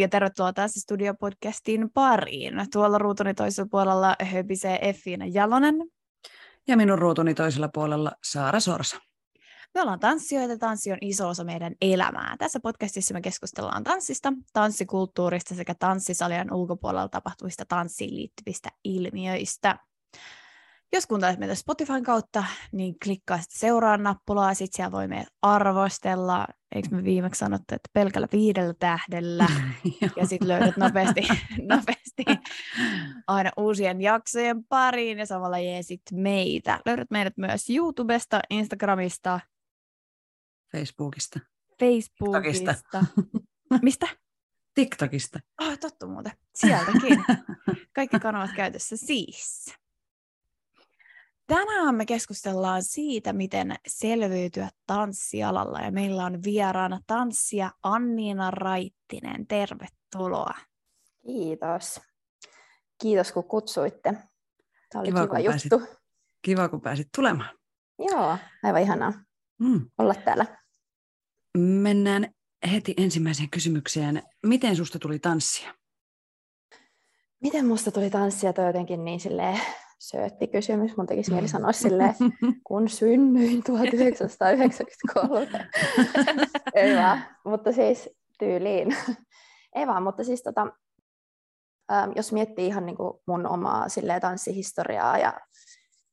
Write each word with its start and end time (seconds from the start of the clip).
ja 0.00 0.08
tervetuloa 0.08 0.52
taas 0.52 0.72
Studio-podcastin 0.74 1.90
pariin. 1.94 2.54
Tuolla 2.72 2.98
ruutuni 2.98 3.34
toisella 3.34 3.68
puolella 3.70 4.16
höpisee 4.22 4.88
Effiina 4.88 5.26
Jalonen. 5.26 5.74
Ja 6.68 6.76
minun 6.76 6.98
ruutuni 6.98 7.34
toisella 7.34 7.68
puolella 7.74 8.12
Saara 8.24 8.60
Sorsa. 8.60 8.96
Me 9.74 9.80
ollaan 9.82 10.00
tanssijoita, 10.00 10.58
tanssi 10.58 10.92
on 10.92 10.98
iso 11.00 11.28
osa 11.28 11.44
meidän 11.44 11.74
elämää. 11.80 12.36
Tässä 12.38 12.60
podcastissa 12.60 13.14
me 13.14 13.20
keskustellaan 13.20 13.84
tanssista, 13.84 14.32
tanssikulttuurista 14.52 15.54
sekä 15.54 15.74
tanssisalien 15.78 16.54
ulkopuolella 16.54 17.08
tapahtuvista 17.08 17.64
tanssiin 17.68 18.16
liittyvistä 18.16 18.68
ilmiöistä. 18.84 19.78
Jos 20.92 21.06
kuuntelet 21.06 21.38
meitä 21.38 21.54
Spotifyn 21.54 22.02
kautta, 22.02 22.44
niin 22.72 22.94
klikkaa 23.04 23.38
sitten 23.38 23.58
seuraa 23.58 23.96
nappulaa, 23.96 24.54
sitten 24.54 24.76
siellä 24.76 24.92
voi 24.92 25.08
meidät 25.08 25.28
arvostella. 25.42 26.46
Eikö 26.74 26.88
me 26.90 27.04
viimeksi 27.04 27.38
sanottu, 27.38 27.74
että 27.74 27.88
pelkällä 27.92 28.28
viidellä 28.32 28.74
tähdellä, 28.78 29.46
ja 30.16 30.26
sitten 30.26 30.48
löydät 30.48 30.76
nopeasti, 30.76 31.20
nopeasti 31.72 32.24
aina 33.26 33.50
uusien 33.56 34.00
jaksojen 34.00 34.64
pariin, 34.64 35.18
ja 35.18 35.26
samalla 35.26 35.58
jeesit 35.58 36.02
meitä. 36.12 36.80
Löydät 36.86 37.10
meidät 37.10 37.36
myös 37.36 37.70
YouTubesta, 37.70 38.40
Instagramista, 38.50 39.40
Facebookista. 40.72 41.40
Facebookista. 41.80 42.74
TikTokista. 42.74 43.04
Mistä? 43.82 44.06
TikTokista. 44.74 45.40
Oh, 45.60 45.78
totta 45.78 46.06
muuten. 46.06 46.32
Sieltäkin. 46.54 47.24
Kaikki 47.94 48.20
kanavat 48.20 48.50
käytössä 48.56 48.96
siis. 48.96 49.74
Tänään 51.48 51.94
me 51.94 52.06
keskustellaan 52.06 52.82
siitä, 52.82 53.32
miten 53.32 53.74
selviytyä 53.86 54.68
tanssialalla 54.86 55.80
ja 55.80 55.92
meillä 55.92 56.24
on 56.24 56.42
vieraana 56.42 57.00
tanssia 57.06 57.70
Anniina 57.82 58.50
Raittinen. 58.50 59.46
Tervetuloa. 59.46 60.54
Kiitos. 61.26 62.00
Kiitos 63.02 63.32
kun 63.32 63.44
kutsuitte. 63.44 64.14
Tämä 64.92 65.00
oli 65.00 65.08
kiva, 65.08 65.26
kiva 65.26 65.38
juttu. 65.38 65.78
Pääsit, 65.78 65.98
kiva 66.42 66.68
kun 66.68 66.80
pääsit 66.80 67.08
tulemaan. 67.16 67.58
Joo, 67.98 68.38
aivan 68.62 68.82
ihanaa 68.82 69.12
mm. 69.58 69.90
olla 69.98 70.14
täällä. 70.14 70.46
Mennään 71.58 72.34
heti 72.72 72.94
ensimmäiseen 72.96 73.50
kysymykseen. 73.50 74.22
Miten 74.46 74.76
susta 74.76 74.98
tuli 74.98 75.18
tanssia? 75.18 75.74
Miten 77.40 77.66
musta 77.66 77.90
tuli 77.90 78.10
tanssia? 78.10 78.52
Toi 78.52 78.66
jotenkin 78.66 79.04
niin 79.04 79.20
silleen 79.20 79.60
söötti 79.98 80.46
kysymys. 80.46 80.96
Mun 80.96 81.06
tekisi 81.06 81.32
mieli 81.32 81.48
sanoa 81.48 81.72
silleen, 81.72 82.14
kun 82.64 82.88
synnyin 82.88 83.62
1993. 83.66 85.48
Ei 86.74 86.96
vaan, 86.96 87.24
mutta 87.44 87.72
siis 87.72 88.10
tyyliin. 88.38 88.96
Ei 89.74 89.86
vaan, 89.86 90.02
mutta 90.02 90.24
siis 90.24 90.42
tota, 90.42 90.66
ähm, 91.92 92.10
jos 92.16 92.32
miettii 92.32 92.66
ihan 92.66 92.86
niin 92.86 92.96
kuin 92.96 93.20
mun 93.26 93.46
omaa 93.46 93.88
silleen, 93.88 94.20
tanssihistoriaa 94.20 95.18
ja 95.18 95.40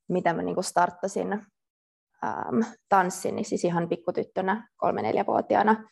miten 0.08 0.36
mä 0.36 0.42
niin 0.42 0.54
kuin 0.54 0.64
starttasin 0.64 1.32
ähm, 1.32 2.60
tanssin, 2.88 3.36
niin 3.36 3.44
siis 3.44 3.64
ihan 3.64 3.88
pikkutyttönä, 3.88 4.68
kolme-neljävuotiaana 4.76 5.84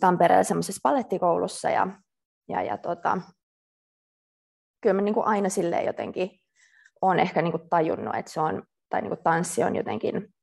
Tampereella 0.00 0.44
semmoisessa 0.44 0.80
palettikoulussa 0.82 1.70
ja, 1.70 1.86
ja, 2.48 2.62
ja 2.62 2.78
tota, 2.78 3.18
kyllä 4.80 4.94
mä 4.94 5.02
niin 5.02 5.14
kuin 5.14 5.26
aina 5.26 5.48
silleen 5.48 5.86
jotenkin 5.86 6.40
on 7.02 7.18
ehkä 7.18 7.42
niin 7.42 7.52
kuin 7.52 7.68
tajunnut, 7.70 8.14
että 8.14 8.30
se 8.30 8.40
on, 8.40 8.62
tai 8.88 9.00
niin 9.00 9.10
kuin 9.10 9.22
tanssi 9.24 9.64
on 9.64 9.76
jotenkin 9.76 10.34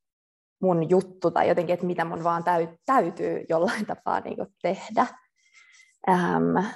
mun 0.62 0.90
juttu 0.90 1.30
tai 1.30 1.48
jotenkin, 1.48 1.74
että 1.74 1.86
mitä 1.86 2.04
mun 2.04 2.24
vaan 2.24 2.44
täy, 2.44 2.68
täytyy 2.86 3.44
jollain 3.48 3.86
tapaa 3.96 4.20
niin 4.20 4.36
kuin 4.36 4.48
tehdä. 4.62 5.06
Ähm, 6.08 6.66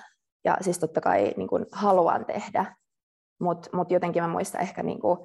ja 0.45 0.57
siis 0.61 0.79
totta 0.79 1.01
kai 1.01 1.35
niin 1.37 1.49
kuin 1.49 1.67
haluan 1.73 2.25
tehdä, 2.25 2.77
mutta 3.41 3.71
mut 3.73 3.91
jotenkin 3.91 4.23
mä 4.23 4.29
muistan 4.29 4.61
ehkä 4.61 4.83
niin 4.83 5.01
kuin 5.01 5.19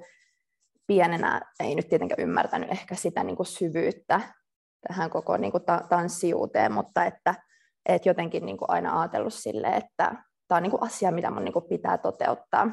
pienenä, 0.86 1.40
ei 1.60 1.74
nyt 1.74 1.88
tietenkään 1.88 2.22
ymmärtänyt 2.22 2.70
ehkä 2.70 2.94
sitä 2.94 3.24
niin 3.24 3.36
kuin 3.36 3.46
syvyyttä 3.46 4.20
tähän 4.88 5.10
koko 5.10 5.36
niin 5.36 5.52
kuin 5.52 5.64
ta- 5.64 5.82
tanssijuuteen, 5.88 6.72
mutta 6.72 7.04
että 7.04 7.34
et 7.86 8.06
jotenkin 8.06 8.46
niin 8.46 8.56
kuin 8.56 8.70
aina 8.70 9.00
ajatellut 9.00 9.34
sille, 9.34 9.66
että 9.68 10.14
tämä 10.48 10.56
on 10.56 10.62
niin 10.62 10.70
kuin 10.70 10.82
asia, 10.82 11.12
mitä 11.12 11.30
mun 11.30 11.44
niin 11.44 11.52
kuin 11.52 11.68
pitää 11.68 11.98
toteuttaa. 11.98 12.70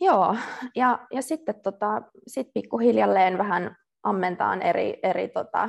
Joo, 0.00 0.36
ja, 0.74 1.06
ja 1.10 1.22
sitten 1.22 1.60
tota, 1.62 2.02
sit 2.26 2.48
pikkuhiljalleen 2.54 3.38
vähän 3.38 3.76
ammentaan 4.02 4.62
eri, 4.62 5.00
eri 5.02 5.28
tota, 5.28 5.68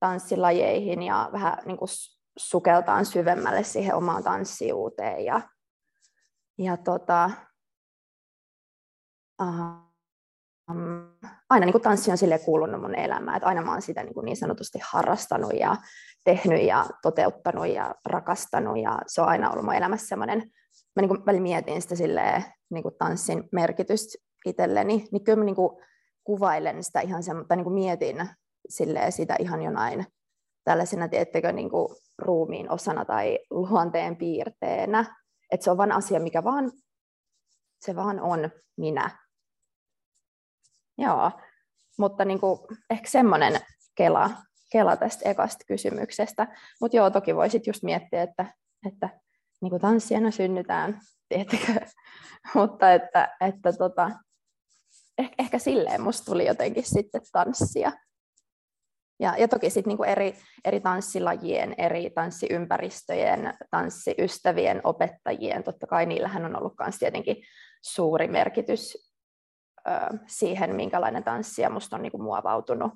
tanssilajeihin 0.00 1.02
ja 1.02 1.28
vähän 1.32 1.58
niin 1.64 1.76
kuin 1.76 1.88
sukeltaan 2.38 3.06
syvemmälle 3.06 3.62
siihen 3.62 3.94
omaan 3.94 4.22
tanssijuuteen. 4.22 5.24
Ja, 5.24 5.40
ja 6.58 6.76
tota, 6.76 7.30
um, 9.40 9.92
aina 11.50 11.66
niin 11.66 11.72
kuin 11.72 11.82
tanssi 11.82 12.10
on 12.10 12.18
sille 12.18 12.38
kuulunut 12.38 12.80
mun 12.80 12.94
elämään, 12.94 13.36
että 13.36 13.48
aina 13.48 13.62
mä 13.62 13.72
oon 13.72 13.82
sitä 13.82 14.02
niin, 14.02 14.14
kuin 14.14 14.24
niin 14.24 14.36
sanotusti 14.36 14.78
harrastanut 14.84 15.52
ja 15.60 15.76
tehnyt 16.24 16.62
ja 16.62 16.86
toteuttanut 17.02 17.66
ja 17.66 17.94
rakastanut 18.04 18.78
ja 18.78 18.98
se 19.06 19.20
on 19.20 19.28
aina 19.28 19.50
ollut 19.50 19.64
mun 19.64 19.74
elämässä 19.74 20.06
semmoinen 20.06 20.52
mä 20.96 21.02
niin 21.02 21.08
kuin 21.08 21.42
mietin 21.42 21.82
sitä 21.82 21.96
silleen, 21.96 22.44
niin 22.72 22.82
kuin 22.82 22.94
tanssin 22.98 23.48
merkitystä 23.52 24.18
itselleni, 24.46 25.08
niin 25.12 25.24
kyllä 25.24 25.38
mä 25.38 25.44
niin 25.44 25.56
kuin 25.56 25.84
kuvailen 26.24 26.84
sitä 26.84 27.00
ihan 27.00 27.22
semmoista, 27.22 27.48
tai 27.48 27.56
niin 27.56 27.64
kuin 27.64 27.74
mietin 27.74 28.28
silleen 28.68 29.12
sitä 29.12 29.36
ihan 29.38 29.62
jonain 29.62 30.06
tällaisena, 30.64 31.08
tiettekö, 31.08 31.52
niin 31.52 31.70
kuin 31.70 31.88
ruumiin 32.18 32.70
osana 32.70 33.04
tai 33.04 33.38
luonteen 33.50 34.16
piirteenä. 34.16 35.16
Että 35.50 35.64
se 35.64 35.70
on 35.70 35.76
vain 35.76 35.92
asia, 35.92 36.20
mikä 36.20 36.44
vaan, 36.44 36.72
se 37.80 37.96
vaan 37.96 38.20
on 38.20 38.50
minä. 38.76 39.10
Joo, 40.98 41.30
mutta 41.98 42.24
niin 42.24 42.40
kuin, 42.40 42.58
ehkä 42.90 43.10
semmoinen 43.10 43.60
kela, 43.94 44.30
kela 44.72 44.96
tästä 44.96 45.30
ekasta 45.30 45.64
kysymyksestä. 45.66 46.56
Mutta 46.80 46.96
joo, 46.96 47.10
toki 47.10 47.36
voisit 47.36 47.66
just 47.66 47.82
miettiä, 47.82 48.22
että, 48.22 48.54
että 48.86 49.08
niin 49.62 49.70
kuin 49.70 49.82
tanssijana 49.82 50.30
synnytään, 50.30 51.00
tiettäkö? 51.28 51.86
Mutta 52.54 52.92
että, 52.92 53.36
että 53.40 53.72
tota, 53.72 54.10
ehkä, 55.18 55.34
ehkä 55.38 55.58
silleen 55.58 56.00
musta 56.00 56.24
tuli 56.24 56.46
jotenkin 56.46 56.84
sitten 56.84 57.20
tanssia. 57.32 57.92
Ja, 59.20 59.36
ja 59.38 59.48
toki 59.48 59.70
sitten 59.70 59.88
niinku 59.90 60.02
eri, 60.02 60.36
eri 60.64 60.80
tanssilajien, 60.80 61.74
eri 61.78 62.10
tanssiympäristöjen, 62.10 63.54
tanssiystävien, 63.70 64.80
opettajien, 64.84 65.64
totta 65.64 65.86
kai 65.86 66.06
niillähän 66.06 66.44
on 66.44 66.56
ollut 66.56 66.74
myös 66.80 66.98
tietenkin 66.98 67.36
suuri 67.82 68.28
merkitys 68.28 69.12
ö, 69.88 70.18
siihen, 70.26 70.76
minkälainen 70.76 71.24
tanssia 71.24 71.70
musta 71.70 71.96
on 71.96 72.02
niinku 72.02 72.18
muovautunut. 72.18 72.92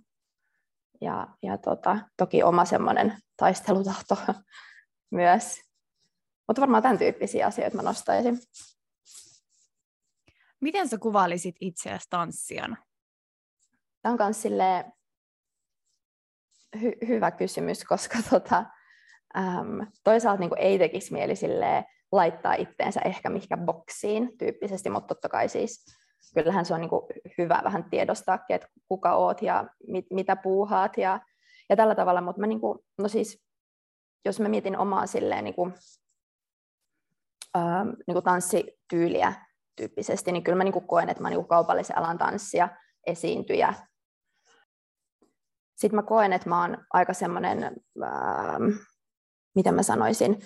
Ja, 1.00 1.28
ja 1.42 1.58
tota, 1.58 1.98
toki 2.16 2.42
oma 2.42 2.64
semmoinen 2.64 3.18
taistelutahto 3.36 4.16
myös. 5.10 5.65
Mutta 6.48 6.60
varmaan 6.60 6.82
tämän 6.82 6.98
tyyppisiä 6.98 7.46
asioita 7.46 7.76
mä 7.76 7.82
nostaisin. 7.82 8.38
Miten 10.60 10.88
sä 10.88 10.98
kuvailisit 10.98 11.56
itseäsi 11.60 12.06
tanssijana? 12.10 12.76
Tämä 14.02 14.12
on 14.12 14.18
myös 14.20 14.44
hy- 16.76 17.08
hyvä 17.08 17.30
kysymys, 17.30 17.84
koska 17.84 18.18
tota, 18.30 18.64
äm, 19.36 19.86
toisaalta 20.04 20.40
niin 20.40 20.58
ei 20.58 20.78
tekisi 20.78 21.12
mieli 21.12 21.34
laittaa 22.12 22.54
itteensä 22.54 23.00
ehkä 23.04 23.30
mihinkä 23.30 23.56
boksiin 23.56 24.38
tyyppisesti, 24.38 24.90
mutta 24.90 25.14
totta 25.14 25.28
kai 25.28 25.48
siis 25.48 25.84
kyllähän 26.34 26.64
se 26.64 26.74
on 26.74 26.80
niin 26.80 27.34
hyvä 27.38 27.60
vähän 27.64 27.90
tiedostaa, 27.90 28.38
että 28.48 28.68
kuka 28.88 29.16
oot 29.16 29.42
ja 29.42 29.68
mit, 29.86 30.06
mitä 30.10 30.36
puuhaat 30.36 30.98
ja, 30.98 31.20
ja 31.68 31.76
tällä 31.76 31.94
tavalla, 31.94 32.20
mutta 32.20 32.40
mä 32.40 32.46
niin 32.46 32.60
kuin, 32.60 32.78
no 32.98 33.08
siis, 33.08 33.44
jos 34.24 34.40
mä 34.40 34.48
mietin 34.48 34.78
omaa 34.78 35.06
silleen 35.06 35.44
niin 35.44 35.54
kuin 35.54 35.74
ähm, 37.56 37.88
niin 38.06 38.14
kuin 38.14 38.24
tanssityyliä 38.24 39.32
tyyppisesti, 39.76 40.32
niin 40.32 40.44
kyllä 40.44 40.56
mä 40.56 40.64
niin 40.64 40.72
kuin 40.72 40.86
koen, 40.86 41.08
että 41.08 41.22
mä 41.22 41.30
niin 41.30 41.38
kuin 41.38 41.48
kaupallisen 41.48 41.98
alan 41.98 42.18
tanssia, 42.18 42.68
esiintyjä, 43.06 43.74
sitten 45.76 45.96
mä 45.96 46.02
koen, 46.02 46.32
että 46.32 46.48
mä 46.48 46.60
oon 46.60 46.78
aika 46.92 47.12
semmoinen, 47.14 47.64
ähm, 48.04 48.64
miten 49.54 49.74
mä 49.74 49.82
sanoisin, 49.82 50.38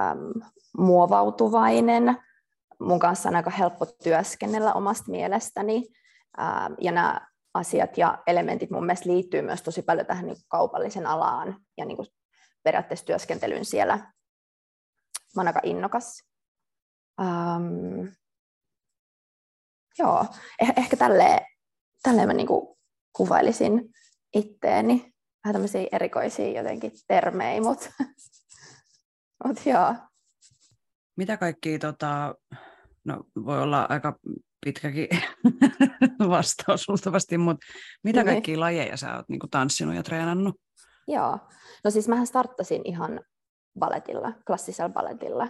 ähm, 0.00 0.18
muovautuvainen. 0.78 2.16
Mun 2.80 2.98
kanssa 2.98 3.28
on 3.28 3.36
aika 3.36 3.50
helppo 3.50 3.86
työskennellä 3.86 4.74
omasta 4.74 5.10
mielestäni. 5.10 5.88
Ähm, 6.40 6.72
ja 6.80 6.92
nämä 6.92 7.20
asiat 7.54 7.98
ja 7.98 8.18
elementit 8.26 8.70
mun 8.70 8.86
mielestä 8.86 9.08
liittyy 9.08 9.42
myös 9.42 9.62
tosi 9.62 9.82
paljon 9.82 10.06
tähän 10.06 10.26
niin 10.26 10.36
kaupallisen 10.48 11.06
alaan 11.06 11.56
ja 11.76 11.84
niin 11.84 11.96
kuin 11.96 12.08
periaatteessa 12.62 13.06
työskentelyyn 13.06 13.64
siellä. 13.64 13.96
Mä 15.36 15.40
oon 15.40 15.46
aika 15.46 15.60
innokas. 15.62 16.27
Um, 17.18 18.12
joo, 19.98 20.26
eh- 20.64 20.72
ehkä 20.76 20.96
tälleen, 20.96 21.40
tälleen 22.02 22.28
mä 22.28 22.34
niin 22.34 22.46
kuin 22.46 22.76
kuvailisin 23.12 23.90
itteeni. 24.34 25.14
Vähän 25.44 25.54
tämmöisiä 25.54 25.86
erikoisia 25.92 26.58
jotenkin 26.58 26.92
termejä, 27.08 27.60
mutta 27.60 27.90
mut 29.44 29.66
joo. 29.66 29.94
Mitä 31.16 31.36
kaikki, 31.36 31.78
tota, 31.78 32.34
no 33.04 33.24
voi 33.44 33.62
olla 33.62 33.86
aika 33.88 34.18
pitkäkin 34.64 35.08
vastaus 36.28 36.88
luultavasti, 36.88 37.38
mutta 37.38 37.66
mitä 38.04 38.18
niin. 38.18 38.26
kaikkia 38.26 38.60
lajeja 38.60 38.96
sä 38.96 39.16
oot 39.16 39.28
niin 39.28 39.40
tanssinut 39.50 39.94
ja 39.94 40.02
treenannut? 40.02 40.60
Joo, 41.06 41.38
no 41.84 41.90
siis 41.90 42.08
mähän 42.08 42.26
starttasin 42.26 42.82
ihan 42.84 43.20
balletilla, 43.78 44.32
klassisella 44.46 44.92
balletilla. 44.92 45.48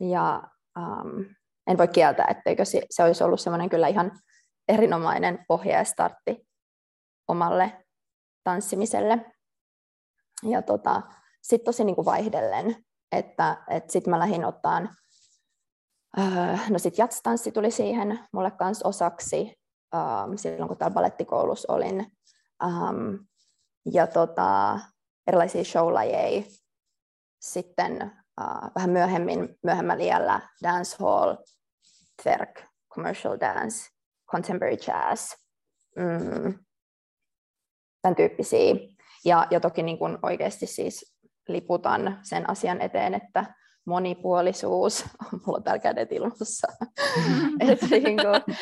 Ja 0.00 0.42
um, 0.76 1.24
en 1.66 1.78
voi 1.78 1.88
kieltää, 1.88 2.26
etteikö 2.30 2.64
se, 2.64 2.82
se 2.90 3.04
olisi 3.04 3.24
ollut 3.24 3.40
semmoinen 3.40 3.68
kyllä 3.68 3.88
ihan 3.88 4.20
erinomainen 4.68 5.44
pohja 5.48 5.78
ja 5.78 5.84
startti 5.84 6.48
omalle 7.28 7.86
tanssimiselle. 8.44 9.32
Ja 10.42 10.62
tota, 10.62 11.02
sitten 11.42 11.64
tosi 11.64 11.84
niin 11.84 11.94
kuin 11.94 12.04
vaihdellen, 12.04 12.76
että, 13.12 13.64
että 13.70 13.92
sitten 13.92 14.10
mä 14.10 14.18
lähdin 14.18 14.44
ottaan, 14.44 14.96
öö, 16.18 16.56
no 16.70 16.78
sitten 16.78 17.02
jatstanssi 17.02 17.52
tuli 17.52 17.70
siihen 17.70 18.18
mulle 18.32 18.50
kanssa 18.50 18.88
osaksi 18.88 19.54
öö, 19.94 20.36
silloin, 20.36 20.68
kun 20.68 20.76
täällä 20.76 20.94
balettikoulussa 20.94 21.72
olin. 21.72 22.12
Um, 22.64 23.26
ja 23.92 24.06
tota, 24.06 24.80
erilaisia 25.26 25.64
showlajeja. 25.64 26.42
Sitten 27.40 28.12
uh, 28.40 28.70
vähän 28.74 28.90
myöhemmin, 28.90 29.58
myöhemmällä 29.62 30.04
iällä 30.04 30.40
dancehall, 30.62 31.36
twerk, 32.22 32.62
commercial 32.94 33.36
dance, 33.40 33.90
contemporary 34.30 34.76
jazz, 34.86 35.34
mm, 35.96 36.58
tämän 38.02 38.16
tyyppisiä. 38.16 38.74
Ja, 39.24 39.46
ja 39.50 39.60
toki 39.60 39.82
niin 39.82 39.98
kuin 39.98 40.18
oikeasti 40.22 40.66
siis 40.66 41.16
liputan 41.48 42.18
sen 42.22 42.50
asian 42.50 42.80
eteen, 42.80 43.14
että 43.14 43.54
monipuolisuus 43.86 45.04
on 45.32 45.40
mulla 45.46 45.60
täällä 45.60 45.78
kädet 45.78 46.12
ilmassa. 46.12 46.68
niin 47.90 48.16
kuin, 48.16 48.56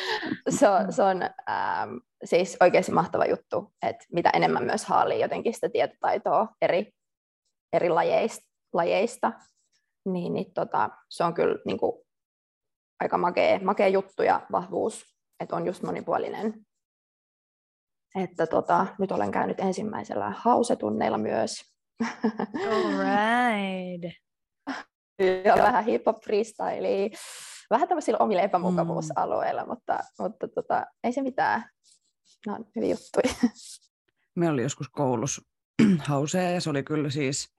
se 0.49 0.69
on, 0.69 0.93
se 0.93 1.03
on 1.03 1.21
ähm, 1.21 1.97
siis 2.23 2.57
oikeasti 2.59 2.91
mahtava 2.91 3.25
juttu, 3.25 3.73
että 3.81 4.05
mitä 4.13 4.29
enemmän 4.33 4.63
myös 4.63 4.85
haalii 4.85 5.21
jotenkin 5.21 5.53
sitä 5.53 5.69
tietotaitoa 5.69 6.47
eri, 6.61 6.91
eri 7.73 7.89
lajeista, 7.89 8.45
lajeista 8.73 9.31
niin, 10.05 10.33
niin 10.33 10.53
tota, 10.53 10.89
se 11.09 11.23
on 11.23 11.33
kyllä 11.33 11.57
niin 11.65 11.77
kuin, 11.77 12.05
aika 12.99 13.17
makea, 13.17 13.59
makea 13.59 13.87
juttu 13.87 14.23
ja 14.23 14.47
vahvuus, 14.51 15.05
että 15.39 15.55
on 15.55 15.65
just 15.65 15.83
monipuolinen. 15.83 16.65
Että 18.15 18.47
tota, 18.47 18.87
nyt 18.99 19.11
olen 19.11 19.31
käynyt 19.31 19.59
ensimmäisellä 19.59 20.33
hausetunneilla 20.37 21.17
myös. 21.17 21.75
All 22.71 22.91
right. 22.97 24.15
ja 25.45 25.55
vähän 25.57 25.85
hip-hop 25.85 26.23
freestyle, 26.23 27.09
vähän 27.69 27.87
tämmöisillä 27.87 28.17
omilla 28.19 28.41
epämukavuusalueilla, 28.41 29.63
mm. 29.63 29.69
mutta, 29.69 29.99
mutta 30.19 30.47
tota, 30.47 30.85
ei 31.03 31.11
se 31.11 31.21
mitään. 31.21 31.69
No 32.47 32.53
on 32.53 32.65
hyviä 32.75 32.95
juttuja. 32.95 33.49
Meillä 34.35 34.53
oli 34.53 34.63
joskus 34.63 34.89
koulussa 34.89 35.41
hausea 36.07 36.51
ja 36.51 36.61
se 36.61 36.69
oli 36.69 36.83
kyllä 36.83 37.09
siis 37.09 37.54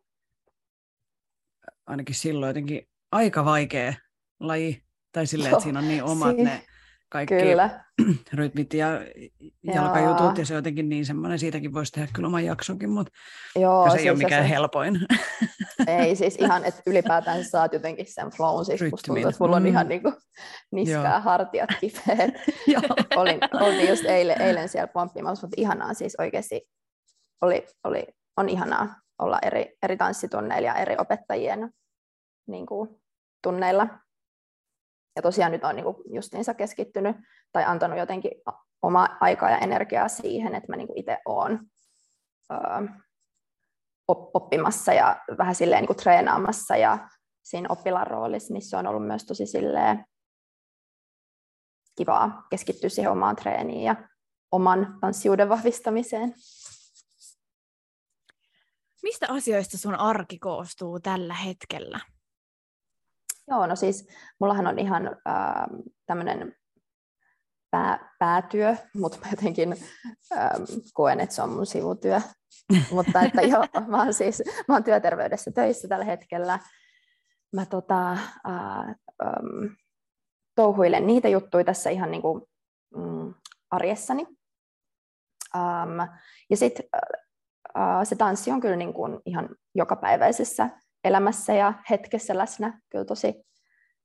ainakin 1.86 2.14
silloin 2.14 2.50
jotenkin 2.50 2.88
aika 3.12 3.44
vaikea 3.44 3.94
laji. 4.40 4.82
Tai 5.12 5.26
silleen, 5.26 5.52
että 5.52 5.62
siinä 5.62 5.78
on 5.78 5.88
niin 5.88 6.02
omat 6.02 6.36
ne 6.36 6.62
kaikki 7.08 7.34
kyllä. 7.34 7.84
rytmit 8.32 8.74
ja 8.74 8.88
jalkajutut, 9.62 10.38
ja 10.38 10.46
se 10.46 10.54
on 10.54 10.58
jotenkin 10.58 10.88
niin 10.88 11.06
semmoinen, 11.06 11.38
siitäkin 11.38 11.74
voisi 11.74 11.92
tehdä 11.92 12.08
kyllä 12.14 12.26
oman 12.26 12.44
jaksonkin, 12.44 12.90
mutta 12.90 13.12
Joo, 13.56 13.90
se 13.90 13.96
ei 13.96 13.98
siis 13.98 14.10
ole 14.10 14.18
mikään 14.18 14.44
se... 14.44 14.50
helpoin. 14.50 15.00
Ei, 15.86 16.16
siis 16.16 16.36
ihan, 16.36 16.64
että 16.64 16.82
ylipäätään 16.86 17.44
saat 17.44 17.72
jotenkin 17.72 18.06
sen 18.08 18.30
flown, 18.30 18.64
siis 18.64 18.80
musta 18.90 19.06
tuntuu, 19.06 19.28
että 19.28 19.44
mulla 19.44 19.56
on 19.56 19.62
mm. 19.62 19.68
ihan 19.68 19.88
niin 19.88 20.02
kuin 20.02 20.14
niskaa 20.72 21.12
Joo. 21.12 21.20
hartiat 21.20 21.70
kipeät. 21.80 22.34
olin, 23.16 23.38
olin 23.52 23.88
just 23.88 24.04
eilen, 24.04 24.40
eilen 24.40 24.68
siellä 24.68 24.86
pomppimassa, 24.86 25.46
mutta 25.46 25.60
ihanaa 25.60 25.94
siis 25.94 26.16
oikeasti 26.18 26.68
oli, 27.40 27.66
oli, 27.84 28.06
on 28.36 28.48
ihanaa 28.48 28.94
olla 29.18 29.38
eri, 29.42 29.76
eri 29.82 29.96
tanssitunneilla 29.96 30.68
ja 30.68 30.74
eri 30.74 30.94
opettajien 30.98 31.70
niin 32.46 32.66
kuin, 32.66 33.02
tunneilla 33.42 33.88
ja 35.16 35.22
tosiaan 35.22 35.52
nyt 35.52 35.64
on 35.64 35.76
niin 35.76 35.84
kuin 35.84 35.96
justiinsa 36.14 36.54
keskittynyt 36.54 37.16
tai 37.52 37.64
antanut 37.64 37.98
jotenkin 37.98 38.32
omaa 38.82 39.16
aikaa 39.20 39.50
ja 39.50 39.58
energiaa 39.58 40.08
siihen, 40.08 40.54
että 40.54 40.72
mä 40.72 40.76
niin 40.76 40.86
kuin 40.86 40.98
itse 40.98 41.18
olen 41.24 41.60
öö, 42.52 42.58
oppimassa 44.08 44.92
ja 44.92 45.24
vähän 45.38 45.54
silleen 45.54 45.80
niin 45.80 45.86
kuin 45.86 45.96
treenaamassa 45.96 46.76
ja 46.76 47.08
siinä 47.42 47.68
oppilaan 47.70 48.06
roolissa, 48.06 48.52
niin 48.52 48.62
se 48.62 48.76
on 48.76 48.86
ollut 48.86 49.06
myös 49.06 49.24
tosi 49.24 49.46
silleen 49.46 50.04
kivaa 51.96 52.46
keskittyä 52.50 52.90
siihen 52.90 53.12
omaan 53.12 53.36
treeniin 53.36 53.82
ja 53.82 53.96
oman 54.52 54.98
tanssiuden 55.00 55.48
vahvistamiseen. 55.48 56.34
Mistä 59.06 59.26
asioista 59.30 59.78
sun 59.78 59.94
arki 59.94 60.38
koostuu 60.38 61.00
tällä 61.00 61.34
hetkellä? 61.34 62.00
Joo, 63.48 63.66
no 63.66 63.76
siis 63.76 64.08
mullahan 64.40 64.66
on 64.66 64.78
ihan 64.78 65.06
äh, 65.06 65.66
tämmöinen 66.06 66.56
pää, 67.70 68.14
päätyö, 68.18 68.76
mutta 68.94 69.18
mä 69.18 69.26
jotenkin 69.30 69.76
ähm, 70.32 70.62
koen, 70.92 71.20
että 71.20 71.34
se 71.34 71.42
on 71.42 71.50
mun 71.50 71.66
sivutyö. 71.66 72.20
mutta 72.94 73.22
että 73.22 73.42
joo, 73.42 73.66
mä 73.86 73.98
oon 73.98 74.14
siis 74.14 74.42
mä 74.68 74.75
oon 74.75 74.84
työterveydessä 74.84 75.50
töissä 75.50 75.88
tällä 75.88 76.04
hetkellä. 76.04 76.58
Mä 77.52 77.66
tota, 77.66 78.12
äh, 78.12 78.20
ähm, 79.25 79.75
touhuilen 80.54 81.06
niitä 81.06 81.28
juttuja 81.28 81.64
tässä 81.64 81.90
ihan 81.90 82.10
niin 82.10 82.22
kuin, 82.22 82.42
mm, 82.96 83.34
arjessani. 83.70 84.26
Um, 85.54 86.08
ja 86.50 86.56
sitten 86.56 86.86
uh, 86.96 87.25
se 88.04 88.16
tanssi 88.16 88.50
on 88.50 88.61
kyllä 88.61 88.76
niin 88.76 88.95
kuin 88.95 89.21
ihan 89.26 89.49
jokapäiväisessä 89.75 90.71
elämässä 91.04 91.54
ja 91.54 91.73
hetkessä 91.90 92.38
läsnä 92.38 92.80
kyllä 92.90 93.04
tosi, 93.04 93.47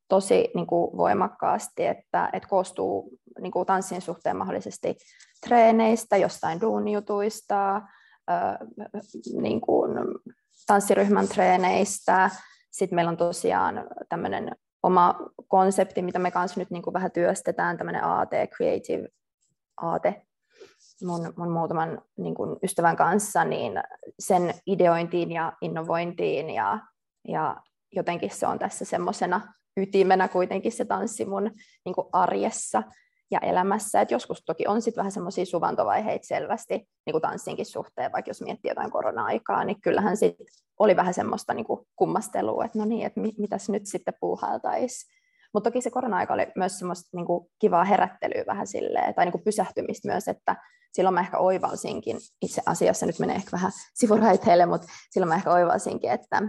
tosi 0.07 0.51
niin 0.55 0.67
kuin 0.67 0.97
voimakkaasti, 0.97 1.85
että, 1.85 2.29
että 2.33 2.49
koostuu 2.49 3.09
niin 3.39 3.51
kuin 3.51 3.65
tanssin 3.65 4.01
suhteen 4.01 4.37
mahdollisesti 4.37 4.97
treeneistä, 5.47 6.17
jostain 6.17 6.61
duunijutuista, 6.61 7.81
niin 9.41 9.61
kuin 9.61 9.91
tanssiryhmän 10.67 11.27
treeneistä. 11.27 12.29
Sitten 12.71 12.95
meillä 12.95 13.09
on 13.09 13.17
tosiaan 13.17 13.87
tämmöinen 14.09 14.55
oma 14.83 15.15
konsepti, 15.47 16.01
mitä 16.01 16.19
me 16.19 16.31
kanssa 16.31 16.59
nyt 16.59 16.71
niin 16.71 16.83
kuin 16.83 16.93
vähän 16.93 17.11
työstetään, 17.11 17.77
tämmöinen 17.77 18.03
AT, 18.03 18.29
Creative 18.55 19.07
AT, 19.81 20.03
mun, 21.03 21.33
mun 21.37 21.51
muutaman 21.51 22.01
niin 22.17 22.35
kuin 22.35 22.59
ystävän 22.63 22.95
kanssa, 22.95 23.43
niin 23.43 23.73
sen 24.19 24.53
ideointiin 24.65 25.31
ja 25.31 25.53
innovointiin 25.61 26.49
ja 26.49 26.79
ja 27.27 27.57
jotenkin 27.91 28.29
se 28.29 28.47
on 28.47 28.59
tässä 28.59 28.85
semmoisena 28.85 29.53
ytimenä 29.77 30.27
kuitenkin 30.27 30.71
se 30.71 30.85
tanssi 30.85 31.25
mun 31.25 31.51
niin 31.85 31.95
arjessa 32.13 32.83
ja 33.31 33.39
elämässä. 33.39 34.01
Et 34.01 34.11
joskus 34.11 34.43
toki 34.45 34.67
on 34.67 34.81
sitten 34.81 35.01
vähän 35.01 35.11
semmoisia 35.11 35.45
suvantovaiheita 35.45 36.27
selvästi 36.27 36.73
niin 37.05 37.11
kuin 37.11 37.21
tanssinkin 37.21 37.65
suhteen, 37.65 38.11
vaikka 38.11 38.29
jos 38.29 38.41
miettii 38.41 38.71
jotain 38.71 38.91
korona-aikaa, 38.91 39.63
niin 39.63 39.81
kyllähän 39.81 40.17
sitten 40.17 40.45
oli 40.79 40.95
vähän 40.95 41.13
semmoista 41.13 41.53
niin 41.53 41.65
kuin 41.65 41.87
kummastelua, 41.95 42.65
että 42.65 42.79
no 42.79 42.85
niin, 42.85 43.05
että 43.05 43.21
mitäs 43.37 43.69
nyt 43.69 43.85
sitten 43.85 44.13
puuhailtaisiin. 44.19 45.21
Mutta 45.53 45.69
toki 45.69 45.81
se 45.81 45.89
korona-aika 45.89 46.33
oli 46.33 46.47
myös 46.55 46.79
semmoista 46.79 47.17
niin 47.17 47.25
kuin 47.25 47.47
kivaa 47.59 47.83
herättelyä 47.83 48.43
vähän 48.47 48.67
silleen, 48.67 49.15
tai 49.15 49.25
niin 49.25 49.31
kuin 49.31 49.43
pysähtymistä 49.43 50.07
myös, 50.07 50.27
että 50.27 50.55
silloin 50.91 51.13
mä 51.13 51.19
ehkä 51.19 51.37
oivalsinkin, 51.37 52.17
itse 52.41 52.61
asiassa 52.65 53.05
nyt 53.05 53.19
menee 53.19 53.35
ehkä 53.35 53.51
vähän 53.51 53.71
sivuraiteille, 53.93 54.65
mutta 54.65 54.87
silloin 55.09 55.29
mä 55.29 55.35
ehkä 55.35 55.51
oivalsinkin, 55.51 56.11
että 56.11 56.41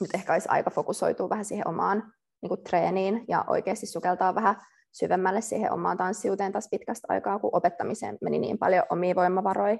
nyt 0.00 0.14
ehkä 0.14 0.32
olisi 0.32 0.48
aika 0.48 0.70
fokusoitua 0.70 1.28
vähän 1.28 1.44
siihen 1.44 1.68
omaan 1.68 2.12
niin 2.42 2.48
kuin 2.48 2.64
treeniin 2.64 3.24
ja 3.28 3.44
oikeasti 3.48 3.86
sukeltaa 3.86 4.34
vähän 4.34 4.56
syvemmälle 4.92 5.40
siihen 5.40 5.72
omaan 5.72 5.96
tanssiuteen 5.96 6.52
taas 6.52 6.68
pitkästä 6.70 7.06
aikaa, 7.10 7.38
kun 7.38 7.50
opettamiseen 7.52 8.18
meni 8.20 8.38
niin 8.38 8.58
paljon 8.58 8.84
omia 8.90 9.14
voimavaroja. 9.14 9.78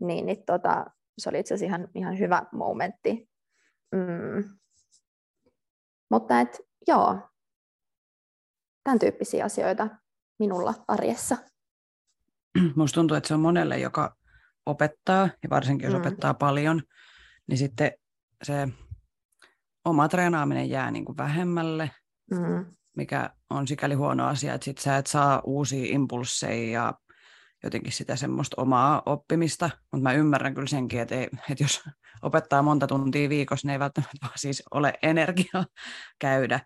niin, 0.00 0.26
niin 0.26 0.44
tota, 0.46 0.86
se 1.18 1.28
oli 1.28 1.38
itse 1.38 1.54
asiassa 1.54 1.76
ihan, 1.76 1.88
ihan 1.94 2.18
hyvä 2.18 2.42
momentti. 2.52 3.28
Mm. 3.92 4.58
Mutta 6.10 6.40
et, 6.40 6.60
joo, 6.86 7.18
tämän 8.84 8.98
tyyppisiä 8.98 9.44
asioita 9.44 9.88
minulla 10.38 10.74
arjessa. 10.88 11.36
Musta 12.76 12.94
tuntuu, 12.94 13.16
että 13.16 13.28
se 13.28 13.34
on 13.34 13.40
monelle, 13.40 13.78
joka 13.78 14.16
opettaa, 14.66 15.28
ja 15.42 15.50
varsinkin 15.50 15.86
jos 15.86 15.94
mm. 15.94 16.00
opettaa 16.00 16.34
paljon, 16.34 16.82
niin 17.46 17.58
sitten 17.58 17.92
se 18.42 18.68
oma 19.84 20.08
treenaaminen 20.08 20.70
jää 20.70 20.90
niin 20.90 21.04
kuin 21.04 21.16
vähemmälle, 21.16 21.90
mm. 22.30 22.66
mikä 22.96 23.30
on 23.50 23.68
sikäli 23.68 23.94
huono 23.94 24.26
asia, 24.26 24.54
että 24.54 24.64
sit 24.64 24.78
sä 24.78 24.96
et 24.96 25.06
saa 25.06 25.42
uusia 25.44 25.94
impulseja 25.94 26.70
ja 26.70 26.94
jotenkin 27.64 27.92
sitä 27.92 28.16
semmoista 28.16 28.62
omaa 28.62 29.02
oppimista, 29.06 29.70
mutta 29.92 30.02
mä 30.02 30.12
ymmärrän 30.12 30.54
kyllä 30.54 30.66
senkin, 30.66 31.00
että, 31.00 31.14
ei, 31.14 31.28
että 31.50 31.64
jos 31.64 31.82
opettaa 32.22 32.62
monta 32.62 32.86
tuntia 32.86 33.28
viikossa, 33.28 33.66
niin 33.66 33.72
ei 33.72 33.78
välttämättä 33.78 34.16
vaan 34.22 34.32
siis 34.36 34.62
ole 34.70 34.94
energiaa 35.02 35.66
käydä 36.20 36.60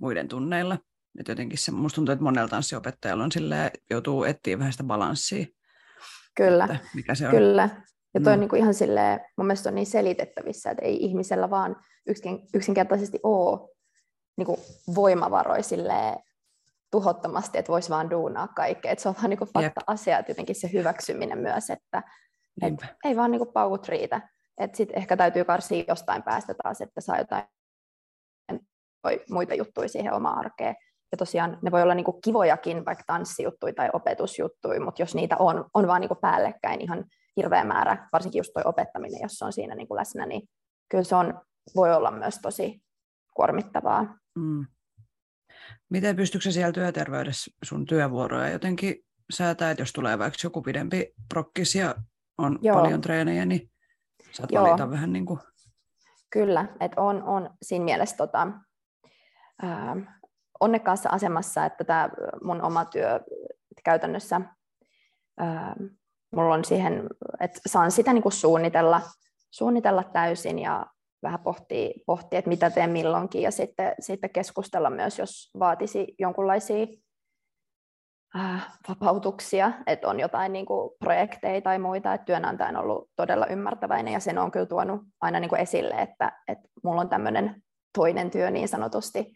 muiden 0.00 0.28
tunneilla. 0.28 0.78
Et 1.20 1.28
jotenkin 1.28 1.58
se, 1.58 1.72
musta 1.72 1.94
tuntuu, 1.94 2.12
että 2.12 2.24
monella 2.24 2.48
tanssiopettajalla 2.48 3.24
on 3.24 3.32
silleen, 3.32 3.70
joutuu 3.90 4.24
etsiä 4.24 4.58
vähän 4.58 4.72
sitä 4.72 4.84
balanssia. 4.84 5.46
Kyllä, 6.34 6.64
että 6.64 6.78
mikä 6.94 7.14
se 7.14 7.26
on. 7.26 7.34
kyllä. 7.34 7.68
Ja 8.14 8.20
toi 8.20 8.32
mm. 8.32 8.34
on 8.34 8.40
niin 8.40 8.48
kuin 8.48 8.60
ihan 8.60 8.74
silleen, 8.74 9.20
mun 9.36 9.46
mielestä 9.46 9.68
on 9.68 9.74
niin 9.74 9.86
selitettävissä, 9.86 10.70
että 10.70 10.84
ei 10.84 11.04
ihmisellä 11.04 11.50
vaan 11.50 11.76
yksin, 12.06 12.38
yksinkertaisesti 12.54 13.20
ole 13.22 13.68
niin 14.36 14.46
kuin 14.46 14.60
voimavaroja 14.94 15.62
silleen, 15.62 16.18
tuhottomasti, 16.90 17.58
että 17.58 17.72
voisi 17.72 17.90
vaan 17.90 18.10
duunaa 18.10 18.48
kaikkea. 18.48 18.90
Että 18.90 19.02
se 19.02 19.08
on 19.08 19.14
vaan 19.14 19.30
niin 19.30 19.38
fakta-asia, 19.38 20.18
että 20.18 20.30
jotenkin 20.30 20.56
se 20.56 20.72
hyväksyminen 20.72 21.38
myös, 21.38 21.70
että 21.70 22.02
et 22.62 22.74
ei 23.04 23.16
vaan 23.16 23.30
niin 23.30 23.52
paukut 23.54 23.88
riitä. 23.88 24.28
Että 24.58 24.76
sitten 24.76 24.98
ehkä 24.98 25.16
täytyy 25.16 25.44
karsia 25.44 25.84
jostain 25.88 26.22
päästä 26.22 26.54
taas, 26.62 26.80
että 26.80 27.00
saa 27.00 27.18
jotain 27.18 27.44
muita 29.30 29.54
juttuja 29.54 29.88
siihen 29.88 30.12
omaan 30.12 30.38
arkeen. 30.38 30.76
Ja 31.12 31.18
tosiaan 31.18 31.58
ne 31.62 31.70
voi 31.70 31.82
olla 31.82 31.94
niin 31.94 32.22
kivojakin, 32.24 32.84
vaikka 32.84 33.04
tanssijuttuja 33.06 33.74
tai 33.74 33.90
opetusjuttuja, 33.92 34.80
mutta 34.80 35.02
jos 35.02 35.14
niitä 35.14 35.36
on, 35.38 35.64
on 35.74 35.86
vaan 35.86 36.00
niin 36.00 36.10
päällekkäin 36.20 36.80
ihan 36.80 37.04
hirveä 37.36 37.64
määrä, 37.64 38.08
varsinkin 38.12 38.38
just 38.38 38.52
toi 38.54 38.62
opettaminen, 38.66 39.22
jos 39.22 39.32
se 39.32 39.44
on 39.44 39.52
siinä 39.52 39.74
niin 39.74 39.86
läsnä, 39.90 40.26
niin 40.26 40.48
kyllä 40.88 41.04
se 41.04 41.16
on, 41.16 41.40
voi 41.76 41.94
olla 41.94 42.10
myös 42.10 42.38
tosi 42.42 42.82
kuormittavaa. 43.34 44.18
Mm. 44.38 44.66
Miten 45.90 46.16
pystyykö 46.16 46.50
siellä 46.50 46.72
työterveydessä 46.72 47.50
sun 47.64 47.86
työvuoroja 47.86 48.48
jotenkin 48.48 48.96
säätää, 49.32 49.70
että 49.70 49.82
jos 49.82 49.92
tulee 49.92 50.18
vaikka 50.18 50.38
joku 50.44 50.62
pidempi 50.62 51.12
prokkis 51.28 51.74
ja 51.74 51.94
on 52.38 52.58
Joo. 52.62 52.76
paljon 52.76 53.00
treenejä, 53.00 53.46
niin 53.46 53.70
saat 54.32 54.52
Joo. 54.52 54.64
valita 54.64 54.90
vähän 54.90 55.12
niin 55.12 55.26
kuin... 55.26 55.40
Kyllä, 56.30 56.68
että 56.80 57.00
on, 57.00 57.22
on 57.22 57.50
siinä 57.62 57.84
mielessä 57.84 58.16
tota, 58.16 58.48
äh, 59.64 59.96
onnekkaassa 60.62 61.08
asemassa, 61.08 61.64
että 61.64 61.84
tämä 61.84 62.10
mun 62.42 62.62
oma 62.62 62.84
työ 62.84 63.20
käytännössä, 63.84 64.40
äh, 65.40 65.74
mulla 66.36 66.54
on 66.54 66.64
siihen, 66.64 67.06
että 67.40 67.60
saan 67.66 67.90
sitä 67.90 68.12
niin 68.12 68.22
kuin 68.22 68.32
suunnitella, 68.32 69.00
suunnitella 69.50 70.04
täysin 70.04 70.58
ja 70.58 70.86
vähän 71.22 71.40
pohtii, 71.40 72.02
pohtii, 72.06 72.38
että 72.38 72.48
mitä 72.48 72.70
teen 72.70 72.90
milloinkin. 72.90 73.42
Ja 73.42 73.50
sitten, 73.50 73.94
sitten 74.00 74.30
keskustella 74.30 74.90
myös, 74.90 75.18
jos 75.18 75.50
vaatisi 75.58 76.14
jonkinlaisia 76.18 76.86
äh, 78.36 78.68
vapautuksia, 78.88 79.72
että 79.86 80.08
on 80.08 80.20
jotain 80.20 80.52
niin 80.52 80.66
kuin, 80.66 80.90
projekteja 80.98 81.60
tai 81.60 81.78
muita, 81.78 82.14
että 82.14 82.24
työnantaja 82.24 82.68
on 82.68 82.76
ollut 82.76 83.10
todella 83.16 83.46
ymmärtäväinen 83.46 84.12
ja 84.12 84.20
sen 84.20 84.38
on 84.38 84.50
kyllä 84.50 84.66
tuonut 84.66 85.00
aina 85.20 85.40
niin 85.40 85.48
kuin 85.48 85.60
esille, 85.60 85.94
että, 85.94 86.32
että 86.48 86.68
mulla 86.84 87.00
on 87.00 87.08
tämmöinen 87.08 87.62
toinen 87.94 88.30
työ 88.30 88.50
niin 88.50 88.68
sanotusti 88.68 89.32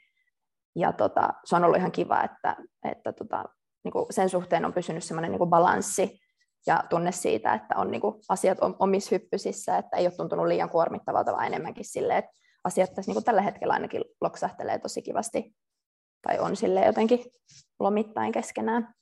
ja 0.76 0.92
tota, 0.92 1.28
se 1.44 1.56
on 1.56 1.64
ollut 1.64 1.78
ihan 1.78 1.92
kiva, 1.92 2.22
että, 2.24 2.56
että 2.84 3.12
tota, 3.12 3.44
niin 3.84 3.92
kuin 3.92 4.06
sen 4.10 4.28
suhteen 4.28 4.64
on 4.64 4.72
pysynyt 4.72 5.04
semmoinen 5.04 5.32
niin 5.32 5.48
balanssi 5.48 6.20
ja 6.66 6.84
tunne 6.90 7.12
siitä, 7.12 7.54
että 7.54 7.74
on 7.76 7.90
niin 7.90 8.00
kuin 8.00 8.14
asiat 8.28 8.58
omissa 8.78 9.14
hyppysissä, 9.14 9.78
että 9.78 9.96
ei 9.96 10.06
ole 10.06 10.14
tuntunut 10.16 10.46
liian 10.46 10.70
kuormittavalta, 10.70 11.32
vaan 11.32 11.46
enemmänkin 11.46 11.84
silleen, 11.84 12.18
että 12.18 12.30
asiat 12.64 12.94
tässä 12.94 13.08
niin 13.08 13.14
kuin 13.14 13.24
tällä 13.24 13.42
hetkellä 13.42 13.74
ainakin 13.74 14.04
loksahtelee 14.20 14.78
tosi 14.78 15.02
kivasti 15.02 15.56
tai 16.22 16.38
on 16.38 16.56
sille 16.56 16.84
jotenkin 16.84 17.24
lomittain 17.80 18.32
keskenään. 18.32 18.94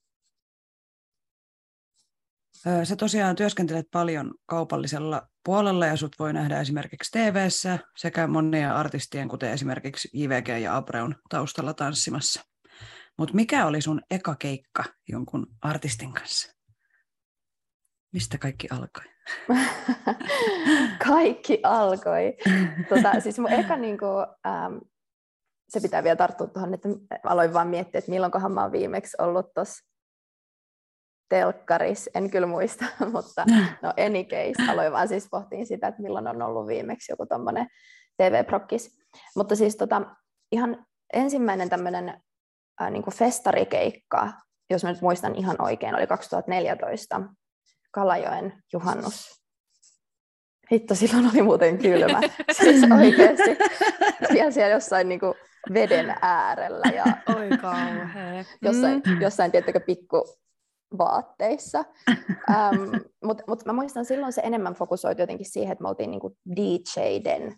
Sä 2.85 2.97
tosiaan 2.97 3.37
työskentelet 3.37 3.87
paljon 3.93 4.35
kaupallisella 4.47 5.29
puolella 5.45 5.87
ja 5.87 5.97
sut 5.97 6.13
voi 6.19 6.33
nähdä 6.33 6.61
esimerkiksi 6.61 7.11
tv 7.13 7.47
sekä 7.97 8.27
monia 8.27 8.77
artistien, 8.77 9.29
kuten 9.29 9.51
esimerkiksi 9.51 10.09
JVG 10.13 10.49
ja 10.63 10.77
Abreun 10.77 11.15
taustalla 11.29 11.75
tanssimassa. 11.75 12.45
Mutta 13.19 13.35
mikä 13.35 13.67
oli 13.67 13.81
sun 13.81 14.03
eka 14.11 14.35
keikka 14.39 14.85
jonkun 15.09 15.47
artistin 15.63 16.13
kanssa? 16.13 16.53
Mistä 18.13 18.39
kaikki 18.39 18.69
alkoi? 18.71 19.05
kaikki 21.09 21.61
alkoi. 21.63 22.37
Tota, 22.89 23.21
siis 23.21 23.39
mun 23.39 23.53
eka 23.53 23.77
niinku, 23.77 24.07
ähm, 24.47 24.77
se 25.69 25.81
pitää 25.81 26.05
vielä 26.05 26.17
tarttua 26.17 26.47
tuohon, 26.47 26.75
että 26.75 26.89
aloin 27.25 27.53
vaan 27.53 27.69
miettiä, 27.69 27.99
että 27.99 28.11
milloinkohan 28.11 28.53
mä 28.53 28.63
oon 28.63 28.73
viimeksi 28.73 29.17
ollut 29.21 29.55
tuossa 29.55 29.94
telkkaris, 31.29 32.11
en 32.15 32.31
kyllä 32.31 32.47
muista, 32.47 32.85
mutta 33.13 33.45
no 33.83 33.93
any 34.07 34.25
case, 34.25 34.71
aloin 34.73 34.93
vaan 34.93 35.09
siis 35.09 35.29
pohtiin 35.31 35.67
sitä, 35.67 35.89
että 35.89 36.03
milloin 36.03 36.29
on 36.29 36.43
ollut 36.43 36.67
viimeksi 36.67 37.13
joku 37.13 37.27
tuommoinen 37.27 37.67
TV-prokkis. 38.17 38.99
Mutta 39.37 39.57
siis 39.57 39.77
tota, 39.77 40.03
ihan 40.53 40.87
ensimmäinen 41.13 41.69
tämmöinen 41.69 42.09
äh, 42.83 42.91
niin 42.91 43.05
festarikeikka, 43.15 44.33
jos 44.71 44.85
mä 44.85 44.93
nyt 44.93 45.03
muistan 45.03 45.35
ihan 45.35 45.57
oikein, 45.63 45.95
oli 45.95 46.07
2014 46.07 47.23
Kalajoen 47.91 48.53
juhannus. 48.73 49.45
Hitto, 50.73 50.95
silloin 50.95 51.31
oli 51.31 51.43
muuten 51.43 51.79
kylmä. 51.79 52.21
siis 52.63 52.83
oikeasti. 52.99 53.59
Vielä 54.33 54.51
siellä 54.51 54.75
jossain 54.75 55.09
niin 55.09 55.21
kuin 55.21 55.35
veden 55.75 56.17
äärellä. 56.23 56.93
Ja 56.95 57.05
Oi 57.37 57.49
Jossain, 58.63 59.03
mm. 59.07 59.21
jossain 59.21 59.53
tiettäkö, 59.53 59.81
pikku 59.81 60.37
vaatteissa. 60.99 61.85
um, 62.09 63.01
Mutta 63.27 63.45
mut 63.49 63.65
mä 63.65 63.73
muistan 63.73 64.05
silloin 64.05 64.33
se 64.33 64.43
enemmän 64.45 64.75
fokusoitu 64.75 65.23
jotenkin 65.23 65.51
siihen, 65.51 65.73
että 65.73 65.83
me 65.83 65.89
oltiin 65.89 66.11
niinku 66.11 66.37
DJden, 66.57 67.57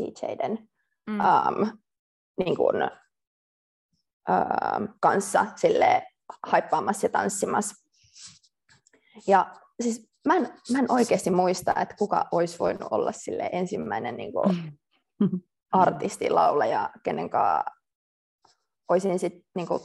DJden 0.00 0.68
mm. 1.06 1.20
um, 1.20 1.78
niinku, 2.38 2.66
um, 2.66 4.88
kanssa 5.00 5.46
sille 5.56 6.06
haippaamassa 6.46 7.06
ja 7.06 7.10
tanssimassa. 7.10 7.88
Ja 9.26 9.54
siis 9.82 10.08
mä 10.26 10.36
en, 10.36 10.48
mä 10.72 10.78
en 10.78 10.92
oikeasti 10.92 11.30
muista, 11.30 11.74
että 11.80 11.94
kuka 11.98 12.28
olisi 12.32 12.58
voinut 12.58 12.88
olla 12.90 13.12
sille 13.12 13.50
ensimmäinen 13.52 14.16
niin 14.22 14.32
kuin, 14.32 14.78
artisti, 15.72 16.30
laulaja, 16.30 16.90
kenen 17.02 17.30
kanssa 17.30 17.78
olisin 18.88 19.18
sit, 19.18 19.46
niin 19.54 19.68
kuin, 19.68 19.80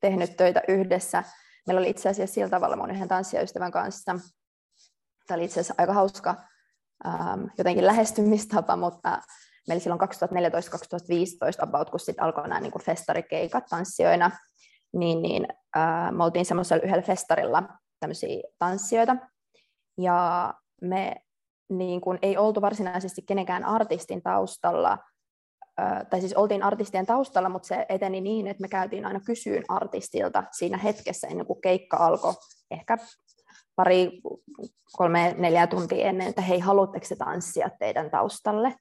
tehnyt 0.00 0.36
töitä 0.36 0.62
yhdessä. 0.68 1.24
Meillä 1.68 1.80
oli 1.80 1.90
itse 1.90 2.08
asiassa 2.08 2.34
sillä 2.34 2.48
tavalla 2.48 2.76
mun 2.76 2.90
yhden 2.90 3.08
tanssijaystävän 3.08 3.72
kanssa. 3.72 4.12
Tämä 5.26 5.36
oli 5.36 5.44
itse 5.44 5.60
asiassa 5.60 5.74
aika 5.78 5.92
hauska 5.92 6.34
ähm, 7.06 7.44
jotenkin 7.58 7.86
lähestymistapa, 7.86 8.76
mutta 8.76 9.22
meillä 9.68 9.82
silloin 9.82 10.00
2014-2015 10.00 10.04
about, 11.62 11.90
kun 11.90 12.00
sitten 12.00 12.24
alkoi 12.24 12.48
nämä 12.48 12.60
niin 12.60 12.72
kuin 12.72 12.82
festarikeikat 12.82 13.64
tanssijoina, 13.70 14.30
niin, 14.92 15.22
niin 15.22 15.48
äh, 15.76 16.12
me 16.12 16.24
oltiin 16.24 16.46
semmoisella 16.46 16.82
yhdellä 16.84 17.02
festarilla 17.02 17.62
tämmöisiä 18.00 18.42
tanssijoita, 18.58 19.16
ja 19.98 20.54
me 20.82 21.16
niin 21.70 22.00
kuin, 22.00 22.18
ei 22.22 22.36
oltu 22.36 22.60
varsinaisesti 22.60 23.22
kenenkään 23.22 23.64
artistin 23.64 24.22
taustalla, 24.22 24.98
tai 26.10 26.20
siis 26.20 26.34
oltiin 26.34 26.62
artistien 26.62 27.06
taustalla, 27.06 27.48
mutta 27.48 27.68
se 27.68 27.86
eteni 27.88 28.20
niin, 28.20 28.46
että 28.46 28.60
me 28.60 28.68
käytiin 28.68 29.06
aina 29.06 29.20
kysyyn 29.20 29.64
artistilta 29.68 30.44
siinä 30.52 30.78
hetkessä 30.78 31.26
ennen 31.26 31.46
kuin 31.46 31.60
keikka 31.60 31.96
alkoi, 31.96 32.34
ehkä 32.70 32.98
pari, 33.76 34.20
kolme, 34.92 35.34
neljä 35.38 35.66
tuntia 35.66 36.06
ennen, 36.06 36.28
että 36.28 36.42
hei, 36.42 36.58
haluatteko 36.58 37.06
tanssia 37.18 37.70
teidän 37.78 38.10
taustalle? 38.10 38.74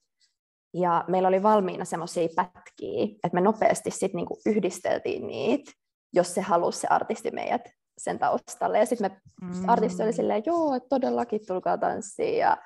Ja 0.73 1.05
meillä 1.07 1.27
oli 1.27 1.43
valmiina 1.43 1.85
semmoisia 1.85 2.27
pätkiä, 2.35 3.03
että 3.03 3.33
me 3.33 3.41
nopeasti 3.41 3.91
sitten 3.91 4.15
niinku 4.15 4.39
yhdisteltiin 4.45 5.27
niitä, 5.27 5.71
jos 6.13 6.33
se 6.33 6.41
halusi 6.41 6.79
se 6.79 6.87
artisti 6.87 7.31
meidät 7.31 7.61
sen 7.97 8.19
taustalle. 8.19 8.79
Ja 8.79 8.85
sitten 8.85 9.11
me 9.11 9.21
mm. 9.41 9.69
artisti 9.69 10.03
oli 10.03 10.13
silleen, 10.13 10.43
joo, 10.45 10.75
että 10.75 10.89
todellakin 10.89 11.41
tulkaa 11.47 11.77
tanssiin. 11.77 12.37
Ja 12.37 12.57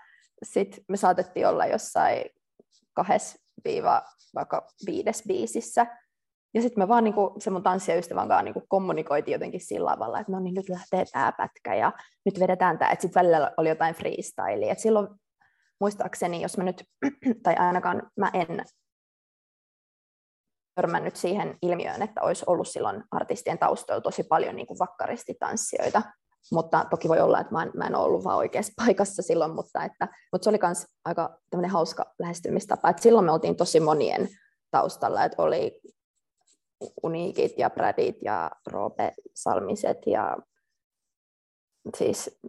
sitten 0.44 0.84
me 0.88 0.98
saatettiin 0.98 1.48
olla 1.48 1.66
jossain 1.66 2.24
kahdessa 2.94 3.40
viiva 3.66 4.02
vaikka 4.36 4.68
viides 4.86 5.24
biisissä. 5.28 5.88
ja 6.54 6.62
sitten 6.62 6.84
me 6.84 6.88
vaan 6.88 7.04
niinku, 7.04 7.36
se 7.40 7.50
mun 7.50 7.64
tanssijaystävän 7.64 8.28
kanssa 8.28 8.44
niinku 8.44 8.64
kommunikoitiin 8.68 9.34
jotenkin 9.34 9.62
sillä 9.62 9.92
tavalla, 9.92 10.20
että 10.20 10.32
no 10.32 10.40
niin 10.40 10.56
nyt 10.56 10.70
lähtee 10.70 11.06
tämä 11.12 11.32
pätkä 11.32 11.76
ja 11.76 11.92
nyt 12.26 12.40
vedetään 12.40 12.78
tämä, 12.78 12.92
että 12.92 13.02
sitten 13.02 13.20
välillä 13.20 13.52
oli 13.58 13.70
jotain 13.70 13.96
freestylea. 13.96 14.72
Et 14.72 14.80
silloin 14.80 15.08
muistaakseni, 15.80 16.42
jos 16.42 16.58
mä 16.58 16.64
nyt, 16.64 16.84
tai 17.44 17.56
ainakaan 17.56 18.12
mä 18.18 18.32
en 18.34 18.66
törmännyt 20.76 21.16
siihen 21.16 21.58
ilmiöön, 21.62 22.02
että 22.02 22.22
olisi 22.22 22.46
ollut 22.48 22.68
silloin 22.68 23.04
artistien 23.12 23.60
taustoilla 23.60 24.02
tosi 24.02 24.24
paljon 24.24 24.56
niin 24.56 24.68
kuin 24.68 24.80
vakkaristitanssijoita, 24.80 26.02
mutta 26.52 26.86
toki 26.90 27.10
voi 27.10 27.20
olla, 27.20 27.40
että 27.40 27.54
mä 27.54 27.64
en, 27.64 27.72
mä 27.76 27.88
en 27.88 27.96
ollut 27.96 28.24
vaan 28.24 28.38
oikeassa 28.38 28.74
paikassa 28.86 29.22
silloin, 29.22 29.56
mutta, 29.56 29.84
että, 29.84 30.08
mutta 30.32 30.44
se 30.44 30.50
oli 30.50 30.60
myös 30.64 30.86
aika 31.06 31.40
hauska 31.68 32.06
lähestymistapa, 32.20 32.90
että 32.90 33.02
silloin 33.02 33.26
me 33.26 33.32
oltiin 33.32 33.56
tosi 33.56 33.80
monien 33.80 34.28
taustalla, 34.72 35.24
että 35.24 35.42
oli 35.42 35.82
Uniikit 37.04 37.52
ja 37.58 37.70
Bradit 37.70 38.18
ja 38.22 38.52
Roope 38.68 39.14
Salmiset 39.36 39.98
ja 40.06 40.38
siis 41.98 42.40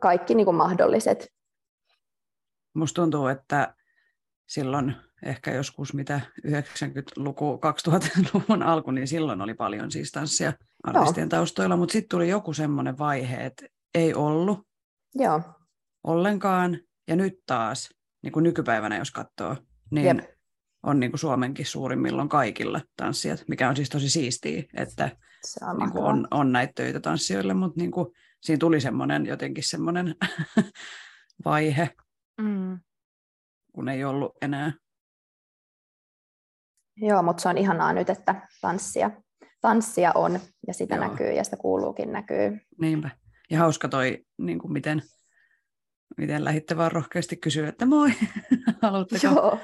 kaikki 0.00 0.34
niin 0.34 0.44
kuin 0.44 0.56
mahdolliset. 0.56 1.28
Musta 2.74 3.02
tuntuu, 3.02 3.26
että 3.26 3.74
silloin 4.48 4.96
ehkä 5.22 5.54
joskus 5.54 5.94
mitä 5.94 6.20
90-luku, 6.46 7.60
2000-luvun 7.88 8.62
alku, 8.62 8.90
niin 8.90 9.08
silloin 9.08 9.40
oli 9.40 9.54
paljon 9.54 9.90
siis 9.90 10.12
tanssia 10.12 10.52
artistien 10.82 11.24
Joo. 11.24 11.28
taustoilla, 11.28 11.76
mutta 11.76 11.92
sitten 11.92 12.08
tuli 12.08 12.28
joku 12.28 12.52
semmoinen 12.52 12.98
vaihe, 12.98 13.36
että 13.36 13.66
ei 13.94 14.14
ollut 14.14 14.66
Joo. 15.14 15.42
ollenkaan, 16.04 16.78
ja 17.08 17.16
nyt 17.16 17.34
taas, 17.46 17.90
niin 18.22 18.32
kuin 18.32 18.42
nykypäivänä 18.42 18.96
jos 18.96 19.10
katsoo, 19.10 19.56
niin 19.90 20.06
Jep. 20.06 20.18
on 20.82 21.00
niin 21.00 21.12
kuin 21.12 21.20
Suomenkin 21.20 21.66
suurimmillaan 21.66 22.28
kaikilla 22.28 22.80
tanssijat, 22.96 23.44
mikä 23.48 23.68
on 23.68 23.76
siis 23.76 23.88
tosi 23.88 24.10
siistiä, 24.10 24.62
että 24.74 25.16
niin 25.78 25.92
kuin 25.92 26.04
on, 26.04 26.28
on 26.30 26.52
näitä 26.52 26.72
töitä 26.74 27.00
tanssijoille, 27.00 27.54
mutta 27.54 27.80
niin 27.80 27.90
kuin, 27.90 28.06
siinä 28.40 28.58
tuli 28.58 28.80
semmoinen 28.80 29.26
jotenkin 29.26 29.64
semmoinen 29.64 30.14
vaihe, 31.44 31.90
mm. 32.40 32.80
kun 33.72 33.88
ei 33.88 34.04
ollut 34.04 34.36
enää 34.42 34.72
Joo, 37.02 37.22
mutta 37.22 37.42
se 37.42 37.48
on 37.48 37.58
ihanaa 37.58 37.92
nyt, 37.92 38.10
että 38.10 38.48
tanssia, 38.60 39.10
tanssia 39.60 40.12
on 40.14 40.40
ja 40.66 40.74
sitä 40.74 40.94
Joo. 40.94 41.08
näkyy 41.08 41.32
ja 41.32 41.44
sitä 41.44 41.56
kuuluukin 41.56 42.12
näkyy. 42.12 42.60
Niinpä. 42.80 43.10
Ja 43.50 43.58
hauska 43.58 43.88
toi, 43.88 44.24
niin 44.38 44.58
kuin 44.58 44.72
miten, 44.72 45.02
miten 46.16 46.44
lähditte 46.44 46.76
vaan 46.76 46.92
rohkeasti 46.92 47.36
kysyä, 47.36 47.68
että 47.68 47.86
moi, 47.86 48.10
haluatteko? 48.82 49.26
Joo. 49.26 49.58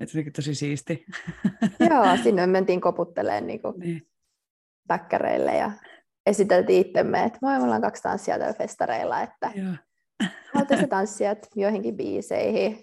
Että 0.00 0.12
se 0.12 0.30
tosi 0.36 0.54
siisti. 0.54 1.04
Joo, 1.90 2.16
sinne 2.22 2.46
mentiin 2.46 2.80
koputtelemaan 2.80 3.46
niin 3.46 3.62
kuin 3.62 3.74
niin. 3.78 4.08
päkkäreille 4.88 5.56
ja 5.56 5.70
esiteltiin 6.26 6.86
itsemme, 6.86 7.24
että 7.24 7.38
moi, 7.42 7.58
me 7.58 7.64
ollaan 7.64 7.82
kaksi 7.82 8.02
tanssia 8.02 8.38
tällä 8.38 8.54
festareilla, 8.54 9.20
että 9.22 9.52
haluatte 10.54 10.86
tanssijat 10.86 11.48
joihinkin 11.56 11.96
biiseihin, 11.96 12.78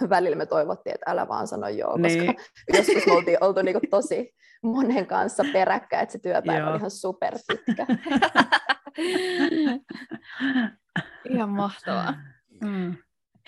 välillä 0.10 0.36
me 0.36 0.46
toivottiin, 0.46 0.94
että 0.94 1.10
älä 1.10 1.28
vaan 1.28 1.48
sano 1.48 1.68
joo, 1.68 1.90
koska 1.90 2.22
niin. 2.22 2.36
joskus 2.76 3.06
me 3.06 3.12
oltiin 3.12 3.38
oltu 3.40 3.62
niinku 3.62 3.80
tosi 3.90 4.34
monen 4.62 5.06
kanssa 5.06 5.44
peräkkäin, 5.52 6.02
että 6.02 6.12
se 6.12 6.18
työpäivä 6.18 6.70
oli 6.70 6.78
ihan 6.78 6.90
super 6.90 7.34
pitkä. 7.48 7.86
ihan 11.34 11.48
mahtavaa. 11.48 12.14
Mm. 12.60 12.96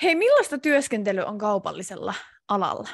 Hei, 0.03 0.15
millaista 0.15 0.59
työskentely 0.59 1.21
on 1.21 1.39
kaupallisella 1.39 2.15
alalla? 2.49 2.89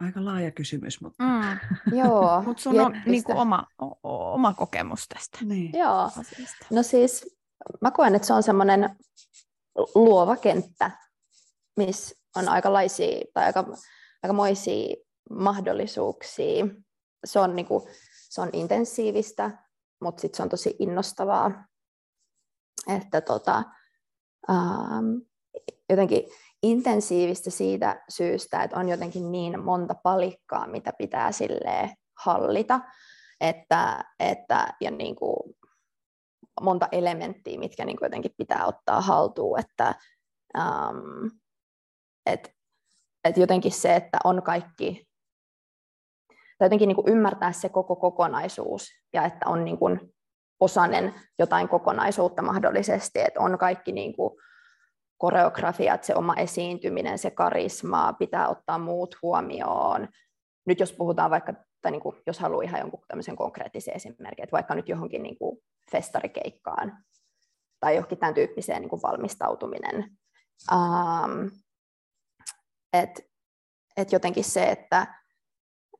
Aika 0.00 0.24
laaja 0.24 0.50
kysymys, 0.50 1.00
mutta... 1.00 1.24
Mm. 1.24 1.58
Joo. 1.98 2.42
Mutta 2.42 2.62
sun 2.62 2.80
on 2.80 3.02
niin 3.06 3.24
kuin 3.24 3.38
oma, 3.38 3.66
o, 3.82 3.98
oma 4.34 4.54
kokemus 4.54 5.08
tästä. 5.08 5.38
Niin. 5.42 5.78
Joo. 5.78 6.04
Asiasta. 6.04 6.66
No 6.70 6.82
siis 6.82 7.38
mä 7.80 7.90
koen, 7.90 8.14
että 8.14 8.26
se 8.26 8.32
on 8.32 8.42
semmoinen 8.42 8.96
luova 9.94 10.36
kenttä, 10.36 10.90
missä 11.76 12.17
on 12.36 12.48
aikalaisia 12.48 13.20
tai 13.34 13.44
aika, 13.44 13.64
aikamoisia 14.22 14.96
mahdollisuuksia. 15.30 16.66
Se 17.24 17.40
on, 17.40 17.56
niinku, 17.56 17.88
se 18.30 18.40
on 18.40 18.50
intensiivistä, 18.52 19.50
mutta 20.00 20.20
sitten 20.20 20.36
se 20.36 20.42
on 20.42 20.48
tosi 20.48 20.76
innostavaa. 20.78 21.64
Että 22.96 23.20
tota, 23.20 23.62
ähm, 24.50 25.06
jotenkin 25.90 26.22
intensiivistä 26.62 27.50
siitä 27.50 28.04
syystä, 28.08 28.62
että 28.62 28.76
on 28.76 28.88
jotenkin 28.88 29.32
niin 29.32 29.64
monta 29.64 29.94
palikkaa, 30.02 30.66
mitä 30.66 30.92
pitää 30.98 31.32
sille 31.32 31.94
hallita, 32.24 32.80
että, 33.40 34.04
että 34.18 34.68
ja 34.80 34.90
niin 34.90 35.16
kuin 35.16 35.36
monta 36.60 36.88
elementtiä, 36.92 37.58
mitkä 37.58 37.84
niin 37.84 37.96
kuin 37.96 38.06
jotenkin 38.06 38.34
pitää 38.36 38.66
ottaa 38.66 39.00
haltuun, 39.00 39.60
että 39.60 39.94
ähm, 40.58 41.26
et, 42.28 42.54
et 43.24 43.36
jotenkin 43.36 43.72
se, 43.72 43.96
että 43.96 44.18
on 44.24 44.42
kaikki, 44.42 45.08
tai 46.28 46.66
jotenkin 46.66 46.88
niin 46.88 46.96
kuin 46.96 47.08
ymmärtää 47.08 47.52
se 47.52 47.68
koko 47.68 47.96
kokonaisuus 47.96 48.88
ja 49.12 49.24
että 49.24 49.48
on 49.48 49.64
niin 49.64 49.78
kuin 49.78 50.14
osanen 50.60 51.14
jotain 51.38 51.68
kokonaisuutta 51.68 52.42
mahdollisesti, 52.42 53.20
että 53.20 53.40
on 53.40 53.58
kaikki 53.58 53.92
niin 53.92 54.16
kuin 54.16 54.34
koreografiat, 55.18 56.04
se 56.04 56.14
oma 56.14 56.34
esiintyminen, 56.34 57.18
se 57.18 57.30
karisma, 57.30 58.12
pitää 58.12 58.48
ottaa 58.48 58.78
muut 58.78 59.16
huomioon. 59.22 60.08
Nyt 60.66 60.80
jos 60.80 60.92
puhutaan 60.92 61.30
vaikka, 61.30 61.54
tai 61.82 61.92
niin 61.92 62.02
kuin, 62.02 62.16
jos 62.26 62.38
haluaa 62.38 62.62
ihan 62.62 62.80
jonkun 62.80 63.04
tämmöisen 63.08 63.36
konkreettisen 63.36 63.96
esimerkin, 63.96 64.42
että 64.42 64.52
vaikka 64.52 64.74
nyt 64.74 64.88
johonkin 64.88 65.22
niin 65.22 65.38
kuin 65.38 65.58
festarikeikkaan 65.90 66.98
tai 67.80 67.94
johonkin 67.94 68.18
tämän 68.18 68.34
tyyppiseen 68.34 68.82
niin 68.82 68.90
kuin 68.90 69.02
valmistautuminen, 69.02 70.18
um, 70.72 71.50
että 73.00 73.22
et 73.96 74.12
jotenkin 74.12 74.44
se, 74.44 74.70
että 74.70 75.06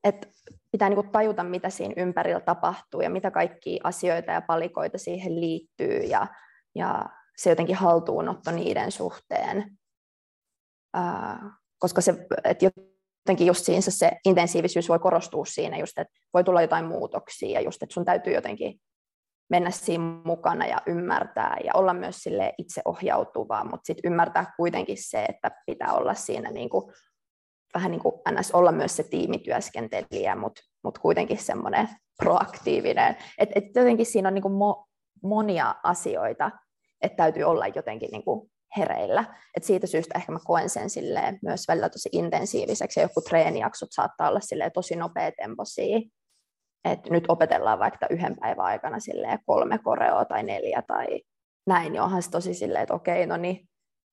et 0.05 0.29
pitää 0.73 0.89
niinku 0.89 1.11
tajuta, 1.13 1.45
mitä 1.45 1.71
siinä 1.71 1.95
ympärillä 1.97 2.41
tapahtuu 2.41 3.01
ja 3.01 3.11
mitä 3.11 3.31
kaikkia 3.31 3.81
asioita 3.85 4.33
ja 4.33 4.41
palikoita 4.41 4.99
siihen 4.99 5.41
liittyy 5.41 5.99
ja, 5.99 6.27
ja 6.75 7.07
se 7.37 7.51
jotenkin 7.51 7.77
haltuunotto 7.77 8.51
niiden 8.51 8.93
suhteen. 8.93 9.79
Ää, 10.95 11.39
koska 11.79 12.01
se, 12.01 12.15
et 12.45 12.63
jotenkin 12.63 13.47
just 13.47 13.65
siinä 13.65 13.81
se 13.81 14.11
intensiivisyys 14.25 14.89
voi 14.89 14.99
korostua 14.99 15.45
siinä, 15.45 15.79
just, 15.79 15.99
että 15.99 16.15
voi 16.35 16.45
tulla 16.45 16.63
jotain 16.63 16.85
muutoksia 16.85 17.61
ja 17.61 17.65
just, 17.65 17.83
että 17.83 17.95
sun 17.95 18.05
täytyy 18.05 18.35
jotenkin 18.35 18.81
mennä 19.51 19.71
siinä 19.71 20.05
mukana 20.25 20.67
ja 20.67 20.83
ymmärtää 20.87 21.57
ja 21.65 21.73
olla 21.75 21.95
myös 21.95 22.17
sille 22.17 22.55
itseohjautuvaa, 22.59 23.65
mutta 23.65 23.87
sitten 23.87 24.13
ymmärtää 24.13 24.53
kuitenkin 24.57 24.97
se, 25.01 25.25
että 25.25 25.51
pitää 25.67 25.93
olla 25.93 26.15
siinä 26.15 26.51
niin 26.51 26.69
kuin, 26.69 26.93
vähän 27.75 27.91
niin 27.91 28.03
kuin 28.03 28.15
ns. 28.31 28.51
olla 28.51 28.73
myös 28.73 28.97
se 28.97 29.03
tiimityöskentelijä, 29.03 30.37
mutta 30.37 30.63
mut 30.85 30.99
kuitenkin 30.99 31.39
semmoinen 31.39 31.89
proaktiivinen. 32.19 33.17
Et, 33.39 33.49
et 33.55 33.65
jotenkin 33.75 34.07
siinä 34.07 34.29
on 34.29 34.35
niin 34.35 34.43
kuin 34.43 34.55
mo, 34.55 34.87
monia 35.23 35.75
asioita, 35.83 36.51
että 37.03 37.17
täytyy 37.17 37.43
olla 37.43 37.67
jotenkin 37.67 38.11
niin 38.13 38.25
kuin 38.25 38.51
hereillä. 38.77 39.25
Et 39.57 39.65
siitä 39.65 39.87
syystä 39.87 40.19
ehkä 40.19 40.33
mä 40.33 40.39
koen 40.45 40.71
sen 40.71 40.89
myös 41.43 41.69
välillä 41.69 41.89
tosi 41.89 42.09
intensiiviseksi, 42.13 43.01
ja 43.01 43.05
joku 43.05 43.21
treenijaksot 43.21 43.89
saattaa 43.93 44.29
olla 44.29 44.71
tosi 44.75 44.97
nopeatempoisia, 44.97 45.99
että 46.85 47.11
nyt 47.11 47.25
opetellaan 47.29 47.79
vaikka 47.79 48.07
yhden 48.11 48.37
päivän 48.41 48.67
aikana 48.67 48.99
kolme 49.47 49.79
koreoa 49.79 50.25
tai 50.25 50.43
neljä 50.43 50.83
tai 50.83 51.07
näin, 51.67 51.93
niin 51.93 52.03
onhan 52.03 52.23
se 52.23 52.31
tosi 52.31 52.55
silleen, 52.55 52.83
että 52.83 52.95
okei, 52.95 53.27
no 53.27 53.37
niin, 53.37 53.69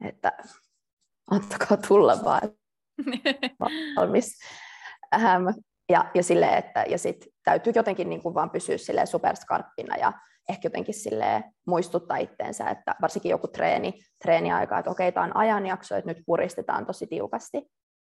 että 0.05 0.31
antakaa 1.31 1.77
tulla 1.87 2.23
vaan 2.23 2.41
valmis. 3.97 4.39
Ähm, 5.15 5.47
ja, 5.89 6.05
ja, 6.13 6.23
sille, 6.23 6.57
että, 6.57 6.85
ja 6.87 6.97
sit 6.97 7.27
täytyy 7.43 7.73
jotenkin 7.75 8.09
niin 8.09 8.21
kuin 8.21 8.35
vaan 8.35 8.49
pysyä 8.49 8.77
silleen 8.77 9.07
superskarppina 9.07 9.97
ja 9.97 10.13
ehkä 10.49 10.65
jotenkin 10.65 10.93
sille 10.93 11.43
muistuttaa 11.67 12.17
itteensä, 12.17 12.69
että 12.69 12.95
varsinkin 13.01 13.29
joku 13.29 13.47
treeni, 13.47 13.93
treeniaika, 14.23 14.79
että 14.79 14.91
okei, 14.91 15.11
tämä 15.11 15.25
on 15.25 15.37
ajanjakso, 15.37 15.95
että 15.95 16.11
nyt 16.11 16.23
puristetaan 16.25 16.85
tosi 16.85 17.07
tiukasti, 17.07 17.57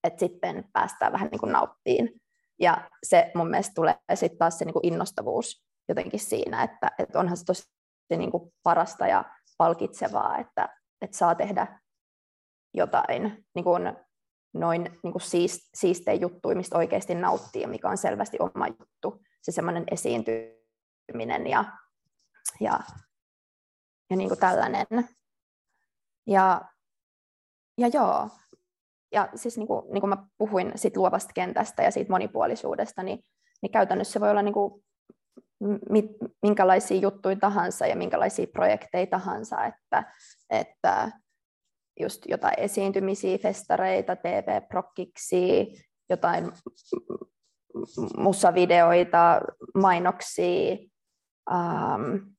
että 0.04 0.20
sitten 0.20 0.64
päästään 0.72 1.12
vähän 1.12 1.28
niin 1.30 1.40
kuin 1.40 1.52
nauttiin 1.52 2.10
ja 2.60 2.90
se 3.02 3.32
mun 3.34 3.50
mielestä 3.50 3.72
tulee 3.74 3.98
sitten 4.14 4.38
taas 4.38 4.58
se 4.58 4.64
niin 4.64 4.72
kuin 4.72 4.86
innostavuus 4.86 5.64
jotenkin 5.88 6.20
siinä, 6.20 6.62
että, 6.62 6.90
että 6.98 7.18
onhan 7.18 7.36
se 7.36 7.44
tosi 7.44 7.62
niin 8.16 8.30
kuin 8.30 8.52
parasta 8.62 9.06
ja 9.06 9.24
palkitsevaa, 9.58 10.38
että, 10.38 10.68
että 11.00 11.16
saa 11.16 11.34
tehdä 11.34 11.80
jotain 12.74 13.46
niin 13.54 13.64
kuin 13.64 13.82
noin 14.54 14.82
niin 15.02 15.12
kuin 15.12 15.22
siist, 15.22 15.60
siistejä 15.74 16.20
juttuja, 16.20 16.56
mistä 16.56 16.78
oikeasti 16.78 17.14
nauttii, 17.14 17.66
mikä 17.66 17.88
on 17.88 17.98
selvästi 17.98 18.36
oma 18.40 18.66
juttu, 18.68 19.22
se 19.42 19.52
semmoinen 19.52 19.84
esiintyminen 19.90 21.46
ja, 21.46 21.64
ja, 22.60 22.80
ja 24.10 24.16
niin 24.16 24.28
kuin 24.28 24.40
tällainen. 24.40 24.86
Ja, 26.26 26.60
ja 27.78 27.88
joo, 27.88 28.28
ja 29.12 29.28
siis 29.34 29.56
niin 29.56 29.66
kuin, 29.66 29.92
niin 29.92 30.00
kuin 30.00 30.08
mä 30.08 30.26
puhuin 30.38 30.72
sit 30.74 30.96
luovasta 30.96 31.32
kentästä 31.34 31.82
ja 31.82 31.90
siitä 31.90 32.12
monipuolisuudesta, 32.12 33.02
niin, 33.02 33.24
niin 33.62 33.72
käytännössä 33.72 34.12
se 34.12 34.20
voi 34.20 34.30
olla 34.30 34.42
niin 34.42 34.54
kuin 34.54 34.84
minkälaisia 36.42 37.00
juttuja 37.00 37.36
tahansa 37.36 37.86
ja 37.86 37.96
minkälaisia 37.96 38.46
projekteja 38.46 39.06
tahansa, 39.06 39.64
että, 39.64 40.12
että 40.50 41.10
just 42.00 42.22
jotain 42.28 42.58
esiintymisiä, 42.58 43.38
festareita, 43.38 44.16
TV-prokkiksi, 44.16 45.66
jotain 46.10 46.52
musavideoita, 48.16 49.40
mainoksia, 49.74 50.76
um, 51.50 52.34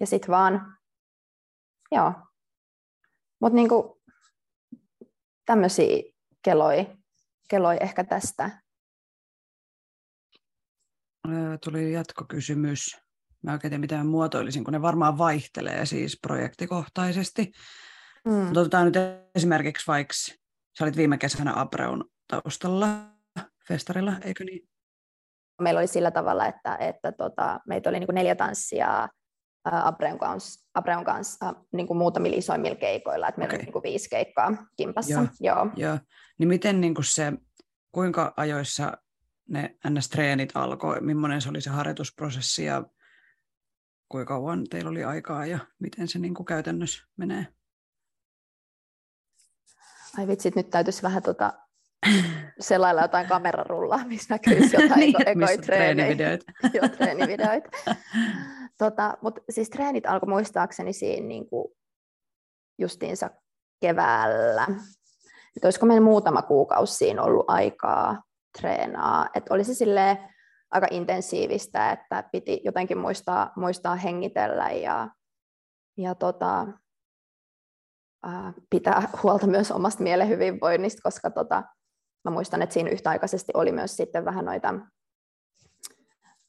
ja 0.00 0.06
sitten 0.06 0.30
vaan, 0.30 0.76
joo. 1.92 2.12
Mutta 3.40 3.54
niinku, 3.54 3.97
tämmöisiä 5.48 6.02
keloi, 6.42 6.86
keloi 7.48 7.76
ehkä 7.80 8.04
tästä. 8.04 8.50
Tuli 11.64 11.92
jatkokysymys. 11.92 12.96
Mä 13.42 13.52
oikein 13.52 13.70
tiedä, 13.70 13.80
mitä 13.80 14.04
muotoilisin, 14.04 14.64
kun 14.64 14.72
ne 14.72 14.82
varmaan 14.82 15.18
vaihtelee 15.18 15.86
siis 15.86 16.18
projektikohtaisesti. 16.22 17.52
Mm. 18.24 18.56
Otetaan 18.56 18.86
nyt 18.86 18.94
esimerkiksi 19.34 19.86
vaikka, 19.86 20.14
sä 20.78 20.84
olit 20.84 20.96
viime 20.96 21.18
kesänä 21.18 21.52
Abreun 21.60 22.10
taustalla 22.28 22.86
festarilla, 23.68 24.12
eikö 24.24 24.44
niin? 24.44 24.68
Meillä 25.60 25.78
oli 25.80 25.86
sillä 25.86 26.10
tavalla, 26.10 26.46
että, 26.46 26.76
että 26.76 27.12
tota, 27.12 27.60
meitä 27.66 27.90
oli 27.90 28.00
niin 28.00 28.14
neljä 28.14 28.34
tanssia 28.34 29.08
Abreun 29.64 30.18
kanssa, 30.18 30.68
Abreun 30.74 31.04
kanssa 31.04 31.54
niin 31.72 31.86
kuin 31.86 31.96
muutamilla 31.96 32.36
isoimmilla 32.36 32.76
keikoilla, 32.76 33.28
että 33.28 33.38
meillä 33.38 33.52
okay. 33.52 33.58
oli 33.58 33.64
niin 33.64 33.72
kuin 33.72 33.82
viisi 33.82 34.10
keikkaa 34.10 34.66
kimpassa. 34.76 35.12
Joo, 35.12 35.26
Joo. 35.40 35.66
Joo. 35.76 35.98
Niin 36.38 36.48
miten 36.48 36.80
niin 36.80 36.94
kuin 36.94 37.04
se, 37.04 37.32
kuinka 37.92 38.34
ajoissa 38.36 38.98
ne 39.48 39.76
NS-treenit 39.88 40.50
alkoi, 40.54 41.00
millainen 41.00 41.40
se 41.40 41.48
oli 41.48 41.60
se 41.60 41.70
harjoitusprosessi 41.70 42.64
ja 42.64 42.84
kuinka 44.08 44.34
kauan 44.34 44.64
teillä 44.70 44.90
oli 44.90 45.04
aikaa 45.04 45.46
ja 45.46 45.58
miten 45.78 46.08
se 46.08 46.18
niin 46.18 46.34
kuin 46.34 46.46
käytännössä 46.46 47.04
menee? 47.16 47.46
Ai 50.18 50.26
vitsit, 50.26 50.56
nyt 50.56 50.70
täytyisi 50.70 51.02
vähän 51.02 51.22
tota, 51.22 51.52
selailla 52.60 53.02
jotain 53.02 53.26
kamerarullaa, 53.26 54.04
missä 54.04 54.34
näkyisi 54.34 54.76
jotain 54.82 55.00
niin, 55.00 55.28
ekoja 55.28 55.58
treenivideoita. 55.58 56.52
Joo, 56.74 56.88
treenivideoita. 56.88 57.68
Tota, 58.78 59.18
Mutta 59.22 59.40
siis 59.50 59.70
treenit 59.70 60.06
alkoi 60.06 60.28
muistaakseni 60.28 60.92
siinä 60.92 61.26
niinku 61.26 61.76
justiinsa 62.78 63.30
keväällä. 63.80 64.66
Et 65.56 65.64
olisiko 65.64 65.86
meillä 65.86 66.04
muutama 66.04 66.42
kuukausi 66.42 66.94
siinä 66.94 67.22
ollut 67.22 67.44
aikaa 67.48 68.22
treenaa. 68.60 69.28
Et 69.34 69.50
olisi 69.50 69.74
silleen 69.74 70.18
aika 70.70 70.86
intensiivistä, 70.90 71.92
että 71.92 72.28
piti 72.32 72.60
jotenkin 72.64 72.98
muistaa, 72.98 73.52
muistaa 73.56 73.96
hengitellä 73.96 74.70
ja, 74.70 75.08
ja 75.96 76.14
tota, 76.14 76.66
pitää 78.70 79.08
huolta 79.22 79.46
myös 79.46 79.70
omasta 79.70 80.02
mielen 80.02 80.28
hyvinvoinnista, 80.28 81.02
koska 81.02 81.30
tota, 81.30 81.62
mä 82.24 82.30
muistan, 82.30 82.62
että 82.62 82.72
siinä 82.72 82.90
yhtäaikaisesti 82.90 83.52
oli 83.54 83.72
myös 83.72 83.96
sitten 83.96 84.24
vähän 84.24 84.44
noita 84.44 84.74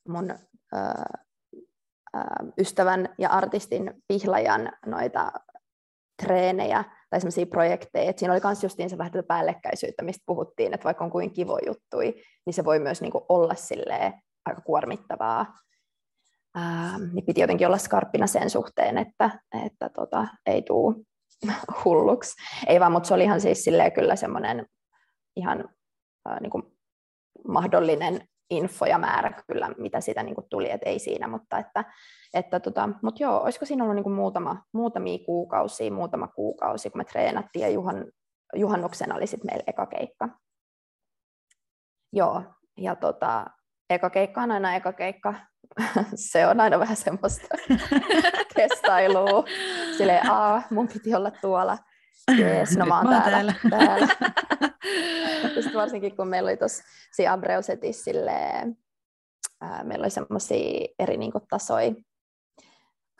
mun 0.07 0.33
ystävän 2.57 3.09
ja 3.17 3.29
artistin 3.29 3.93
pihlajan 4.07 4.71
noita 4.85 5.31
treenejä 6.23 6.83
tai 7.09 7.19
semmoisia 7.19 7.45
projekteja. 7.45 8.09
Et 8.09 8.17
siinä 8.17 8.33
oli 8.33 8.41
myös 8.43 8.63
justiin 8.63 8.89
se 8.89 8.97
vähän 8.97 9.11
tätä 9.11 9.27
päällekkäisyyttä, 9.27 10.03
mistä 10.03 10.23
puhuttiin, 10.25 10.73
että 10.73 10.83
vaikka 10.83 11.03
on 11.03 11.11
kuin 11.11 11.33
kivo 11.33 11.59
juttui, 11.65 12.15
niin 12.45 12.53
se 12.53 12.65
voi 12.65 12.79
myös 12.79 13.01
niinku 13.01 13.25
olla 13.29 13.55
aika 14.45 14.61
kuormittavaa. 14.61 15.57
Ähm, 16.57 17.03
niin 17.13 17.25
piti 17.25 17.41
jotenkin 17.41 17.67
olla 17.67 17.77
skarppina 17.77 18.27
sen 18.27 18.49
suhteen, 18.49 18.97
että, 18.97 19.39
että 19.65 19.89
tota, 19.89 20.27
ei 20.45 20.61
tule 20.61 20.95
hulluksi. 21.85 22.33
Ei 22.67 22.79
vaan, 22.79 22.91
mutta 22.91 23.07
se 23.07 23.13
oli 23.13 23.23
ihan 23.23 23.41
siis 23.41 23.63
kyllä 23.91 24.15
semmoinen 24.15 24.65
ihan 25.35 25.69
äh, 26.29 26.39
niin 26.39 26.49
kuin 26.49 26.63
mahdollinen 27.47 28.27
info 28.49 28.85
ja 28.85 28.97
määrä 28.97 29.43
kyllä, 29.47 29.69
mitä 29.77 30.01
siitä 30.01 30.23
niin 30.23 30.35
kuin 30.35 30.47
tuli, 30.49 30.71
että 30.71 30.89
ei 30.89 30.99
siinä, 30.99 31.27
mutta 31.27 31.57
että, 31.57 31.85
että 32.33 32.59
tota, 32.59 32.89
mut 33.03 33.19
joo, 33.19 33.43
olisiko 33.43 33.65
siinä 33.65 33.83
ollut 33.83 33.95
niin 33.95 34.03
kuin 34.03 34.13
muutama, 34.13 34.63
muutamia 34.73 35.25
kuukausia, 35.25 35.91
muutama 35.91 36.27
kuukausi, 36.27 36.89
kun 36.89 36.99
me 36.99 37.05
treenattiin 37.05 37.63
ja 37.63 37.69
juhan, 37.69 38.05
juhannuksena 38.55 39.15
oli 39.15 39.27
sitten 39.27 39.49
meillä 39.51 39.63
eka 39.67 39.85
keikka. 39.85 40.29
Joo, 42.13 42.43
ja 42.77 42.95
tota, 42.95 43.45
eka 43.89 44.09
keikka 44.09 44.41
on 44.41 44.51
aina 44.51 44.75
eka 44.75 44.93
keikka. 44.93 45.33
se 46.29 46.47
on 46.47 46.59
aina 46.59 46.79
vähän 46.79 46.97
semmoista 46.97 47.47
testailua. 48.55 49.43
Silleen, 49.97 50.31
aa, 50.31 50.61
mun 50.71 50.87
piti 50.87 51.15
olla 51.15 51.31
tuolla. 51.31 51.77
Jees, 52.37 52.77
no 52.77 52.85
mä 52.85 52.97
oon 52.97 53.07
täällä. 53.09 53.21
täällä. 53.31 53.53
täällä. 53.69 54.07
Sitten 55.53 55.73
varsinkin 55.73 56.15
kun 56.15 56.27
meillä 56.27 56.47
oli 56.47 56.57
tuossa 56.57 56.83
Abreusetissa 57.31 58.03
silleen, 58.03 58.77
ää, 59.61 59.83
meillä 59.83 60.03
oli 60.03 60.09
semmoisia 60.09 60.87
eri 60.99 61.17
niin 61.17 61.31
kuin, 61.31 61.43
tasoja. 61.49 61.93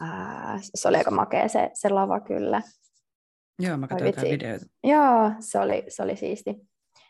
Ää, 0.02 0.60
se 0.76 0.88
oli 0.88 0.98
aika 0.98 1.12
makea 1.12 1.48
se, 1.48 1.70
se 1.74 1.90
lava 1.90 2.20
kyllä. 2.20 2.62
Joo, 3.60 3.78
mä 3.78 3.88
katsoin 3.88 4.08
jotain 4.10 4.32
videoita. 4.32 4.66
Joo, 4.84 5.32
se 5.40 5.60
oli, 5.60 5.86
se 5.88 6.04
oli 6.04 6.16
siisti. 6.16 6.56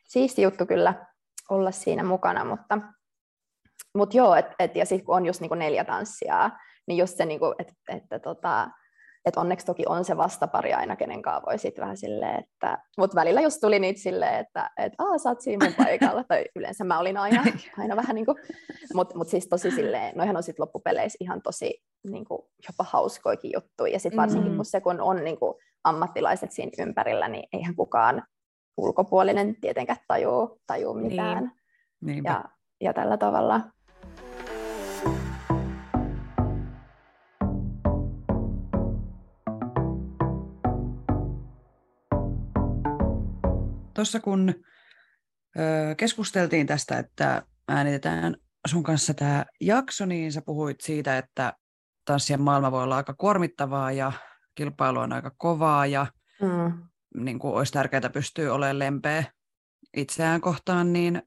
siisti 0.08 0.42
juttu 0.42 0.66
kyllä 0.66 1.06
olla 1.50 1.72
siinä 1.72 2.04
mukana, 2.04 2.46
mutta 2.46 2.80
mutta 3.98 4.18
joo, 4.18 4.36
et, 4.36 4.46
et, 4.60 4.76
ja 4.76 4.86
sitten 4.86 5.06
kun 5.06 5.16
on 5.16 5.26
just 5.26 5.42
niinku 5.42 5.56
neljä 5.56 5.84
tanssia, 5.84 6.52
niin 6.88 6.98
just 6.98 7.18
se, 7.18 7.26
niinku, 7.26 7.56
että 7.60 7.74
et, 7.90 8.22
tota, 8.22 8.70
et 9.30 9.38
onneksi 9.38 9.66
toki 9.66 9.84
on 9.88 10.06
se 10.06 10.18
vastapari 10.18 10.74
aina, 10.74 10.96
kenen 10.96 11.22
kanssa 11.22 11.46
voi 11.46 11.58
sitten 11.58 11.82
vähän 11.82 11.98
silleen, 11.98 12.40
että, 12.40 12.78
mutta 12.98 13.16
välillä 13.16 13.42
just 13.42 13.58
tuli 13.62 13.80
niitä 13.80 14.02
silleen, 14.02 14.36
että 14.36 14.70
et, 14.78 14.94
Aa, 14.98 15.18
sä 15.18 15.30
oot 15.30 15.42
siinä 15.42 15.66
mun 15.66 15.76
paikalla, 15.86 16.24
tai 16.24 16.46
yleensä 16.56 16.84
mä 16.84 17.00
olin 17.00 17.18
aina, 17.18 17.44
aina 17.78 17.96
vähän 17.96 18.16
niin 18.16 18.26
kuin, 18.26 18.38
mutta 18.94 19.18
mut 19.18 19.28
siis 19.28 19.48
tosi 19.50 19.72
silleen, 19.72 20.18
noihän 20.18 20.38
on 20.38 20.44
sitten 20.44 20.64
loppupeleissä 20.64 21.18
ihan 21.20 21.42
tosi 21.42 21.84
niin 22.08 22.26
kuin, 22.26 22.42
jopa 22.68 22.90
hauskoikin 22.90 23.52
juttuja, 23.56 23.94
ja 23.94 24.00
sitten 24.00 24.22
varsinkin 24.22 24.52
mm. 24.52 24.56
kun 24.56 24.66
se, 24.66 24.82
kun 24.82 25.02
on 25.02 25.24
niin 25.24 25.40
kuin, 25.40 25.54
ammattilaiset 25.84 26.52
siinä 26.52 26.72
ympärillä, 26.80 27.28
niin 27.28 27.48
eihän 27.54 27.76
kukaan 27.76 28.24
ulkopuolinen 28.78 29.56
tietenkään 29.62 30.00
tajuu, 30.08 30.62
tajuu 30.68 30.94
mitään. 30.94 31.52
Niin. 32.02 32.24
Ja, 32.24 32.44
ja 32.82 32.94
tällä 32.94 33.18
tavalla. 33.18 33.62
Tuossa 44.00 44.20
kun 44.20 44.54
ö, 45.60 45.96
keskusteltiin 45.98 46.68
tästä, 46.68 46.98
että 46.98 47.44
äänitetään 47.68 48.36
sun 48.68 48.84
kanssa 48.84 49.14
tämä 49.14 49.46
jakso, 49.62 50.06
niin 50.06 50.32
sä 50.32 50.42
puhuit 50.42 50.82
siitä, 50.82 51.18
että 51.18 51.54
tanssien 52.06 52.42
maailma 52.42 52.72
voi 52.72 52.84
olla 52.84 52.98
aika 52.98 53.14
kuormittavaa 53.14 53.92
ja 53.92 54.12
kilpailu 54.56 55.00
on 55.00 55.14
aika 55.14 55.32
kovaa 55.38 55.86
ja 55.86 56.08
mm. 56.42 56.84
niin 57.24 57.40
kuin 57.40 57.54
olisi 57.54 57.74
tärkeää 57.74 58.10
pystyä 58.14 58.54
olemaan 58.54 58.80
lempeä 58.80 59.24
itseään 59.98 60.42
kohtaan, 60.42 60.94
niin 60.94 61.22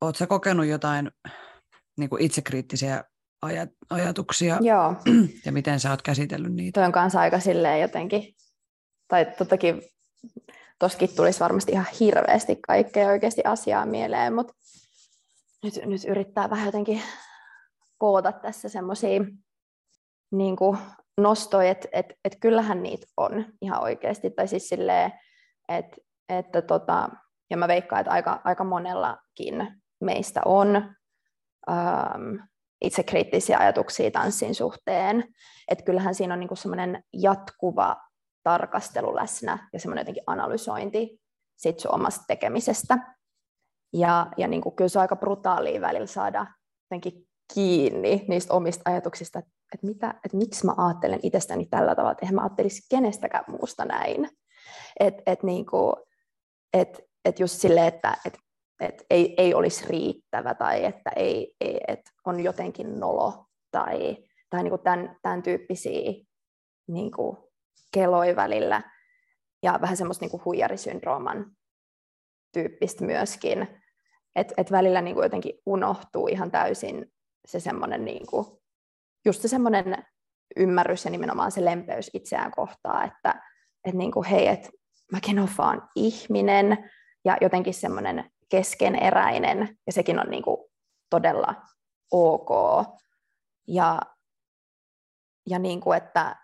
oletko 0.00 0.18
sä 0.18 0.26
kokenut 0.26 0.66
jotain 0.66 1.10
niin 1.98 2.10
kuin 2.10 2.22
itsekriittisiä 2.22 3.04
ajat- 3.46 3.76
ajatuksia 3.90 4.58
Joo. 4.60 4.94
ja 5.44 5.52
miten 5.52 5.80
sä 5.80 5.90
oot 5.90 6.02
käsitellyt 6.02 6.52
niitä? 6.52 6.80
Toi 6.80 6.86
on 6.86 6.92
kanssa 6.92 7.20
aika 7.20 7.40
silleen 7.40 7.80
jotenkin, 7.80 8.34
tai 9.08 9.26
tottakin 9.38 9.82
toskin 10.78 11.16
tulisi 11.16 11.40
varmasti 11.40 11.72
ihan 11.72 11.86
hirveästi 12.00 12.56
kaikkea 12.66 13.08
oikeasti 13.08 13.42
asiaa 13.44 13.86
mieleen, 13.86 14.34
mutta 14.34 14.52
nyt, 15.62 15.74
nyt 15.84 16.04
yrittää 16.04 16.50
vähän 16.50 16.66
jotenkin 16.66 17.02
koota 17.98 18.32
tässä 18.32 18.68
semmoisia 18.68 19.20
niin 20.30 20.56
nostoja, 21.20 21.70
että 21.70 21.88
et, 21.92 22.06
et 22.24 22.36
kyllähän 22.40 22.82
niitä 22.82 23.06
on 23.16 23.44
ihan 23.62 23.82
oikeasti, 23.82 24.30
tai 24.30 24.48
siis 24.48 24.68
silleen, 24.68 25.12
että, 25.68 25.96
että 26.28 26.62
tota, 26.62 27.08
ja 27.50 27.56
mä 27.56 27.68
veikkaan, 27.68 28.00
että 28.00 28.12
aika, 28.12 28.40
aika 28.44 28.64
monellakin 28.64 29.82
meistä 30.00 30.40
on 30.44 30.76
ähm, 31.70 32.36
itsekriittisiä 32.80 33.58
ajatuksia 33.58 34.10
tanssin 34.10 34.54
suhteen, 34.54 35.24
että 35.68 35.84
kyllähän 35.84 36.14
siinä 36.14 36.34
on 36.34 36.40
niinku 36.40 36.56
semmoinen 36.56 37.04
jatkuva 37.12 37.96
tarkastelu 38.46 39.14
läsnä 39.14 39.68
ja 39.72 39.80
semmoinen 39.80 40.00
jotenkin 40.00 40.22
analysointi 40.26 41.20
siitä 41.56 41.82
sun 41.82 41.94
omasta 41.94 42.24
tekemisestä. 42.26 42.98
Ja, 43.92 44.26
ja 44.36 44.48
niin 44.48 44.62
kuin, 44.62 44.76
kyllä 44.76 44.88
se 44.88 44.98
on 44.98 45.00
aika 45.00 45.16
brutaalia 45.16 45.80
välillä 45.80 46.06
saada 46.06 46.46
jotenkin 46.84 47.26
kiinni 47.54 48.24
niistä 48.28 48.54
omista 48.54 48.90
ajatuksista, 48.90 49.38
että, 49.38 49.50
että, 49.74 49.86
mitä, 49.86 50.14
että 50.24 50.36
miksi 50.36 50.66
mä 50.66 50.74
ajattelen 50.76 51.20
itsestäni 51.22 51.66
tällä 51.66 51.94
tavalla, 51.94 52.12
että 52.12 52.24
eihän 52.24 52.34
mä 52.34 52.40
ajattelisi 52.40 52.86
kenestäkään 52.90 53.44
muusta 53.48 53.84
näin. 53.84 54.28
Et, 55.00 55.14
et 55.26 55.42
niin 55.42 55.66
kuin, 55.66 55.92
et, 56.72 57.00
et 57.24 57.40
just 57.40 57.60
silleen, 57.60 57.86
että 57.86 58.16
et, 58.24 58.38
et 58.80 59.06
ei, 59.10 59.34
ei 59.38 59.54
olisi 59.54 59.86
riittävä 59.88 60.54
tai 60.54 60.84
että 60.84 61.10
ei, 61.16 61.54
ei, 61.60 61.80
et 61.88 62.00
on 62.26 62.40
jotenkin 62.40 63.00
nolo 63.00 63.44
tai, 63.70 64.16
tai 64.50 64.62
niin 64.62 64.70
kuin 64.70 64.82
tämän, 64.82 65.16
tämän 65.22 65.42
tyyppisiä 65.42 66.12
niin 66.88 67.10
kuin 67.10 67.45
keloi 67.92 68.36
välillä. 68.36 68.82
Ja 69.62 69.78
vähän 69.80 69.96
semmoista 69.96 70.24
niin 70.24 70.30
kuin 70.30 70.44
huijarisyndrooman 70.44 71.56
tyyppistä 72.52 73.04
myöskin, 73.04 73.82
että 74.36 74.54
et 74.56 74.70
välillä 74.70 75.00
niin 75.00 75.14
kuin 75.14 75.24
jotenkin 75.24 75.54
unohtuu 75.66 76.28
ihan 76.28 76.50
täysin 76.50 77.12
se 77.46 77.60
semmoinen 77.60 78.04
niin 78.04 78.26
kuin, 78.26 78.46
just 79.24 79.42
se 79.42 79.48
semmoinen 79.48 80.06
ymmärrys 80.56 81.04
ja 81.04 81.10
nimenomaan 81.10 81.52
se 81.52 81.64
lempeys 81.64 82.10
itseään 82.14 82.50
kohtaa, 82.50 83.04
että 83.04 83.42
et 83.84 83.94
niin 83.94 84.12
kuin, 84.12 84.26
hei, 84.26 84.48
että 84.48 84.68
mäkin 85.12 85.38
olen 85.38 85.50
vaan 85.58 85.88
ihminen 85.94 86.90
ja 87.24 87.36
jotenkin 87.40 87.74
semmoinen 87.74 88.30
keskeneräinen. 88.48 89.78
Ja 89.86 89.92
sekin 89.92 90.20
on 90.20 90.30
niin 90.30 90.42
kuin 90.42 90.56
todella 91.10 91.54
ok. 92.10 92.50
Ja, 93.68 94.00
ja 95.46 95.58
niin 95.58 95.80
kuin, 95.80 95.96
että, 95.96 96.36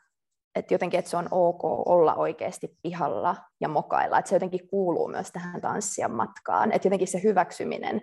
että 0.55 0.75
jotenkin, 0.75 0.99
että 0.99 1.11
se 1.11 1.17
on 1.17 1.29
ok 1.31 1.65
olla 1.65 2.15
oikeasti 2.15 2.79
pihalla 2.83 3.37
ja 3.61 3.69
mokailla, 3.69 4.19
että 4.19 4.29
se 4.29 4.37
jotenkin 4.37 4.69
kuuluu 4.69 5.09
myös 5.09 5.31
tähän 5.33 5.61
tanssia 5.61 6.09
matkaan, 6.09 6.73
että 6.73 6.87
jotenkin 6.87 7.09
se 7.09 7.23
hyväksyminen, 7.23 8.01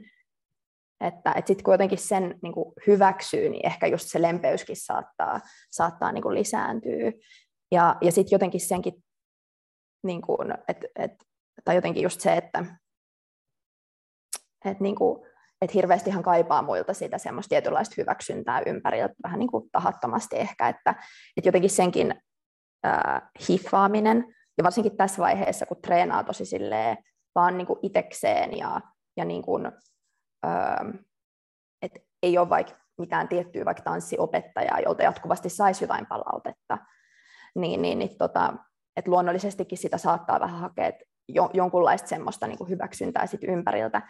että, 1.02 1.34
että 1.36 1.48
sitten 1.48 1.64
kun 1.64 1.74
jotenkin 1.74 1.98
sen 1.98 2.40
niin 2.44 2.54
kuin 2.54 2.74
hyväksyy, 2.88 3.50
niin 3.50 3.66
ehkä 3.66 3.88
just 3.88 4.08
se 4.08 4.22
lempeyskin 4.22 4.76
saattaa, 4.76 5.40
saattaa 5.72 6.12
niin 6.12 6.22
kuin 6.22 6.36
lisääntyä. 6.36 7.12
Ja, 7.72 7.96
ja 8.02 8.12
sitten 8.12 8.36
jotenkin 8.36 8.62
senkin, 8.62 8.94
niin 10.04 10.22
kuin, 10.22 10.52
että, 10.68 10.88
että, 10.96 11.26
tai 11.66 11.76
jotenkin 11.76 12.04
just 12.04 12.22
se, 12.22 12.34
että, 12.34 12.66
että, 14.66 14.84
niin 14.84 14.96
kuin, 14.96 15.26
että 15.62 15.74
hirveästi 15.74 16.10
hän 16.10 16.24
kaipaa 16.24 16.62
muilta 16.62 16.94
sitä 16.94 17.18
semmoista 17.18 17.50
tietynlaista 17.50 17.96
hyväksyntää 17.98 18.62
ympäriltä, 18.66 19.14
vähän 19.24 19.40
niin 19.40 19.52
kuin 19.52 19.70
tahattomasti 19.72 20.36
ehkä, 20.36 20.70
että, 20.70 20.96
että 21.38 21.48
jotenkin 21.48 21.70
senkin 21.70 22.22
äh, 22.86 23.22
hiffaaminen, 23.50 24.36
ja 24.58 24.64
varsinkin 24.64 24.98
tässä 24.98 25.22
vaiheessa, 25.22 25.66
kun 25.66 25.82
treenaa 25.82 26.24
tosi 26.24 26.46
silleen, 26.46 26.98
vaan 27.36 27.58
niin 27.58 27.68
kuin 27.68 27.80
itekseen 27.82 28.58
ja, 28.58 28.82
ja 29.18 29.26
niin 29.26 29.42
kuin, 29.42 29.66
äh, 30.46 31.02
et 31.82 31.92
ei 32.24 32.38
ole 32.38 32.50
vaikka 32.50 32.74
mitään 32.98 33.28
tiettyä 33.28 33.66
vaikka 33.66 33.84
tanssiopettajaa, 33.84 34.80
jolta 34.80 35.04
jatkuvasti 35.04 35.50
saisi 35.50 35.84
jotain 35.84 36.06
palautetta, 36.06 36.78
niin, 37.56 37.82
niin, 37.82 38.00
niin 38.00 38.18
tota, 38.18 38.54
et 38.98 39.08
luonnollisestikin 39.08 39.78
sitä 39.78 39.98
saattaa 39.98 40.40
vähän 40.40 40.60
hakea 40.60 40.92
jo, 41.30 41.50
jonkunlaista 41.54 42.08
semmoista 42.08 42.48
niin 42.48 42.58
kuin 42.58 42.70
hyväksyntää 42.70 43.26
sit 43.26 43.44
ympäriltä, 43.44 44.02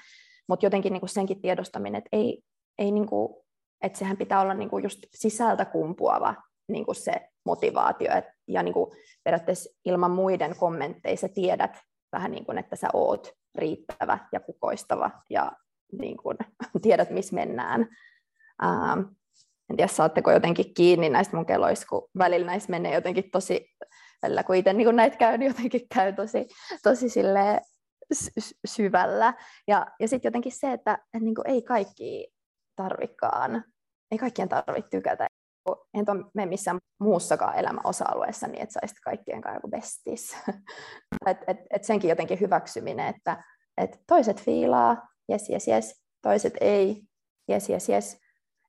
mutta 0.49 0.65
jotenkin 0.65 0.93
niin 0.93 1.01
kuin 1.01 1.09
senkin 1.09 1.41
tiedostaminen, 1.41 1.99
että 1.99 2.09
ei, 2.11 2.41
ei 2.77 2.91
niin 2.91 3.07
kuin, 3.07 3.43
että 3.81 3.99
sehän 3.99 4.17
pitää 4.17 4.41
olla 4.41 4.53
niin 4.53 4.69
kuin 4.69 4.83
just 4.83 4.99
sisältä 5.15 5.65
kumpuava 5.65 6.35
niin 6.69 6.85
kuin 6.85 6.95
se 6.95 7.29
motivaatio, 7.45 8.17
et, 8.17 8.25
ja 8.49 8.63
niin 8.63 8.73
kuin 8.73 8.91
periaatteessa 9.23 9.69
ilman 9.85 10.11
muiden 10.11 10.55
kommentteja 10.55 11.17
sä 11.17 11.27
tiedät 11.27 11.77
vähän 12.11 12.31
niin 12.31 12.45
kuin, 12.45 12.57
että 12.57 12.75
sä 12.75 12.87
oot 12.93 13.31
riittävä 13.55 14.17
ja 14.31 14.39
kukoistava 14.39 15.11
ja 15.29 15.51
niin 15.99 16.17
kuin, 16.17 16.37
tiedät, 16.81 17.09
missä 17.09 17.35
mennään. 17.35 17.87
Ähm, 18.63 18.99
en 19.69 19.75
tiedä, 19.75 19.87
saatteko 19.87 20.31
jotenkin 20.31 20.73
kiinni 20.73 21.09
näistä 21.09 21.35
mun 21.35 21.45
keloista, 21.45 21.85
kun 21.89 22.09
välillä 22.17 22.45
näistä 22.45 22.71
menee 22.71 22.93
jotenkin 22.93 23.31
tosi, 23.31 23.75
välillä 24.21 24.43
kun 24.43 24.55
itse 24.55 24.73
niin 24.73 24.95
näitä 24.95 25.17
käy, 25.17 25.37
niin 25.37 25.49
jotenkin 25.55 25.87
käy 25.93 26.13
tosi, 26.13 26.47
tosi 26.83 27.09
silleen 27.09 27.61
syvällä. 28.67 29.33
Ja, 29.67 29.87
ja 29.99 30.07
sitten 30.07 30.29
jotenkin 30.29 30.51
se, 30.51 30.73
että, 30.73 30.93
että 30.93 31.19
niin 31.19 31.35
ei 31.45 31.61
kaikki 31.61 32.33
tarvikaan, 32.75 33.63
ei 34.11 34.17
kaikkien 34.17 34.49
tarvitse 34.49 34.89
tykätä. 34.89 35.27
En 35.93 36.05
mene 36.33 36.49
missään 36.49 36.79
muussakaan 36.99 37.55
elämän 37.55 37.85
osa-alueessa 37.85 38.47
niin, 38.47 38.61
että 38.61 38.73
saisit 38.73 38.97
kaikkien 39.03 39.41
kanssa 39.41 39.57
joku 39.57 39.67
bestis. 39.67 40.37
et, 41.29 41.37
et, 41.47 41.57
et 41.69 41.83
senkin 41.83 42.09
jotenkin 42.09 42.39
hyväksyminen, 42.39 43.07
että 43.07 43.43
et 43.77 43.99
toiset 44.07 44.41
fiilaa, 44.41 45.07
jes, 45.29 45.49
jes, 45.49 45.67
jes, 45.67 46.01
toiset 46.21 46.53
ei, 46.61 47.03
jes, 47.47 47.69
jes, 47.69 47.89
jes. 47.89 48.17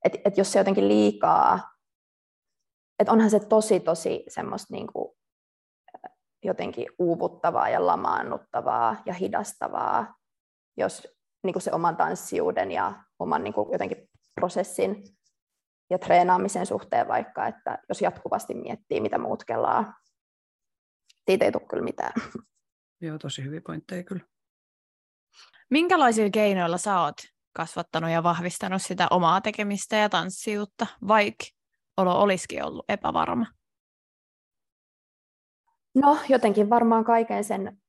Että 0.05 0.19
et 0.25 0.37
jos 0.37 0.51
se 0.51 0.59
jotenkin 0.59 0.87
liikaa, 0.87 1.59
että 2.99 3.11
onhan 3.11 3.29
se 3.29 3.39
tosi, 3.39 3.79
tosi 3.79 4.23
semmoista 4.27 4.73
niin 4.73 4.87
kuin 4.93 5.11
jotenkin 6.43 6.87
uuvuttavaa 6.99 7.69
ja 7.69 7.85
lamaannuttavaa 7.87 9.01
ja 9.05 9.13
hidastavaa, 9.13 10.15
jos 10.77 11.07
niin 11.43 11.53
kuin 11.53 11.63
se 11.63 11.71
oman 11.71 11.97
tanssijuuden 11.97 12.71
ja 12.71 12.93
oman 13.19 13.43
niin 13.43 13.53
kuin 13.53 13.71
jotenkin 13.71 14.09
prosessin 14.35 15.03
ja 15.91 15.99
treenaamisen 15.99 16.65
suhteen 16.65 17.07
vaikka, 17.07 17.47
että 17.47 17.79
jos 17.89 18.01
jatkuvasti 18.01 18.53
miettii, 18.53 19.01
mitä 19.01 19.17
muut 19.17 19.43
kelaa, 19.43 19.93
siitä 21.29 21.45
ei 21.45 21.51
tule 21.51 21.67
kyllä 21.69 21.83
mitään. 21.83 22.13
Joo, 23.01 23.17
tosi 23.17 23.43
hyviä 23.43 23.61
pointteja 23.65 24.03
kyllä. 24.03 24.23
Minkälaisilla 25.69 26.29
keinoilla 26.29 26.77
sä 26.77 27.01
oot 27.01 27.15
kasvattanut 27.53 28.09
ja 28.09 28.23
vahvistanut 28.23 28.81
sitä 28.81 29.07
omaa 29.09 29.41
tekemistä 29.41 29.95
ja 29.95 30.09
tanssijuutta, 30.09 30.87
vaikka 31.07 31.45
olo 31.97 32.21
olisikin 32.21 32.65
ollut 32.65 32.85
epävarma? 32.89 33.45
No 35.95 36.17
jotenkin 36.29 36.69
varmaan 36.69 37.03
kaiken 37.03 37.43
sen 37.43 37.81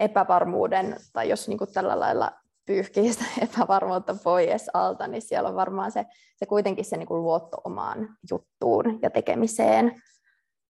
epävarmuuden, 0.00 0.96
tai 1.12 1.28
jos 1.28 1.48
niin 1.48 1.58
kuin 1.58 1.72
tällä 1.72 2.00
lailla 2.00 2.39
pyyhkii 2.70 3.12
sitä 3.12 3.24
epävarmuutta 3.44 4.16
pois 4.24 4.70
alta, 4.74 5.06
niin 5.06 5.22
siellä 5.22 5.48
on 5.48 5.54
varmaan 5.54 5.92
se, 5.92 6.06
se 6.36 6.46
kuitenkin 6.46 6.84
se 6.84 6.96
niin 6.96 7.08
kuin 7.08 7.22
luotto 7.22 7.56
omaan 7.64 8.16
juttuun 8.30 8.98
ja 9.02 9.10
tekemiseen. 9.10 10.02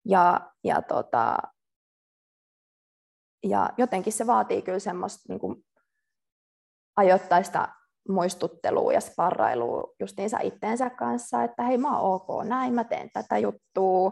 Ja, 0.06 0.52
ja, 0.64 0.82
tota, 0.82 1.38
ja 3.44 3.70
jotenkin 3.78 4.14
se 4.14 4.28
vaatii 4.28 4.62
kyllä 4.62 4.80
semmoista 4.80 5.24
niin 5.30 5.40
kuin 5.40 5.66
ajoittaista 6.98 7.68
muistuttelua 8.10 8.94
ja 8.94 9.02
sparrailua 9.02 9.94
justiinsa 10.00 10.40
itteensä 10.40 10.90
kanssa, 10.90 11.44
että 11.44 11.64
hei 11.64 11.78
mä 11.78 12.00
oon 12.00 12.14
ok, 12.16 12.48
näin 12.48 12.74
mä 12.74 12.84
teen 12.84 13.10
tätä 13.14 13.38
juttua, 13.38 14.12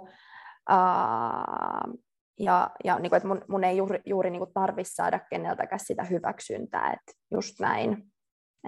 Uh, 0.72 2.03
ja, 2.40 2.70
ja 2.84 3.00
niin 3.00 3.10
kuin, 3.10 3.18
että 3.18 3.28
mun, 3.28 3.42
mun 3.48 3.64
ei 3.64 3.78
juuri, 3.78 4.00
juuri 4.06 4.30
niin 4.30 4.54
tarvitse 4.54 4.94
saada 4.94 5.20
keneltäkään 5.20 5.80
sitä 5.80 6.04
hyväksyntää, 6.04 6.94
että 6.94 7.12
just 7.32 7.60
näin, 7.60 8.12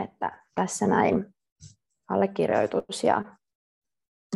että 0.03 0.43
tässä 0.55 0.87
näin 0.87 1.35
allekirjoitus 2.09 3.03
ja 3.03 3.23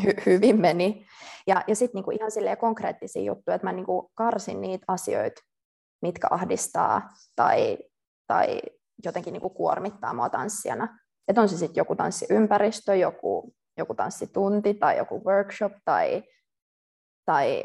hy, 0.03 0.13
hyvin 0.25 0.61
meni. 0.61 1.05
Ja, 1.47 1.63
ja 1.67 1.75
sitten 1.75 2.01
niin 2.01 2.15
ihan 2.15 2.31
silleen 2.31 2.57
konkreettisia 2.57 3.21
juttuja, 3.21 3.55
että 3.55 3.67
mä 3.67 3.73
niin 3.73 3.85
kuin 3.85 4.07
karsin 4.15 4.61
niitä 4.61 4.85
asioita, 4.87 5.41
mitkä 6.01 6.27
ahdistaa 6.31 7.09
tai, 7.35 7.77
tai 8.27 8.61
jotenkin 9.05 9.33
niin 9.33 9.41
kuin 9.41 9.53
kuormittaa 9.53 10.13
mua 10.13 10.29
tanssijana. 10.29 10.99
Että 11.27 11.41
on 11.41 11.49
se 11.49 11.57
sitten 11.57 11.81
joku 11.81 11.95
tanssiympäristö, 11.95 12.95
joku, 12.95 13.53
joku 13.77 13.95
tanssitunti 13.95 14.73
tai 14.73 14.97
joku 14.97 15.21
workshop 15.25 15.73
tai 15.85 16.23
tai 17.25 17.63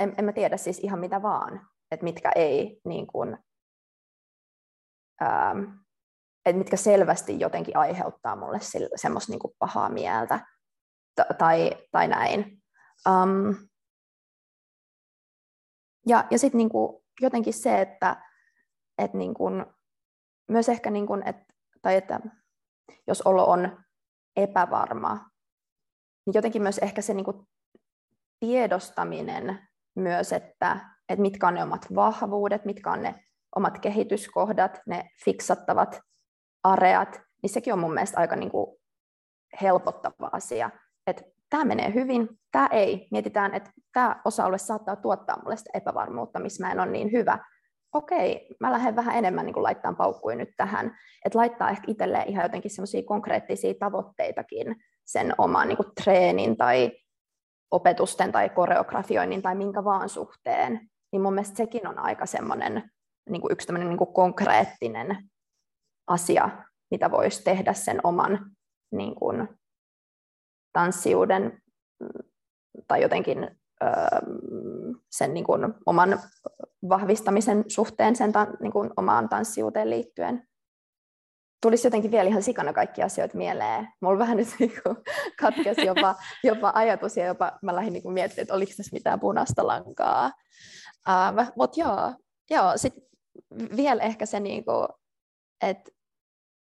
en, 0.00 0.14
en 0.18 0.24
mä 0.24 0.32
tiedä 0.32 0.56
siis 0.56 0.78
ihan 0.78 0.98
mitä 0.98 1.22
vaan, 1.22 1.68
että 1.90 2.04
mitkä 2.04 2.32
ei 2.34 2.80
niin 2.84 3.06
kuin, 3.06 3.38
ähm, 5.22 5.62
että 6.46 6.58
mitkä 6.58 6.76
selvästi 6.76 7.40
jotenkin 7.40 7.76
aiheuttaa 7.76 8.36
mulle 8.36 8.58
semmoista 8.96 9.32
niin 9.32 9.54
pahaa 9.58 9.88
mieltä 9.88 10.46
t- 11.16 11.38
tai, 11.38 11.70
tai 11.92 12.08
näin. 12.08 12.62
Um, 13.08 13.68
ja 16.06 16.24
ja 16.30 16.38
sitten 16.38 16.58
niin 16.58 16.70
jotenkin 17.20 17.54
se, 17.54 17.80
että 17.80 18.22
et 18.98 19.14
niin 19.14 19.34
kuin, 19.34 19.66
myös 20.48 20.68
ehkä, 20.68 20.90
niin 20.90 21.06
kuin, 21.06 21.28
et, 21.28 21.36
tai 21.82 21.96
että 21.96 22.20
jos 23.06 23.22
olo 23.22 23.44
on 23.44 23.84
epävarma, 24.36 25.30
niin 26.26 26.34
jotenkin 26.34 26.62
myös 26.62 26.78
ehkä 26.78 27.02
se 27.02 27.14
niin 27.14 27.24
kuin 27.24 27.48
tiedostaminen 28.40 29.68
myös, 29.96 30.32
että, 30.32 30.80
että 31.08 31.22
mitkä 31.22 31.48
on 31.48 31.54
ne 31.54 31.62
omat 31.62 31.86
vahvuudet, 31.94 32.64
mitkä 32.64 32.90
on 32.90 33.02
ne 33.02 33.24
omat 33.56 33.78
kehityskohdat, 33.78 34.80
ne 34.86 35.10
fiksattavat 35.24 36.00
areat, 36.64 37.20
niin 37.42 37.50
sekin 37.50 37.72
on 37.72 37.78
mun 37.78 37.94
mielestä 37.94 38.20
aika 38.20 38.36
niin 38.36 38.50
kuin 38.50 38.76
helpottava 39.62 40.30
asia. 40.32 40.70
Että 41.06 41.22
tämä 41.50 41.64
menee 41.64 41.94
hyvin, 41.94 42.28
tämä 42.52 42.66
ei. 42.66 43.08
Mietitään, 43.10 43.54
että 43.54 43.70
tämä 43.92 44.20
osa-alue 44.24 44.58
saattaa 44.58 44.96
tuottaa 44.96 45.42
mulle 45.42 45.56
sitä 45.56 45.70
epävarmuutta, 45.74 46.38
missä 46.38 46.66
mä 46.66 46.72
en 46.72 46.80
ole 46.80 46.90
niin 46.90 47.12
hyvä. 47.12 47.38
Okei, 47.94 48.56
mä 48.60 48.72
lähden 48.72 48.96
vähän 48.96 49.16
enemmän 49.16 49.46
niin 49.46 49.62
laittaa 49.62 49.92
paukkuja 49.92 50.36
nyt 50.36 50.48
tähän. 50.56 50.96
Että 51.24 51.38
laittaa 51.38 51.70
ehkä 51.70 51.84
itselleen 51.86 52.28
ihan 52.28 52.42
jotenkin 52.44 52.70
semmoisia 52.70 53.02
konkreettisia 53.02 53.74
tavoitteitakin 53.80 54.76
sen 55.04 55.34
oman 55.38 55.68
niin 55.68 55.76
kuin 55.76 55.92
treenin 56.02 56.56
tai 56.56 56.92
opetusten 57.70 58.32
tai 58.32 58.48
koreografioinnin 58.48 59.42
tai 59.42 59.54
minkä 59.54 59.84
vaan 59.84 60.08
suhteen, 60.08 60.90
niin 61.12 61.22
mun 61.22 61.34
mielestä 61.34 61.56
sekin 61.56 61.88
on 61.88 61.98
aika 61.98 62.26
semmoinen 62.26 62.90
niin 63.30 63.42
kuin 63.42 63.52
yksi 63.52 63.72
niin 63.72 63.98
kuin 63.98 64.12
konkreettinen 64.12 65.30
asia, 66.06 66.50
mitä 66.90 67.10
voisi 67.10 67.44
tehdä 67.44 67.72
sen 67.72 68.00
oman 68.04 68.50
niin 68.90 69.14
kuin, 69.14 69.48
tanssijuuden 70.72 71.62
mm, 72.00 72.08
tai 72.88 73.02
jotenkin 73.02 73.50
öö, 73.82 73.90
sen 75.10 75.34
niin 75.34 75.44
kuin, 75.44 75.74
oman 75.86 76.20
vahvistamisen 76.88 77.64
suhteen 77.68 78.16
sen 78.16 78.32
niin 78.60 78.72
kuin, 78.72 78.90
omaan 78.96 79.28
tanssijuuteen 79.28 79.90
liittyen. 79.90 80.48
Tulisi 81.62 81.86
jotenkin 81.86 82.10
vielä 82.10 82.28
ihan 82.28 82.42
sikana 82.42 82.72
kaikki 82.72 83.02
asioita 83.02 83.36
mieleen. 83.36 83.88
Mulla 84.00 84.18
vähän 84.18 84.36
nyt 84.36 84.48
niin 84.58 84.72
kuin, 84.82 84.96
katkesi 85.40 85.86
jopa, 85.86 86.14
jopa 86.44 86.72
ajatus 86.74 87.16
ja 87.16 87.26
jopa 87.26 87.58
mä 87.62 87.74
lähdin 87.74 87.92
niin 87.92 88.12
miettimään, 88.12 88.42
että 88.42 88.54
oliko 88.54 88.72
tässä 88.76 88.92
mitään 88.92 89.20
punaista 89.20 89.66
lankaa. 89.66 90.32
Uh, 91.08 91.46
Mutta 91.56 91.80
joo, 91.80 92.14
joo 92.50 92.72
sit 92.76 92.94
vielä 93.76 94.02
ehkä 94.02 94.26
se, 94.26 94.40
niin 94.40 94.64
kuin, 94.64 94.88
että 95.62 95.90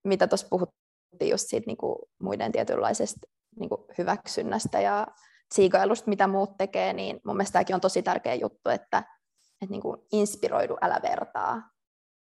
mitä 0.03 0.27
tuossa 0.27 0.47
puhuttiin 0.49 1.31
just 1.31 1.47
siitä 1.47 1.67
niin 1.67 1.77
kuin 1.77 1.95
muiden 2.21 2.51
tietynlaisesta 2.51 3.19
niin 3.59 3.69
kuin 3.69 3.81
hyväksynnästä 3.97 4.81
ja 4.81 5.07
siikailusta, 5.53 6.09
mitä 6.09 6.27
muut 6.27 6.57
tekee, 6.57 6.93
niin 6.93 7.19
mun 7.25 7.35
mielestä 7.35 7.53
tämäkin 7.53 7.75
on 7.75 7.81
tosi 7.81 8.03
tärkeä 8.03 8.33
juttu, 8.33 8.69
että, 8.69 8.97
että 9.61 9.71
niin 9.71 9.81
kuin 9.81 10.01
inspiroidu, 10.11 10.77
älä 10.81 10.99
vertaa. 11.03 11.69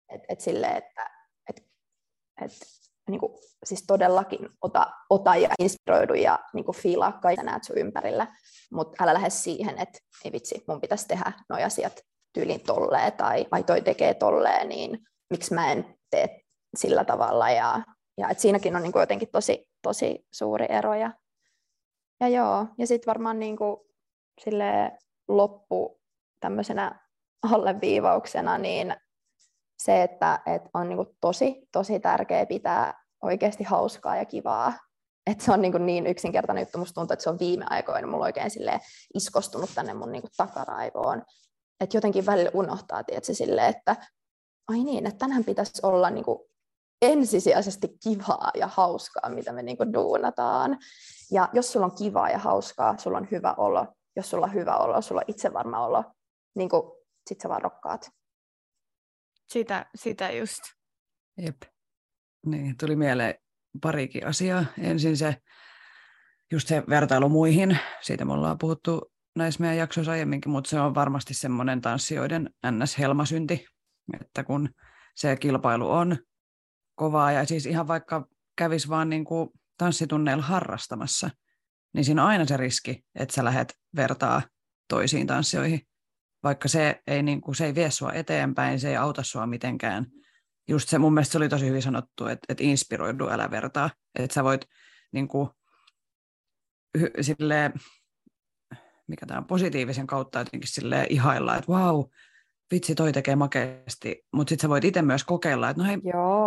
Et, 0.10 0.22
et 0.30 0.42
sille, 0.42 0.68
että 0.68 1.19
et, 2.42 2.52
niin 3.10 3.20
kuin, 3.20 3.32
siis 3.64 3.84
todellakin 3.88 4.50
ota, 4.62 4.88
ota 5.10 5.36
ja 5.36 5.50
inspiroidu 5.60 6.14
ja 6.14 6.40
niin 6.54 6.66
kuin 6.66 6.76
fiilaa 6.76 7.12
kaiken 7.12 7.46
näet 7.46 7.64
sun 7.64 7.78
ympärillä, 7.78 8.28
mutta 8.72 9.04
älä 9.04 9.14
lähde 9.14 9.30
siihen, 9.30 9.80
että 9.80 10.00
ei 10.26 10.32
vitsi, 10.32 10.64
mun 10.68 10.82
pitäisi 10.82 11.08
tehdä 11.08 11.32
nuo 11.50 11.60
asiat 11.66 12.02
tyylin 12.34 12.62
tolleen 12.62 13.14
tai 13.14 13.46
ai 13.52 13.64
toi 13.64 13.82
tekee 13.82 14.14
tolleen, 14.14 14.70
niin 14.70 15.00
miksi 15.30 15.54
mä 15.54 15.72
en 15.72 15.96
tee 16.10 16.42
sillä 16.78 17.06
tavalla. 17.06 17.50
Ja, 17.50 17.84
ja 18.18 18.30
et 18.30 18.40
siinäkin 18.40 18.76
on 18.76 18.82
niin 18.82 18.92
kuin 18.92 19.02
jotenkin 19.02 19.30
tosi, 19.32 19.68
tosi 19.82 20.26
suuri 20.34 20.66
ero. 20.70 20.94
Ja, 20.94 21.14
ja 22.20 22.28
joo, 22.28 22.68
ja 22.78 22.88
sitten 22.88 23.08
varmaan 23.08 23.40
niin 23.40 23.58
kuin 23.58 23.78
sille 24.44 24.92
loppu 25.28 26.00
tämmöisenä 26.40 27.10
alleviivauksena, 27.52 28.58
niin 28.58 28.96
se, 29.80 30.04
että, 30.04 30.40
että 30.46 30.70
on 30.74 30.90
niin 30.90 30.98
kuin 30.98 31.18
tosi, 31.22 31.68
tosi 31.72 32.00
tärkeää 32.00 32.46
pitää 32.46 33.04
oikeasti 33.22 33.64
hauskaa 33.64 34.16
ja 34.16 34.26
kivaa. 34.26 34.74
Että 35.28 35.44
se 35.44 35.52
on 35.52 35.62
niin, 35.62 35.72
kuin 35.72 35.86
niin 35.86 36.08
yksinkertainen 36.08 36.62
juttu, 36.62 36.78
musta 36.78 36.94
tuntuu, 36.94 37.14
että 37.14 37.24
se 37.24 37.30
on 37.30 37.40
viime 37.40 37.66
aikoina 37.70 38.08
mulla 38.08 38.26
oikein 38.26 38.52
iskostunut 39.14 39.70
tänne 39.76 39.94
mun 39.94 40.12
niin 40.12 40.22
kuin 40.22 40.32
takaraivoon. 40.38 41.24
Että 41.82 41.98
jotenkin 41.98 42.26
välillä 42.26 42.52
unohtaa, 42.54 43.04
tietysti, 43.04 43.34
sille, 43.34 43.68
että 43.68 43.96
ai 44.68 44.84
niin, 44.84 45.06
että 45.06 45.18
tänään 45.18 45.44
pitäisi 45.44 45.80
olla 45.84 46.10
niin 46.10 46.26
kuin 46.26 46.40
ensisijaisesti 47.02 47.98
kivaa 48.04 48.52
ja 48.54 48.68
hauskaa, 48.68 49.30
mitä 49.30 49.52
me 49.52 49.64
niinku 49.64 49.94
duunataan. 49.94 50.78
Ja 51.32 51.50
jos 51.54 51.72
sulla 51.72 51.86
on 51.86 51.96
kivaa 51.96 52.30
ja 52.30 52.38
hauskaa, 52.38 52.98
sulla 52.98 53.18
on 53.18 53.28
hyvä 53.32 53.54
olo. 53.58 53.88
Jos 54.16 54.30
sulla 54.30 54.46
on 54.46 54.54
hyvä 54.54 54.78
olo, 54.78 55.02
sulla 55.02 55.22
on 55.22 55.26
itsevarma 55.28 55.86
olo, 55.86 56.04
niin 56.56 56.70
sit 57.30 57.42
sä 57.42 57.50
vaan 57.50 57.62
rokkaat. 57.62 58.12
Sitä, 59.50 59.86
sitä 59.96 60.32
just. 60.32 60.60
Jep. 61.38 61.62
Niin, 62.46 62.78
tuli 62.78 62.96
mieleen 62.96 63.36
parikin 63.82 64.28
asiaa. 64.28 64.66
Ensin 64.78 65.18
se, 65.18 65.36
just 66.52 66.68
se 66.68 66.84
vertailu 66.90 67.30
muihin, 67.30 67.78
siitä 68.02 68.26
me 68.26 68.34
ollaan 68.34 68.58
puhuttu 68.58 69.14
näissä 69.36 69.60
meidän 69.60 69.78
jaksoissa 69.78 70.12
aiemminkin, 70.12 70.52
mutta 70.52 70.70
se 70.70 70.80
on 70.80 70.96
varmasti 70.96 71.34
semmoinen 71.34 71.82
tanssijoiden 71.82 72.50
ns-helmasynti, 72.72 73.66
että 74.22 74.44
kun 74.44 74.70
se 75.16 75.36
kilpailu 75.36 75.92
on 75.92 76.18
kovaa 76.96 77.32
ja 77.32 77.46
siis 77.46 77.66
ihan 77.66 77.88
vaikka 77.88 78.28
kävis 78.56 78.90
vaan 78.90 79.10
niin 79.10 79.26
kuin 79.26 79.50
tanssitunneilla 79.78 80.44
harrastamassa, 80.44 81.30
niin 81.94 82.06
siinä 82.06 82.24
on 82.24 82.30
aina 82.30 82.46
se 82.46 82.58
riski, 82.58 83.06
että 83.16 83.36
sä 83.36 83.44
lähdet 83.44 83.74
vertaa 83.96 84.42
toisiin 84.88 85.28
tanssioihin, 85.28 85.89
vaikka 86.44 86.68
se 86.68 87.02
ei, 87.08 87.24
niin 87.24 87.42
kuin, 87.42 87.56
se 87.56 87.66
ei 87.66 87.76
vie 87.76 87.92
sua 87.92 88.14
eteenpäin, 88.14 88.80
se 88.80 88.90
ei 88.90 88.98
auta 88.98 89.24
sua 89.24 89.48
mitenkään. 89.48 90.06
Just 90.68 90.90
se, 90.90 90.98
mun 90.98 91.14
mielestä 91.14 91.32
se 91.32 91.38
oli 91.38 91.50
tosi 91.50 91.68
hyvin 91.68 91.82
sanottu, 91.82 92.26
että, 92.26 92.46
että 92.50 92.64
inspiroidu, 92.64 93.30
älä 93.30 93.52
vertaa. 93.52 93.90
Että 94.16 94.34
sä 94.34 94.44
voit 94.44 94.66
niin 95.12 95.28
kuin, 95.28 95.50
sille, 97.22 97.72
mikä 99.08 99.26
tämä 99.26 99.38
on, 99.38 99.46
positiivisen 99.46 100.08
kautta 100.08 100.40
jotenkin 100.40 100.70
sille 100.70 101.08
ihailla, 101.10 101.58
että 101.58 101.72
wow, 101.72 102.04
vitsi, 102.72 102.96
toi 102.96 103.12
tekee 103.12 103.36
makeasti, 103.36 104.26
mutta 104.34 104.50
sitten 104.50 104.62
sä 104.62 104.70
voit 104.70 104.86
itse 104.86 105.02
myös 105.02 105.24
kokeilla, 105.24 105.70
että 105.70 105.84
no 105.84 105.88
hei, 105.90 105.98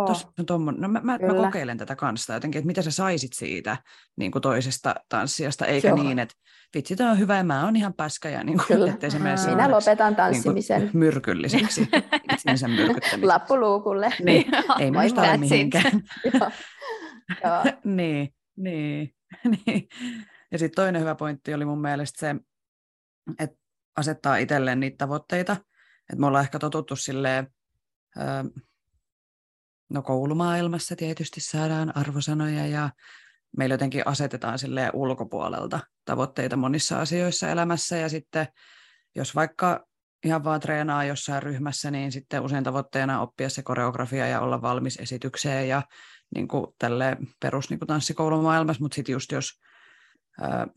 tossa 0.07 0.27
on 0.39 0.45
tommon, 0.45 0.75
no 0.77 0.87
mä, 0.87 1.01
mä, 1.03 1.17
mä, 1.21 1.33
kokeilen 1.33 1.77
tätä 1.77 1.95
kanssa 1.95 2.33
jotenkin, 2.33 2.59
että 2.59 2.67
mitä 2.67 2.81
sä 2.81 2.91
saisit 2.91 3.33
siitä 3.33 3.77
niin 4.17 4.31
kuin 4.31 4.41
toisesta 4.41 4.95
tanssijasta, 5.09 5.65
eikä 5.65 5.87
Joo. 5.87 6.03
niin, 6.03 6.19
että 6.19 6.35
vitsi, 6.75 6.95
tämä 6.95 7.11
on 7.11 7.19
hyvä 7.19 7.37
ja 7.37 7.43
mä 7.43 7.65
oon 7.65 7.75
ihan 7.75 7.93
päskä 7.93 8.29
ja 8.29 8.43
niin 8.43 8.59
kuin, 8.67 8.89
ettei 8.89 9.11
se 9.11 9.19
mene 9.19 9.35
Minä 9.49 9.71
lopetan 9.71 10.15
tanssimisen. 10.15 10.81
Niin 10.81 10.91
kuin, 10.91 10.99
myrkylliseksi, 10.99 11.87
itsensä 12.33 12.67
myrkyttämiseksi. 12.67 13.25
Lappuluukulle. 13.25 14.13
Niin, 14.23 14.45
ei 14.79 14.91
minusta 14.91 15.21
ole 15.21 15.37
mihinkään. 15.37 16.01
niin, 17.83 18.33
niin, 18.57 19.13
niin. 19.43 19.87
Ja 20.51 20.59
sitten 20.59 20.83
toinen 20.83 21.01
hyvä 21.01 21.15
pointti 21.15 21.53
oli 21.53 21.65
mun 21.65 21.81
mielestä 21.81 22.19
se, 22.19 22.35
että 23.39 23.57
asettaa 23.97 24.37
itselleen 24.37 24.79
niitä 24.79 24.97
tavoitteita, 24.97 25.57
et 26.13 26.19
me 26.19 26.27
ollaan 26.27 26.43
ehkä 26.43 26.59
totuttu 26.59 26.95
silleen, 26.95 27.47
no 29.89 30.01
koulumaailmassa 30.01 30.95
tietysti 30.95 31.41
saadaan 31.41 31.97
arvosanoja 31.97 32.67
ja 32.67 32.89
meillä 33.57 33.73
jotenkin 33.73 34.07
asetetaan 34.07 34.59
sille 34.59 34.89
ulkopuolelta 34.93 35.79
tavoitteita 36.05 36.55
monissa 36.55 37.01
asioissa 37.01 37.49
elämässä. 37.49 37.97
Ja 37.97 38.09
sitten 38.09 38.47
jos 39.15 39.35
vaikka 39.35 39.87
ihan 40.25 40.43
vaan 40.43 40.59
treenaa 40.59 41.03
jossain 41.03 41.43
ryhmässä, 41.43 41.91
niin 41.91 42.11
sitten 42.11 42.41
usein 42.41 42.63
tavoitteena 42.63 43.21
oppia 43.21 43.49
se 43.49 43.63
koreografia 43.63 44.27
ja 44.27 44.41
olla 44.41 44.61
valmis 44.61 44.97
esitykseen 44.97 45.67
ja 45.69 45.81
niin 46.35 46.47
kuin 46.47 46.67
tälle 46.79 47.17
perus 47.39 47.69
niin 47.69 47.79
kuin 47.79 47.87
tanssikoulumaailmassa, 47.87 48.83
mutta 48.83 48.95
sitten 48.95 49.13
just 49.13 49.31
jos 49.31 49.61
ää, 50.41 50.67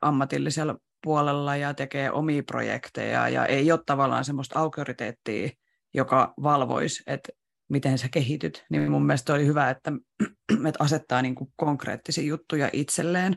ammatillisella 0.00 0.76
puolella 1.06 1.56
ja 1.56 1.74
tekee 1.74 2.10
omia 2.10 2.42
projekteja 2.42 3.28
ja 3.28 3.46
ei 3.46 3.72
ole 3.72 3.80
tavallaan 3.86 4.24
semmoista 4.24 4.58
auktoriteettia, 4.58 5.48
joka 5.94 6.34
valvoisi, 6.42 7.02
että 7.06 7.28
miten 7.68 7.98
sä 7.98 8.08
kehityt, 8.12 8.64
niin 8.70 8.90
mun 8.90 9.06
mielestä 9.06 9.34
oli 9.34 9.46
hyvä, 9.46 9.70
että, 9.70 9.92
että 10.68 10.84
asettaa 10.84 11.22
niin 11.22 11.34
kuin 11.34 11.52
konkreettisia 11.56 12.24
juttuja 12.24 12.70
itselleen, 12.72 13.36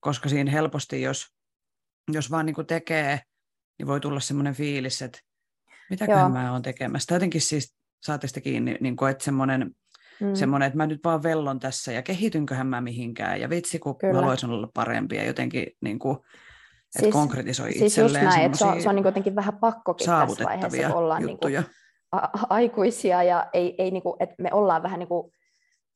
koska 0.00 0.28
siinä 0.28 0.50
helposti, 0.50 1.02
jos, 1.02 1.26
jos 2.12 2.30
vaan 2.30 2.46
niin 2.46 2.54
kuin 2.54 2.66
tekee, 2.66 3.20
niin 3.78 3.86
voi 3.86 4.00
tulla 4.00 4.20
semmoinen 4.20 4.54
fiilis, 4.54 5.02
että 5.02 5.18
mitäköhän 5.90 6.32
mä 6.32 6.52
oon 6.52 6.62
tekemässä. 6.62 7.14
Jotenkin 7.14 7.40
siis 7.40 7.76
saatte 8.02 8.26
sitä 8.28 8.40
kiinni, 8.40 8.76
niin 8.80 8.96
kuin, 8.96 9.10
että 9.10 9.24
semmoinen, 9.24 9.70
mm. 10.20 10.34
semmoinen, 10.34 10.66
että 10.66 10.76
mä 10.76 10.86
nyt 10.86 11.00
vaan 11.04 11.22
vellon 11.22 11.60
tässä 11.60 11.92
ja 11.92 12.02
kehitynköhän 12.02 12.66
mä 12.66 12.80
mihinkään 12.80 13.40
ja 13.40 13.50
vitsi, 13.50 13.78
kun 13.78 13.98
Kyllä. 13.98 14.12
mä 14.12 14.20
haluaisin 14.20 14.50
olla 14.50 14.68
parempi 14.74 15.16
ja 15.16 15.24
jotenkin 15.24 15.66
niin 15.80 15.98
kuin, 15.98 16.18
että 16.86 17.00
siis, 17.00 17.12
konkretisoi 17.12 17.72
siis 17.72 17.92
itselleen 17.92 18.24
just 18.24 18.36
näin, 18.36 18.46
että 18.46 18.58
se 18.58 18.64
on, 18.64 18.82
se 18.82 18.88
on 18.88 18.94
niin 18.94 19.04
jotenkin 19.04 19.34
vähän 19.34 19.58
pakkokin 19.58 20.06
tässä 20.06 20.44
vaiheessa, 20.44 20.88
kun 20.88 20.96
ollaan 20.96 21.22
niin 21.22 21.38
kuin 21.38 21.58
a- 22.12 22.46
aikuisia 22.50 23.22
ja 23.22 23.46
ei, 23.52 23.74
ei 23.78 23.90
niin 23.90 24.02
kuin, 24.02 24.16
että 24.20 24.34
me 24.38 24.50
ollaan 24.52 24.82
vähän 24.82 24.98
niin 24.98 25.08
kuin 25.08 25.32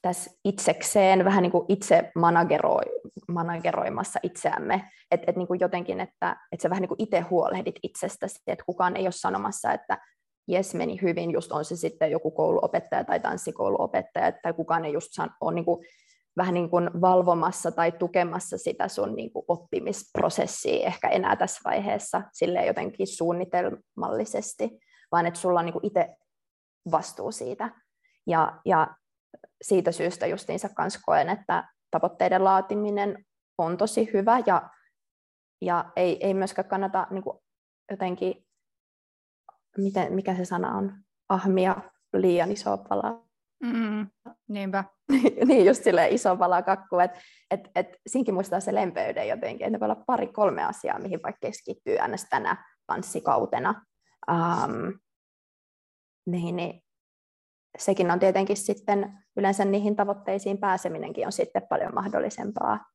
tässä 0.03 0.31
itsekseen, 0.45 1.25
vähän 1.25 1.43
niin 1.43 1.53
kuin 1.53 1.65
itse 1.69 2.11
manageroi, 2.15 2.83
manageroimassa 3.29 4.21
itseämme, 4.23 4.91
että 5.11 5.25
et 5.29 5.37
niin 5.37 5.47
kuin 5.47 5.61
jotenkin, 5.61 6.01
että 6.01 6.37
et 6.53 6.61
sä 6.61 6.71
vähän 6.71 6.81
niin 6.81 6.89
kuin 6.89 7.03
itse 7.03 7.21
huolehdit 7.21 7.79
itsestäsi, 7.83 8.39
että 8.47 8.65
kukaan 8.65 8.97
ei 8.97 9.05
ole 9.05 9.13
sanomassa, 9.13 9.73
että 9.73 9.99
jes 10.49 10.75
meni 10.75 10.99
hyvin, 11.03 11.31
just 11.31 11.53
on 11.53 11.65
se 11.65 11.77
sitten 11.77 12.11
joku 12.11 12.31
kouluopettaja 12.31 13.05
tai 13.05 13.21
tanssikouluopettaja, 13.21 14.33
tai 14.33 14.53
kukaan 14.53 14.85
ei 14.85 14.93
just 14.93 15.11
ole 15.41 15.55
niin 15.55 15.65
kuin 15.65 15.87
vähän 16.41 16.55
niin 16.55 16.71
kuin 16.71 16.91
valvomassa 17.01 17.73
tai 17.73 17.93
tukemassa 17.93 18.59
sitä 18.59 18.89
sun 18.89 19.17
niin 19.17 19.33
kuin 19.33 19.45
oppimisprosessia 19.49 20.87
ehkä 20.87 21.09
enää 21.09 21.37
tässä 21.37 21.61
vaiheessa 21.65 22.23
sille 22.33 22.67
jotenkin 22.67 23.07
suunnitelmallisesti, 23.07 24.71
vaan 25.13 25.27
että 25.27 25.41
sulla 25.41 25.61
on 25.61 25.67
niin 25.67 25.73
kuin 25.73 25.87
itse 25.87 26.17
vastuu 26.91 27.33
siitä. 27.33 27.71
Ja, 28.27 28.61
ja 28.65 28.89
siitä 29.63 29.93
syystä 29.93 30.27
justiinsa 30.27 30.69
kanssa 30.69 31.01
koen, 31.07 31.29
että 31.29 31.69
tavoitteiden 31.91 32.45
laatiminen 32.45 33.25
on 33.59 33.77
tosi 33.77 34.11
hyvä 34.13 34.39
ja, 34.47 34.71
ja 35.61 35.93
ei, 35.97 36.27
ei 36.27 36.35
myöskään 36.35 36.69
kannata 36.69 37.07
niin 37.11 37.23
kuin 37.23 37.39
jotenkin, 37.91 38.47
miten, 39.79 40.13
mikä 40.13 40.35
se 40.35 40.45
sana 40.45 40.77
on, 40.77 40.93
ahmia 41.29 41.77
liian 42.13 42.53
isoa 42.53 42.77
palaa 42.77 43.30
Mm, 43.63 44.07
niinpä. 44.49 44.85
niin, 45.49 45.67
just 45.67 45.85
sille 45.85 46.09
iso 46.09 46.37
pala 46.37 46.63
kakku, 46.63 46.99
että 46.99 47.21
et, 47.51 47.61
et, 47.75 47.87
siinkin 48.07 48.35
muistaa 48.35 48.61
se 48.61 48.75
lempeyden 48.75 49.29
jotenkin, 49.29 49.67
että 49.67 49.71
ne 49.71 49.81
voi 49.81 49.87
olla 49.87 50.05
pari-kolme 50.07 50.65
asiaa, 50.65 50.99
mihin 50.99 51.23
vaikka 51.23 51.47
keskittyy 51.47 51.99
aina 51.99 52.17
tänä 52.31 52.65
tanssikautena. 52.87 53.87
Um, 54.31 54.99
niin, 56.27 56.57
niin 56.57 56.83
sekin 57.79 58.11
on 58.11 58.21
tietenkin 58.21 58.57
sitten, 58.57 59.19
yleensä 59.37 59.65
niihin 59.65 59.97
tavoitteisiin 59.97 60.59
pääseminenkin 60.59 61.27
on 61.27 61.33
sitten 61.33 61.67
paljon 61.69 61.95
mahdollisempaa. 61.95 62.91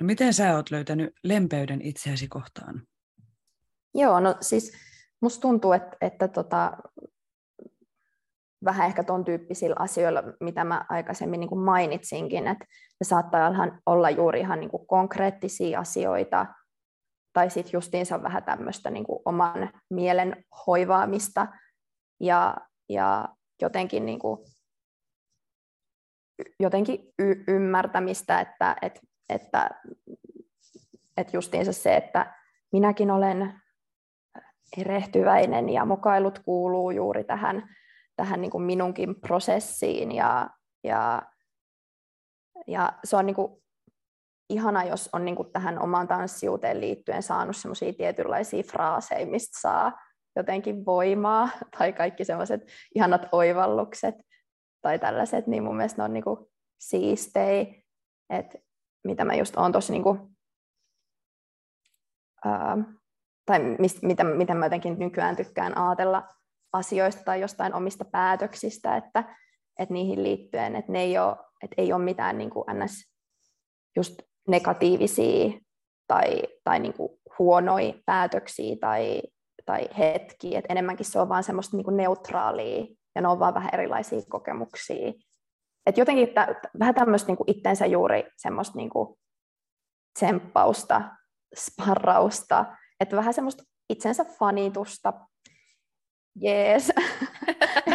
No 0.00 0.06
miten 0.06 0.34
sä 0.34 0.56
oot 0.56 0.70
löytänyt 0.70 1.14
lempeyden 1.24 1.82
itseäsi 1.82 2.28
kohtaan? 2.28 2.82
Joo, 3.94 4.20
no 4.20 4.34
siis 4.40 4.72
musta 5.20 5.40
tuntuu, 5.40 5.72
että, 5.72 5.96
että 6.00 6.28
tota, 6.28 6.76
vähän 8.66 8.86
ehkä 8.86 9.04
tuon 9.04 9.24
tyyppisillä 9.24 9.76
asioilla, 9.78 10.22
mitä 10.40 10.64
mä 10.64 10.84
aikaisemmin 10.88 11.40
niin 11.40 11.48
kuin 11.48 11.64
mainitsinkin, 11.64 12.48
että 12.48 12.64
se 13.02 13.08
saattaa 13.08 13.50
olla 13.86 14.10
juuri 14.10 14.40
ihan 14.40 14.60
niin 14.60 14.70
kuin 14.70 14.86
konkreettisia 14.86 15.80
asioita, 15.80 16.46
tai 17.32 17.50
sitten 17.50 17.72
justiinsa 17.72 18.22
vähän 18.22 18.44
tämmöistä 18.44 18.90
niin 18.90 19.04
kuin 19.04 19.18
oman 19.24 19.70
mielen 19.90 20.44
hoivaamista, 20.66 21.46
ja, 22.20 22.56
ja 22.88 23.28
jotenkin, 23.62 24.06
niin 24.06 24.18
kuin, 24.18 24.40
jotenkin 26.60 27.12
y- 27.18 27.44
ymmärtämistä, 27.48 28.40
että, 28.40 28.76
että, 28.82 29.00
että, 29.28 29.70
että 31.16 31.36
justiinsa 31.36 31.72
se, 31.72 31.96
että 31.96 32.34
minäkin 32.72 33.10
olen 33.10 33.60
erehtyväinen 34.78 35.68
ja 35.68 35.84
mokailut 35.84 36.38
kuuluu 36.38 36.90
juuri 36.90 37.24
tähän, 37.24 37.68
tähän 38.16 38.40
niin 38.40 38.50
kuin 38.50 38.62
minunkin 38.62 39.20
prosessiin 39.20 40.12
ja, 40.12 40.50
ja, 40.84 41.22
ja 42.66 42.92
se 43.04 43.16
on 43.16 43.26
niin 43.26 43.36
kuin 43.36 43.62
ihana, 44.50 44.84
jos 44.84 45.10
on 45.12 45.24
niin 45.24 45.36
kuin 45.36 45.52
tähän 45.52 45.82
omaan 45.82 46.08
tanssijuuteen 46.08 46.80
liittyen 46.80 47.22
saanut 47.22 47.56
semmoisia 47.56 47.92
tietynlaisia 47.92 48.62
fraaseja, 48.62 49.26
mistä 49.26 49.60
saa 49.60 49.92
jotenkin 50.36 50.86
voimaa, 50.86 51.48
tai 51.78 51.92
kaikki 51.92 52.24
semmoiset 52.24 52.60
ihanat 52.94 53.28
oivallukset 53.32 54.14
tai 54.82 54.98
tällaiset, 54.98 55.46
niin 55.46 55.62
mun 55.62 55.76
mielestä 55.76 56.02
ne 56.02 56.04
on 56.04 56.12
niin 56.12 56.24
kuin 56.24 56.46
siistei, 56.80 57.84
että 58.30 58.58
mitä 59.04 59.24
mä 59.24 59.34
just 59.34 59.56
oon 59.56 59.72
tuossa 59.72 59.92
niin 59.92 60.02
kuin, 60.02 60.36
ää, 62.44 62.76
tai 63.46 63.58
mist, 63.78 64.02
mitä, 64.02 64.24
miten 64.24 64.56
mä 64.56 64.66
jotenkin 64.66 64.98
nykyään 64.98 65.36
tykkään 65.36 65.78
ajatella 65.78 66.35
asioista 66.76 67.22
tai 67.24 67.40
jostain 67.40 67.74
omista 67.74 68.04
päätöksistä, 68.04 68.96
että, 68.96 69.24
että 69.78 69.92
niihin 69.94 70.22
liittyen, 70.22 70.76
että 70.76 70.92
ne 70.92 71.02
ei 71.02 71.18
ole, 71.18 71.36
että 71.62 71.74
ei 71.78 71.92
ole 71.92 72.04
mitään 72.04 72.38
niin 72.38 72.50
kuin 72.50 72.64
ns. 72.84 73.12
just 73.96 74.22
negatiivisia 74.48 75.60
tai, 76.06 76.42
tai 76.64 76.78
niin 76.78 76.94
kuin 76.94 77.12
huonoja 77.38 77.94
päätöksiä 78.06 78.76
tai, 78.80 79.22
tai 79.66 79.88
hetkiä, 79.98 80.58
että 80.58 80.72
enemmänkin 80.72 81.06
se 81.06 81.20
on 81.20 81.28
vaan 81.28 81.44
semmoista 81.44 81.76
niin 81.76 81.84
kuin 81.84 81.96
neutraalia 81.96 82.86
ja 83.14 83.22
ne 83.22 83.28
on 83.28 83.38
vaan 83.38 83.54
vähän 83.54 83.70
erilaisia 83.72 84.20
kokemuksia. 84.28 85.12
Et 85.86 85.98
jotenkin 85.98 86.28
t- 86.28 86.78
vähän 86.78 86.94
tämmöistä 86.94 87.26
niin 87.26 87.36
kuin 87.36 87.50
itsensä 87.50 87.86
juuri 87.86 88.24
semmoista 88.36 88.76
niin 88.78 88.90
kuin 88.90 89.18
tsemppausta, 90.18 91.02
sparrausta, 91.56 92.64
että 93.00 93.16
vähän 93.16 93.34
semmoista 93.34 93.64
itsensä 93.90 94.24
fanitusta, 94.24 95.12
jees, 96.40 96.92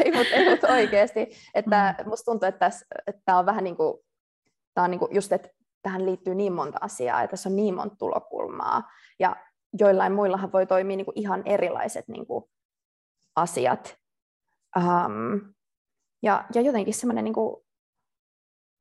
ei 0.04 0.12
mutta 0.18 0.36
ei 0.36 0.50
mut 0.50 0.64
oikeasti, 0.64 1.32
että 1.54 1.96
mm. 2.00 2.10
musta 2.10 2.32
tuntuu, 2.32 2.48
että 2.48 2.72
tämä 3.26 3.38
on 3.38 3.46
vähän 3.46 3.64
niin 3.64 3.78
kuin, 3.78 3.94
tää 4.74 4.84
on 4.84 4.92
niin 4.92 5.00
kuin 5.00 5.16
just, 5.16 5.32
että 5.32 5.50
tähän 5.82 6.06
liittyy 6.06 6.36
niin 6.36 6.54
monta 6.54 6.78
asiaa, 6.82 7.22
että 7.22 7.32
tässä 7.32 7.50
on 7.50 7.56
niin 7.56 7.76
monta 7.76 7.96
tulokulmaa, 7.96 8.92
ja 9.20 9.36
joillain 9.80 10.14
muillahan 10.14 10.52
voi 10.52 10.66
toimia 10.66 10.98
niin 10.98 11.06
kuin 11.06 11.20
ihan 11.20 11.44
erilaiset 11.46 12.08
niin 12.08 12.26
kuin 12.26 12.46
asiat, 13.36 13.98
um, 14.78 15.54
ja, 16.24 16.46
ja 16.56 16.62
jotenkin 16.62 16.94
semmoinen 16.94 17.24
niin 17.24 17.34
kuin 17.34 17.64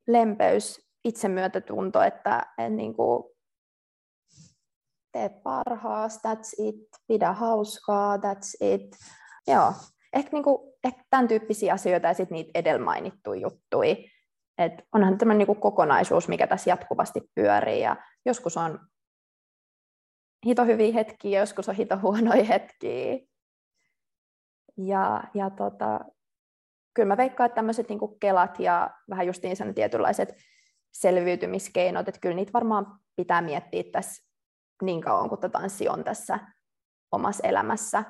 lempeys, 0.07 0.91
itsemyötätunto, 1.03 2.01
että, 2.01 2.45
että 2.57 2.69
niin 2.69 2.93
kuin 2.93 3.23
tee 5.11 5.29
parhaas, 5.29 6.17
that's 6.17 6.67
it, 6.67 6.87
pidä 7.07 7.33
hauskaa, 7.33 8.17
that's 8.17 8.57
it. 8.59 8.97
Joo, 9.47 9.73
ehkä, 10.13 10.29
niinku, 10.31 10.77
ehkä 10.83 11.03
tämän 11.09 11.27
tyyppisiä 11.27 11.73
asioita 11.73 12.07
ja 12.07 12.13
sitten 12.13 12.35
niitä 12.35 12.51
edellä 12.55 12.85
mainittuja 12.85 13.41
juttuja. 13.41 13.95
Et 14.57 14.73
onhan 14.93 15.17
tämä 15.17 15.33
niinku 15.33 15.55
kokonaisuus, 15.55 16.27
mikä 16.27 16.47
tässä 16.47 16.69
jatkuvasti 16.69 17.21
pyörii 17.35 17.81
ja 17.81 17.95
joskus 18.25 18.57
on 18.57 18.79
hito 20.45 20.65
hyviä 20.65 20.93
hetkiä, 20.93 21.39
joskus 21.39 21.69
on 21.69 21.75
hito 21.75 21.97
huonoja 22.01 22.43
hetkiä. 22.43 23.19
Ja, 24.77 25.23
ja 25.33 25.49
tota, 25.49 25.99
kyllä 26.93 27.07
mä 27.07 27.17
veikkaan, 27.17 27.45
että 27.45 27.55
tämmöiset 27.55 27.89
niinku 27.89 28.07
kelat 28.07 28.59
ja 28.59 28.89
vähän 29.09 29.27
justiin 29.27 29.55
sen 29.55 29.75
tietynlaiset 29.75 30.35
selviytymiskeinot, 30.91 32.07
että 32.07 32.21
kyllä 32.21 32.35
niitä 32.35 32.53
varmaan 32.53 32.99
pitää 33.15 33.41
miettiä 33.41 33.83
tässä 33.91 34.23
niin 34.81 35.01
kauan 35.01 35.29
kuin 35.29 35.51
tanssi 35.51 35.89
on 35.89 36.03
tässä 36.03 36.39
omassa 37.11 37.47
elämässä. 37.47 38.03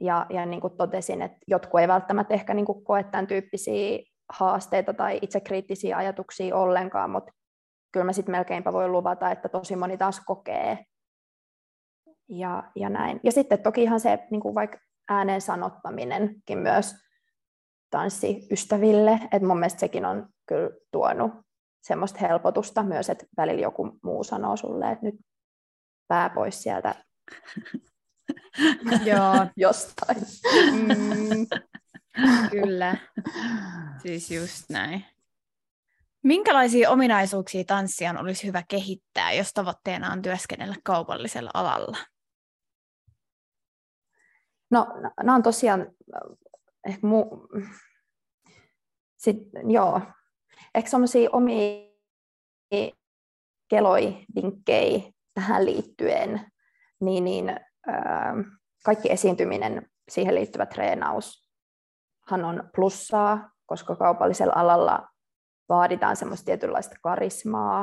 Ja, 0.00 0.26
ja 0.30 0.46
niin 0.46 0.60
kuin 0.60 0.76
totesin, 0.76 1.22
että 1.22 1.38
jotkut 1.46 1.80
ei 1.80 1.88
välttämättä 1.88 2.34
ehkä 2.34 2.54
niin 2.54 2.66
kuin 2.66 2.84
koe 2.84 3.04
tämän 3.04 3.26
tyyppisiä 3.26 3.98
haasteita 4.32 4.94
tai 4.94 5.18
itsekriittisiä 5.22 5.96
ajatuksia 5.96 6.56
ollenkaan, 6.56 7.10
mutta 7.10 7.32
kyllä 7.92 8.04
mä 8.04 8.12
sitten 8.12 8.32
melkeinpä 8.32 8.72
voi 8.72 8.88
luvata, 8.88 9.30
että 9.30 9.48
tosi 9.48 9.76
moni 9.76 9.98
taas 9.98 10.20
kokee. 10.20 10.84
Ja, 12.28 12.70
ja 12.76 12.88
näin. 12.88 13.20
Ja 13.22 13.32
sitten 13.32 13.62
toki 13.62 13.82
ihan 13.82 14.00
se 14.00 14.26
niin 14.30 14.40
kuin 14.40 14.54
vaikka 14.54 14.78
ääneen 15.08 15.40
sanottaminenkin 15.40 16.58
myös 16.58 16.94
tanssiystäville, 17.90 19.20
että 19.22 19.46
mun 19.46 19.58
mielestä 19.58 19.80
sekin 19.80 20.04
on 20.04 20.28
kyllä 20.46 20.70
tuonut 20.92 21.32
semmoista 21.82 22.18
helpotusta 22.18 22.82
myös, 22.82 23.10
että 23.10 23.26
välillä 23.36 23.62
joku 23.62 23.98
muu 24.02 24.24
sanoo 24.24 24.56
sulle, 24.56 24.90
että 24.90 25.06
nyt 25.06 25.14
pää 26.08 26.30
pois 26.30 26.62
sieltä 26.62 26.94
Joo. 29.04 29.46
jostain. 29.56 30.16
Mm, 30.72 31.46
kyllä, 32.50 32.96
siis 34.02 34.30
just 34.30 34.70
näin. 34.70 35.04
Minkälaisia 36.22 36.90
ominaisuuksia 36.90 37.64
tanssijan 37.64 38.18
olisi 38.18 38.46
hyvä 38.46 38.62
kehittää, 38.68 39.32
jos 39.32 39.52
tavoitteena 39.52 40.12
on 40.12 40.22
työskennellä 40.22 40.76
kaupallisella 40.84 41.50
alalla? 41.54 41.98
No, 44.70 44.86
nämä 45.22 45.34
on 45.34 45.42
tosiaan 45.42 45.86
ehkä 46.86 47.06
mu... 47.06 47.24
Sit, 49.16 49.36
joo, 49.68 50.00
ehkä 50.74 50.90
sellaisia 50.90 51.30
omia 51.32 51.94
keloi, 53.68 54.24
vinkkejä 54.34 55.12
tähän 55.34 55.66
liittyen, 55.66 56.50
niin, 57.00 57.24
niin 57.24 57.48
äh, 57.48 57.73
kaikki 58.84 59.12
esiintyminen, 59.12 59.90
siihen 60.08 60.34
liittyvä 60.34 60.66
treenaushan 60.66 62.44
on 62.44 62.70
plussaa, 62.74 63.50
koska 63.66 63.96
kaupallisella 63.96 64.52
alalla 64.56 65.08
vaaditaan 65.68 66.16
semmoista 66.16 66.44
tietynlaista 66.44 66.96
karismaa. 67.02 67.80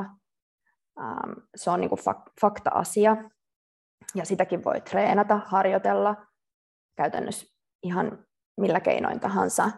Ähm, 1.00 1.32
se 1.56 1.70
on 1.70 1.80
niin 1.80 1.88
kuin 1.88 2.00
fakta-asia, 2.40 3.16
ja 4.14 4.24
sitäkin 4.24 4.64
voi 4.64 4.80
treenata, 4.80 5.40
harjoitella 5.46 6.26
käytännössä 6.96 7.46
ihan 7.82 8.26
millä 8.60 8.80
keinoin 8.80 9.20
tahansa. 9.20 9.70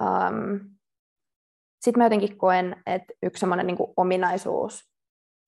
Ähm, 0.00 0.56
Sitten 1.80 2.00
mä 2.00 2.04
jotenkin 2.04 2.38
koen, 2.38 2.82
että 2.86 3.14
yksi 3.22 3.40
semmoinen 3.40 3.66
niin 3.66 3.92
ominaisuus 3.96 4.92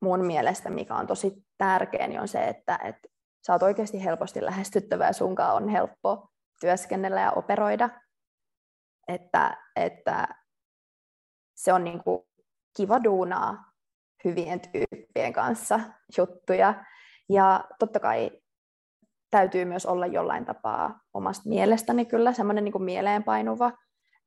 mun 0.02 0.26
mielestä, 0.26 0.70
mikä 0.70 0.94
on 0.94 1.06
tosi 1.06 1.44
tärkeä, 1.58 2.06
niin 2.06 2.20
on 2.20 2.28
se, 2.28 2.44
että, 2.44 2.78
että 2.84 3.08
sä 3.46 3.52
oot 3.52 3.62
oikeasti 3.62 4.04
helposti 4.04 4.44
lähestyttävä 4.44 5.06
ja 5.06 5.12
sunkaan 5.12 5.56
on 5.56 5.68
helppo 5.68 6.28
työskennellä 6.60 7.20
ja 7.20 7.32
operoida. 7.32 7.90
Että, 9.08 9.56
että 9.76 10.28
se 11.54 11.72
on 11.72 11.84
niin 11.84 12.04
kuin 12.04 12.22
kiva 12.76 13.04
duunaa 13.04 13.64
hyvien 14.24 14.60
tyyppien 14.60 15.32
kanssa 15.32 15.80
juttuja. 16.18 16.84
Ja 17.28 17.64
totta 17.78 18.00
kai 18.00 18.30
täytyy 19.30 19.64
myös 19.64 19.86
olla 19.86 20.06
jollain 20.06 20.44
tapaa 20.44 21.00
omasta 21.14 21.48
mielestäni 21.48 22.04
kyllä 22.04 22.32
semmoinen 22.32 22.64
niin 22.64 22.82
mieleenpainuva 22.82 23.72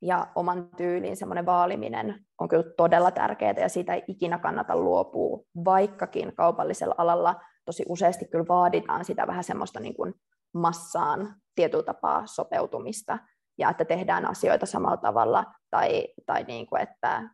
ja 0.02 0.28
oman 0.36 0.70
tyylin 0.78 1.18
semmoinen 1.18 1.46
vaaliminen 1.46 2.26
on 2.40 2.48
kyllä 2.48 2.74
todella 2.78 3.12
tärkeää 3.12 3.54
ja 3.58 3.70
siitä 3.70 3.94
ei 3.94 4.04
ikinä 4.08 4.38
kannata 4.38 4.76
luopua, 4.76 5.40
vaikkakin 5.66 6.36
kaupallisella 6.36 6.96
alalla 6.98 7.42
tosi 7.68 7.84
useasti 7.90 8.26
kyllä 8.26 8.48
vaaditaan 8.48 9.06
sitä 9.06 9.28
vähän 9.28 9.44
semmoista 9.44 9.80
niin 9.80 9.96
kuin 9.96 10.14
massaan 10.54 11.36
tietyllä 11.56 11.84
tapaa 11.84 12.28
sopeutumista 12.28 13.18
ja 13.58 13.70
että 13.70 13.86
tehdään 13.86 14.26
asioita 14.26 14.66
samalla 14.66 14.98
tavalla 14.98 15.46
tai, 15.70 16.08
tai 16.26 16.44
niin 16.44 16.68
kuin, 16.68 16.82
että 16.82 17.30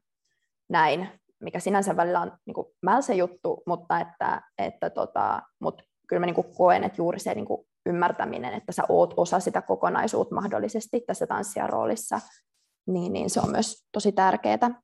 näin, 0.70 1.10
mikä 1.40 1.60
sinänsä 1.60 1.96
välillä 1.96 2.22
on 2.22 2.32
niin 2.46 2.54
kuin 2.54 2.68
mälse 2.82 3.14
juttu, 3.14 3.64
mutta, 3.68 4.00
että, 4.00 4.42
että 4.58 4.90
tota, 4.90 5.42
mutta 5.60 5.84
kyllä 6.08 6.20
mä 6.20 6.26
niin 6.26 6.36
kuin 6.36 6.56
koen, 6.58 6.84
että 6.84 7.02
juuri 7.02 7.20
se 7.20 7.34
niin 7.34 7.46
kuin 7.46 7.68
ymmärtäminen, 7.86 8.54
että 8.54 8.72
sä 8.72 8.84
oot 8.90 9.14
osa 9.18 9.40
sitä 9.40 9.62
kokonaisuutta 9.62 10.36
mahdollisesti 10.36 11.02
tässä 11.08 11.28
tanssijan 11.28 11.70
roolissa, 11.70 12.20
niin, 12.88 13.14
niin 13.14 13.30
se 13.30 13.40
on 13.40 13.52
myös 13.52 13.88
tosi 13.92 14.12
tärkeää. 14.12 14.82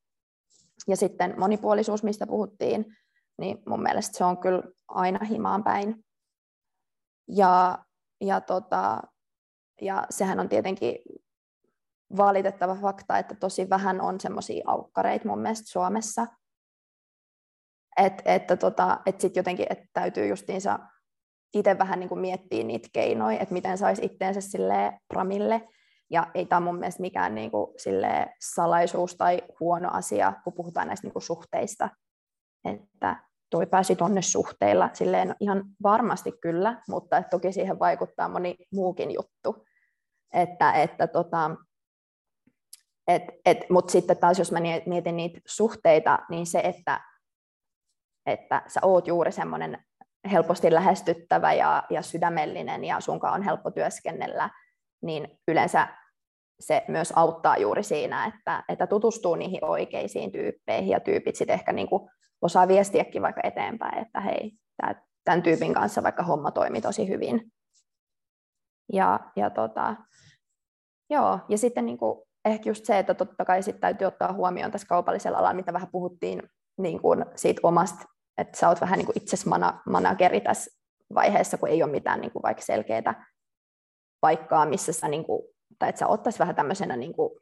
Ja 0.87 0.97
sitten 0.97 1.33
monipuolisuus, 1.37 2.03
mistä 2.03 2.27
puhuttiin, 2.27 2.85
niin 3.39 3.57
mun 3.65 3.81
mielestä 3.81 4.17
se 4.17 4.23
on 4.23 4.37
kyllä 4.37 4.63
aina 4.87 5.25
himaan 5.25 5.63
päin. 5.63 6.05
Ja, 7.27 7.77
ja, 8.21 8.41
tota, 8.41 9.01
ja 9.81 10.03
sehän 10.09 10.39
on 10.39 10.49
tietenkin 10.49 10.95
valitettava 12.17 12.75
fakta, 12.75 13.17
että 13.17 13.35
tosi 13.35 13.69
vähän 13.69 14.01
on 14.01 14.19
semmoisia 14.19 14.63
aukkareita 14.67 15.27
mun 15.27 15.39
mielestä 15.39 15.71
Suomessa. 15.71 16.27
Et, 17.97 18.21
että 18.25 18.57
tota, 18.57 18.99
et 19.05 19.21
sit 19.21 19.35
jotenkin 19.35 19.65
et 19.69 19.79
täytyy 19.93 20.27
justiinsa 20.27 20.79
itse 21.53 21.77
vähän 21.77 21.99
niin 21.99 22.09
kuin 22.09 22.21
miettiä 22.21 22.63
niitä 22.63 22.87
keinoja, 22.93 23.39
että 23.39 23.53
miten 23.53 23.77
saisi 23.77 24.05
itteensä 24.05 24.41
sille 24.41 24.99
pramille. 25.07 25.67
Ja 26.11 26.31
ei 26.33 26.45
tämä 26.45 26.59
mun 26.59 26.79
mielestä 26.79 27.01
mikään 27.01 27.35
niin 27.35 27.51
kuin 27.51 27.67
salaisuus 28.39 29.15
tai 29.15 29.41
huono 29.59 29.89
asia, 29.91 30.33
kun 30.43 30.53
puhutaan 30.53 30.87
näistä 30.87 31.07
niin 31.07 31.13
kuin 31.13 31.23
suhteista. 31.23 31.89
Että 32.65 33.28
toi 33.49 33.65
pääsi 33.65 33.95
tuonne 33.95 34.21
suhteilla 34.21 34.89
silleen 34.93 35.35
ihan 35.39 35.65
varmasti 35.83 36.31
kyllä, 36.31 36.81
mutta 36.89 37.17
että 37.17 37.29
toki 37.29 37.51
siihen 37.51 37.79
vaikuttaa 37.79 38.29
moni 38.29 38.55
muukin 38.71 39.11
juttu. 39.11 39.65
Että, 40.33 40.71
että 40.71 41.07
tota, 41.07 41.51
et, 43.07 43.23
et, 43.45 43.57
Mutta 43.69 43.91
sitten 43.91 44.17
taas 44.17 44.39
jos 44.39 44.51
mä 44.51 44.59
mietin 44.85 45.15
niitä 45.17 45.39
suhteita, 45.47 46.19
niin 46.29 46.45
se, 46.45 46.59
että, 46.59 47.01
että 48.25 48.61
sä 48.67 48.79
oot 48.83 49.07
juuri 49.07 49.31
semmoinen 49.31 49.83
helposti 50.31 50.73
lähestyttävä 50.73 51.53
ja, 51.53 51.83
ja 51.89 52.01
sydämellinen 52.01 52.83
ja 52.83 52.99
sunkaan 52.99 53.33
on 53.33 53.41
helppo 53.41 53.71
työskennellä, 53.71 54.49
niin 55.01 55.39
yleensä 55.47 55.87
se 56.59 56.85
myös 56.87 57.13
auttaa 57.15 57.57
juuri 57.57 57.83
siinä, 57.83 58.25
että, 58.25 58.63
että 58.69 58.87
tutustuu 58.87 59.35
niihin 59.35 59.65
oikeisiin 59.65 60.31
tyyppeihin 60.31 60.89
ja 60.89 60.99
tyypit 60.99 61.35
sitten 61.35 61.53
ehkä 61.53 61.73
niin 61.73 61.89
kuin 61.89 62.09
osaa 62.41 62.67
viestiäkin 62.67 63.21
vaikka 63.21 63.41
eteenpäin, 63.43 63.97
että 63.97 64.21
hei, 64.21 64.51
tämän 65.23 65.43
tyypin 65.43 65.73
kanssa 65.73 66.03
vaikka 66.03 66.23
homma 66.23 66.51
toimii 66.51 66.81
tosi 66.81 67.07
hyvin. 67.07 67.51
Ja, 68.93 69.19
ja, 69.35 69.49
tota, 69.49 69.95
joo, 71.09 71.39
ja 71.49 71.57
sitten 71.57 71.85
niin 71.85 71.97
kuin 71.97 72.21
ehkä 72.45 72.69
just 72.69 72.85
se, 72.85 72.99
että 72.99 73.13
totta 73.13 73.45
kai 73.45 73.63
sit 73.63 73.79
täytyy 73.79 74.07
ottaa 74.07 74.33
huomioon 74.33 74.71
tässä 74.71 74.87
kaupallisella 74.87 75.37
alalla, 75.37 75.53
mitä 75.53 75.73
vähän 75.73 75.89
puhuttiin 75.91 76.43
niin 76.77 77.01
kuin 77.01 77.25
siitä 77.35 77.59
omasta, 77.63 78.05
että 78.37 78.57
sä 78.57 78.69
oot 78.69 78.81
vähän 78.81 78.97
niin 78.97 79.05
kuin 79.05 79.17
itsesi 79.17 79.47
mana, 79.47 79.81
manageri 79.85 80.41
tässä 80.41 80.79
vaiheessa, 81.13 81.57
kun 81.57 81.69
ei 81.69 81.83
ole 81.83 81.91
mitään 81.91 82.21
niin 82.21 82.31
kuin 82.31 82.43
vaikka 82.43 82.63
selkeää 82.63 83.25
paikkaa, 84.21 84.65
missä 84.65 84.93
sä, 84.93 85.07
niin 85.07 85.25
kuin, 85.25 85.41
tai 85.79 85.89
että 85.89 85.99
sä 85.99 86.07
ottaisi 86.07 86.39
vähän 86.39 86.55
tämmöisenä 86.55 86.95
niin 86.95 87.13
kuin, 87.13 87.39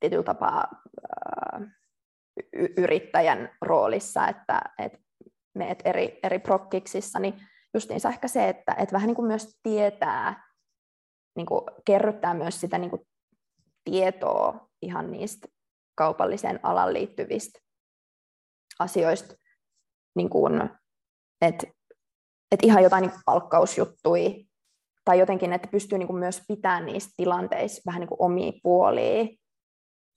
tietyllä 0.00 0.22
tapaa 0.22 0.82
y- 2.52 2.74
yrittäjän 2.76 3.56
roolissa, 3.60 4.28
että 4.28 4.60
et 4.78 4.92
meet 5.54 5.82
eri, 5.84 6.18
eri 6.22 6.38
prokkiksissa, 6.38 7.18
niin 7.18 7.34
justiinsa 7.74 8.08
ehkä 8.08 8.28
se, 8.28 8.48
että 8.48 8.74
et 8.78 8.92
vähän 8.92 9.06
niin 9.06 9.16
kuin 9.16 9.26
myös 9.26 9.58
tietää, 9.62 10.48
niin 11.36 11.46
kuin 11.46 11.62
kerryttää 11.84 12.34
myös 12.34 12.60
sitä 12.60 12.78
niin 12.78 12.90
kuin 12.90 13.08
tietoa 13.84 14.68
ihan 14.82 15.10
niistä 15.10 15.48
kaupalliseen 15.94 16.60
alan 16.62 16.92
liittyvistä 16.92 17.60
asioista, 18.78 19.34
niin 20.14 20.30
kuin, 20.30 20.70
että 21.40 21.66
et 22.52 22.62
ihan 22.62 22.82
jotain 22.82 23.02
niin 23.02 23.20
palkkausjuttui, 23.26 24.46
tai 25.04 25.18
jotenkin, 25.18 25.52
että 25.52 25.68
pystyy 25.68 25.98
niin 25.98 26.06
kuin 26.06 26.18
myös 26.18 26.42
pitämään 26.48 26.86
niistä 26.86 27.12
tilanteissa 27.16 27.82
vähän 27.86 28.00
niin 28.00 28.08
kuin 28.08 28.22
omia 28.22 28.52
puolia, 28.62 29.26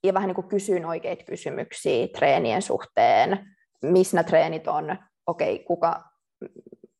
ja 0.04 0.14
vähän 0.14 0.26
niin 0.26 0.34
kuin 0.34 0.48
kysyn 0.48 0.86
oikeita 0.86 1.24
kysymyksiä 1.24 2.08
treenien 2.08 2.62
suhteen, 2.62 3.54
missä 3.82 4.22
treenit 4.22 4.68
on, 4.68 4.96
okei, 5.26 5.54
okay, 5.54 5.64
kuka, 5.64 6.04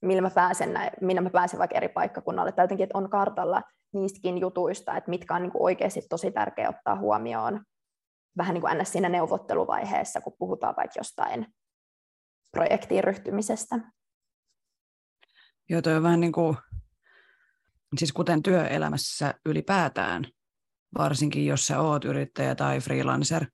millä 0.03 0.22
mä 0.22 0.30
pääsen, 0.30 0.72
näin, 0.72 0.91
minä 1.01 1.20
mä 1.20 1.30
pääsen 1.30 1.59
vaikka 1.59 1.76
eri 1.76 1.89
paikkakunnalle, 1.89 2.53
tai 2.53 2.64
jotenkin, 2.64 2.84
että 2.84 2.99
on 2.99 3.11
kartalla 3.11 3.62
niistäkin 3.95 4.39
jutuista, 4.39 4.97
että 4.97 5.11
mitkä 5.11 5.34
on 5.34 5.43
niin 5.43 5.53
kuin 5.53 5.62
oikeasti 5.62 6.01
tosi 6.09 6.30
tärkeää 6.30 6.68
ottaa 6.68 6.99
huomioon 6.99 7.64
vähän 8.37 8.55
niin 8.55 8.62
kuin 8.62 8.87
siinä 8.87 9.09
neuvotteluvaiheessa, 9.09 10.20
kun 10.20 10.37
puhutaan 10.39 10.76
vaikka 10.76 10.99
jostain 10.99 11.47
projektiin 12.53 13.05
ryhtymisestä. 13.05 13.80
Joo, 15.68 15.82
toi 15.82 15.97
on 15.97 16.03
vähän 16.03 16.20
niin 16.20 16.32
kuin, 16.32 16.57
siis 17.99 18.12
kuten 18.12 18.43
työelämässä 18.43 19.34
ylipäätään, 19.47 20.24
varsinkin 20.99 21.47
jos 21.47 21.66
sä 21.66 21.80
oot 21.80 22.05
yrittäjä 22.05 22.55
tai 22.55 22.80
freelancer, 22.80 23.47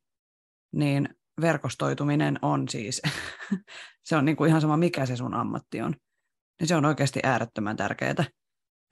niin 0.72 1.08
verkostoituminen 1.40 2.38
on 2.42 2.68
siis, 2.68 3.02
se 4.08 4.16
on 4.16 4.24
niin 4.24 4.36
kuin 4.36 4.48
ihan 4.48 4.60
sama 4.60 4.76
mikä 4.76 5.06
se 5.06 5.16
sun 5.16 5.34
ammatti 5.34 5.80
on, 5.80 5.94
niin 6.60 6.68
se 6.68 6.76
on 6.76 6.84
oikeasti 6.84 7.20
äärettömän 7.22 7.76
tärkeää. 7.76 8.24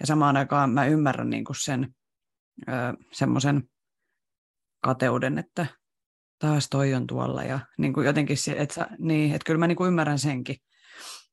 Ja 0.01 0.07
samaan 0.07 0.37
aikaan 0.37 0.71
mä 0.71 0.87
ymmärrän 0.87 1.31
niin 1.31 1.45
kuin 1.45 1.57
sen 1.57 1.95
semmoisen 3.13 3.63
kateuden, 4.85 5.39
että 5.39 5.67
taas 6.39 6.69
toi 6.69 6.95
on 6.95 7.07
tuolla 7.07 7.43
ja 7.43 7.61
niin 7.79 7.93
kuin 7.93 8.07
jotenkin, 8.07 8.37
että, 8.57 8.87
niin, 8.99 9.35
että 9.35 9.47
kyllä 9.47 9.59
mä 9.59 9.67
niin 9.67 9.77
kuin 9.77 9.89
ymmärrän 9.89 10.19
senkin. 10.19 10.57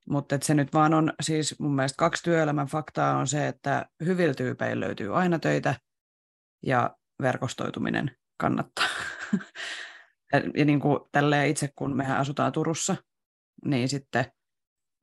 Mutta 0.09 0.37
se 0.41 0.53
nyt 0.53 0.73
vaan 0.73 0.93
on 0.93 1.13
siis 1.21 1.59
mun 1.59 1.75
mielestä 1.75 1.97
kaksi 1.97 2.23
työelämän 2.23 2.67
faktaa 2.67 3.17
on 3.17 3.27
se, 3.27 3.47
että 3.47 3.85
hyvillä 4.05 4.33
tyypeillä 4.33 4.85
löytyy 4.85 5.17
aina 5.17 5.39
töitä 5.39 5.75
ja 6.65 6.97
verkostoituminen 7.21 8.17
kannattaa. 8.37 8.87
ja, 10.33 10.65
niin 10.65 10.79
kuin 10.79 10.99
tälleen 11.11 11.49
itse, 11.49 11.69
kun 11.75 11.95
mehän 11.95 12.17
asutaan 12.17 12.51
Turussa, 12.51 12.95
niin 13.65 13.89
sitten 13.89 14.25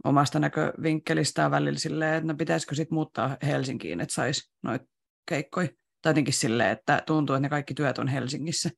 omasta 0.04 0.38
näkövinkkelistään 0.38 1.50
välillä 1.50 1.78
silleen, 1.78 2.14
että 2.14 2.26
no 2.26 2.34
pitäisikö 2.36 2.74
sitten 2.74 2.94
muuttaa 2.94 3.36
Helsinkiin, 3.42 4.00
että 4.00 4.14
saisi 4.14 4.52
noita 4.62 4.84
keikkoja. 5.28 5.68
Tai 6.02 6.10
jotenkin 6.10 6.34
silleen, 6.34 6.70
että 6.70 7.02
tuntuu, 7.06 7.34
että 7.36 7.42
ne 7.42 7.48
kaikki 7.48 7.74
työt 7.74 7.98
on 7.98 8.08
Helsingissä. 8.08 8.70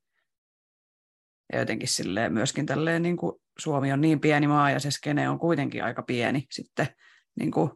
Ja 1.53 1.59
jotenkin 1.59 1.89
silleen 1.89 2.33
myöskin 2.33 2.67
tälleen, 2.67 3.03
niin 3.03 3.17
kuin 3.17 3.33
Suomi 3.59 3.93
on 3.93 4.01
niin 4.01 4.21
pieni 4.21 4.47
maa 4.47 4.71
ja 4.71 4.81
se 4.81 4.91
skene 4.91 5.29
on 5.29 5.39
kuitenkin 5.39 5.85
aika 5.85 6.03
pieni 6.03 6.47
sitten, 6.51 6.87
niin 7.41 7.51
kuin, 7.51 7.71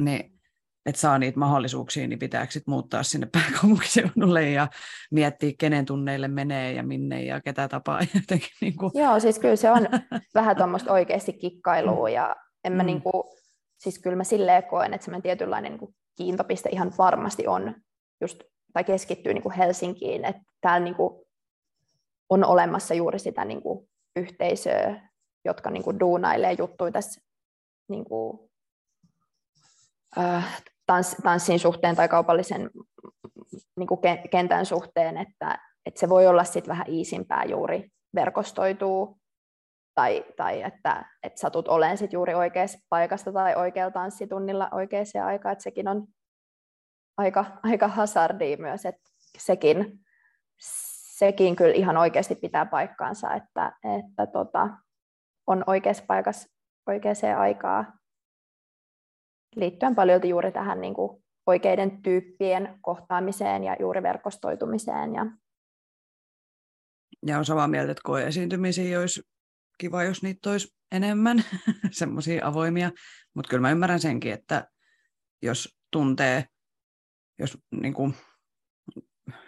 niin, 0.00 0.40
että 0.86 1.00
saa 1.00 1.18
niitä 1.18 1.38
mahdollisuuksia, 1.38 2.08
niin 2.08 2.18
pitääkö 2.18 2.52
sitten 2.52 2.72
muuttaa 2.72 3.02
sinne 3.02 3.28
pääkaupunkiseudulle 3.32 4.50
ja 4.50 4.68
miettiä, 5.10 5.52
kenen 5.58 5.84
tunneille 5.84 6.28
menee 6.28 6.72
ja 6.72 6.82
minne 6.82 7.22
ja 7.22 7.40
ketä 7.40 7.68
tapaa. 7.68 8.00
Jotenkin, 8.14 8.50
niin 8.60 8.76
kuin. 8.76 8.90
Joo, 8.94 9.20
siis 9.20 9.38
kyllä 9.38 9.56
se 9.56 9.70
on 9.70 9.88
vähän 10.34 10.56
tuommoista 10.56 10.92
oikeasti 10.92 11.32
kikkailua 11.32 12.10
ja 12.10 12.36
en 12.64 12.72
mä 12.72 12.82
mm. 12.82 12.86
niin 12.86 13.02
kuin, 13.02 13.24
siis 13.78 13.98
kyllä 13.98 14.16
mä 14.16 14.24
silleen 14.24 14.64
koen, 14.64 14.94
että 14.94 15.04
semmoinen 15.04 15.22
tietynlainen 15.22 15.72
niin 15.72 15.80
kuin 15.80 15.94
kiintopiste 16.16 16.68
ihan 16.72 16.92
varmasti 16.98 17.46
on 17.46 17.74
just, 18.20 18.42
tai 18.72 18.84
keskittyy 18.84 19.34
niin 19.34 19.42
kuin 19.42 19.54
Helsinkiin, 19.54 20.24
että 20.24 20.42
täällä 20.60 20.84
niin 20.84 20.94
kuin 20.94 21.26
on 22.30 22.44
olemassa 22.44 22.94
juuri 22.94 23.18
sitä 23.18 23.44
niin 23.44 23.62
kuin 23.62 23.89
yhteisöä, 24.16 25.08
jotka 25.44 25.70
niin 25.70 25.82
kuin 25.82 26.00
duunailee 26.00 26.52
juttuja 26.58 26.92
tässä 26.92 27.20
niin 27.88 28.04
kuin, 28.04 28.50
äh, 30.18 30.62
tans, 30.86 31.16
tanssin 31.22 31.58
suhteen 31.58 31.96
tai 31.96 32.08
kaupallisen 32.08 32.70
niin 33.78 33.86
kuin 33.86 34.00
kentän 34.30 34.66
suhteen, 34.66 35.16
että, 35.16 35.58
että 35.86 36.00
se 36.00 36.08
voi 36.08 36.26
olla 36.26 36.44
sitten 36.44 36.72
vähän 36.72 36.86
iisimpää 36.88 37.44
juuri 37.44 37.88
verkostoituu 38.14 39.20
tai, 39.94 40.24
tai 40.36 40.62
että, 40.62 41.04
että 41.22 41.40
satut 41.40 41.68
olemaan 41.68 41.98
sit 41.98 42.12
juuri 42.12 42.34
oikeassa 42.34 42.78
paikasta 42.88 43.32
tai 43.32 43.54
oikealla 43.54 43.90
tanssitunnilla 43.90 44.68
oikeaan 44.72 45.06
aikaan, 45.24 45.52
että 45.52 45.62
sekin 45.62 45.88
on 45.88 46.06
aika, 47.18 47.44
aika 47.62 47.88
hazardia 47.88 48.56
myös, 48.56 48.86
että 48.86 49.10
sekin, 49.38 50.00
sekin 51.20 51.56
kyllä 51.56 51.74
ihan 51.74 51.96
oikeasti 51.96 52.34
pitää 52.34 52.66
paikkaansa, 52.66 53.34
että, 53.34 53.72
että 53.98 54.26
tota, 54.26 54.68
on 55.46 55.64
oikeassa 55.66 56.04
paikassa 56.06 56.48
oikeaan 56.86 57.38
aikaa 57.38 57.84
liittyen 59.56 59.94
paljon 59.94 60.28
juuri 60.28 60.52
tähän 60.52 60.80
niin 60.80 60.94
kuin 60.94 61.24
oikeiden 61.46 62.02
tyyppien 62.02 62.78
kohtaamiseen 62.80 63.64
ja 63.64 63.76
juuri 63.80 64.02
verkostoitumiseen. 64.02 65.14
Ja, 65.14 65.26
ja 67.26 67.38
on 67.38 67.44
samaa 67.44 67.68
mieltä, 67.68 67.92
että 67.92 68.02
koeesiintymisiä 68.04 69.00
olisi 69.00 69.22
kiva, 69.78 70.04
jos 70.04 70.22
niitä 70.22 70.50
olisi 70.50 70.76
enemmän, 70.92 71.44
semmoisia 71.90 72.46
avoimia, 72.46 72.90
mutta 73.34 73.48
kyllä 73.48 73.60
mä 73.60 73.70
ymmärrän 73.70 74.00
senkin, 74.00 74.32
että 74.32 74.68
jos 75.42 75.78
tuntee, 75.92 76.44
jos 77.38 77.58
niin 77.70 77.94
kuin, 77.94 78.14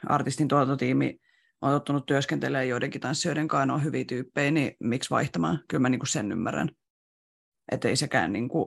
artistin 0.07 0.49
tuotantotiimi 0.49 1.19
on 1.63 1.73
tottunut 1.73 2.07
työskentelemään 2.07 2.69
joidenkin 2.69 3.01
tanssijoiden 3.01 3.49
kanssa, 3.49 3.75
on 3.75 3.85
hyviä 3.85 4.05
tyyppejä, 4.05 4.51
niin 4.51 4.77
miksi 4.81 5.11
vaihtamaan? 5.11 5.65
Kyllä 5.69 5.83
mä 5.83 5.89
niin 5.89 6.07
sen 6.07 6.33
ymmärrän. 6.33 6.69
Että 7.73 7.89
ei 7.89 7.97
sekään, 7.97 8.33
niin 8.33 8.49
kuin, 8.49 8.67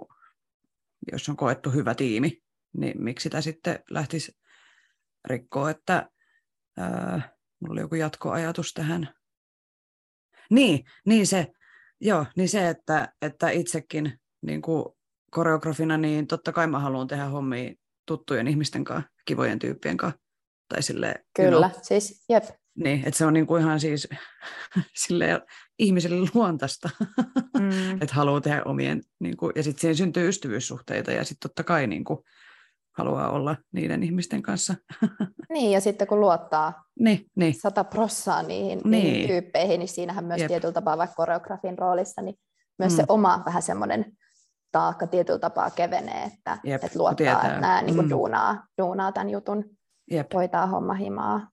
jos 1.11 1.29
on 1.29 1.37
koettu 1.37 1.69
hyvä 1.69 1.95
tiimi, 1.95 2.41
niin 2.77 3.03
miksi 3.03 3.23
sitä 3.23 3.41
sitten 3.41 3.79
lähtisi 3.89 4.37
rikkoa, 5.25 5.69
että 5.69 6.09
ää, 6.77 7.29
mulla 7.59 7.73
oli 7.73 7.81
joku 7.81 7.95
jatkoajatus 7.95 8.73
tähän. 8.73 9.09
Niin, 10.49 10.85
niin 11.05 11.27
se, 11.27 11.47
joo, 12.01 12.25
niin 12.35 12.49
se 12.49 12.69
että, 12.69 13.13
että 13.21 13.49
itsekin 13.49 14.19
niin 14.41 14.61
kuin 14.61 14.85
koreografina, 15.31 15.97
niin 15.97 16.27
totta 16.27 16.51
kai 16.51 16.67
mä 16.67 16.79
haluan 16.79 17.07
tehdä 17.07 17.25
hommia 17.25 17.73
tuttujen 18.05 18.47
ihmisten 18.47 18.83
kanssa, 18.83 19.09
kivojen 19.25 19.59
tyyppien 19.59 19.97
kanssa. 19.97 20.19
Tai 20.69 20.83
sille, 20.83 21.15
Kyllä, 21.35 21.51
you 21.51 21.69
know, 21.69 21.81
siis 21.81 22.25
jep. 22.29 22.43
Niin, 22.75 23.03
että 23.05 23.17
se 23.17 23.25
on 23.25 23.33
niin 23.33 23.47
kuin 23.47 23.61
ihan 23.61 23.79
siis 23.79 24.07
sille 25.03 25.41
ihmiselle 25.79 26.29
luontaista, 26.33 26.89
mm. 27.59 28.01
että 28.01 28.15
haluaa 28.15 28.41
tehdä 28.41 28.61
omien, 28.65 29.01
niin 29.19 29.37
kuin, 29.37 29.51
ja 29.55 29.63
sitten 29.63 29.81
siihen 29.81 29.95
syntyy 29.95 30.27
ystävyyssuhteita, 30.27 31.11
ja 31.11 31.23
sitten 31.23 31.49
totta 31.49 31.63
kai 31.63 31.87
niin 31.87 32.03
kuin, 32.03 32.19
haluaa 32.97 33.29
olla 33.29 33.55
niiden 33.71 34.03
ihmisten 34.03 34.41
kanssa. 34.41 34.75
Niin, 35.49 35.71
ja 35.71 35.81
sitten 35.81 36.07
kun 36.07 36.19
luottaa 36.19 36.83
niin, 36.99 37.25
niin. 37.35 37.53
sata 37.53 37.83
prossaa 37.83 38.43
niihin, 38.43 38.81
niin. 38.85 39.03
niihin 39.03 39.27
tyyppeihin, 39.27 39.79
niin 39.79 39.87
siinähän 39.87 40.25
myös 40.25 40.41
Jep. 40.41 40.47
tietyllä 40.47 40.73
tapaa 40.73 40.97
vaikka 40.97 41.15
koreografin 41.15 41.77
roolissa, 41.77 42.21
niin 42.21 42.35
myös 42.79 42.93
mm. 42.93 42.95
se 42.95 43.03
oma 43.07 43.43
vähän 43.45 43.61
semmoinen 43.61 44.05
taakka 44.71 45.07
tietyllä 45.07 45.39
tapaa 45.39 45.69
kevenee, 45.69 46.23
että, 46.23 46.57
Jep, 46.63 46.83
että 46.83 46.99
luottaa, 46.99 47.15
tietää. 47.15 47.47
että 47.47 47.59
nämä 47.59 47.81
niin 47.81 47.95
kuin 47.95 48.05
mm. 48.05 48.09
duunaa, 48.09 48.63
duunaa 48.81 49.11
tämän 49.11 49.29
jutun, 49.29 49.65
Jep. 50.11 50.33
hoitaa 50.33 50.67
homma 50.67 50.93
himaa. 50.93 51.47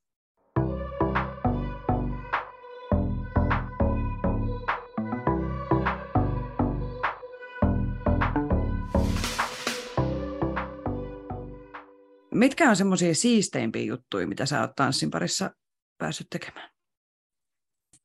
Mitkä 12.42 12.70
on 12.70 12.76
semmoisia 12.76 13.14
siisteimpiä 13.14 13.82
juttuja, 13.82 14.26
mitä 14.26 14.46
sä 14.46 14.60
oot 14.60 14.70
tanssin 14.76 15.10
parissa 15.10 15.50
päässyt 15.98 16.26
tekemään? 16.30 16.70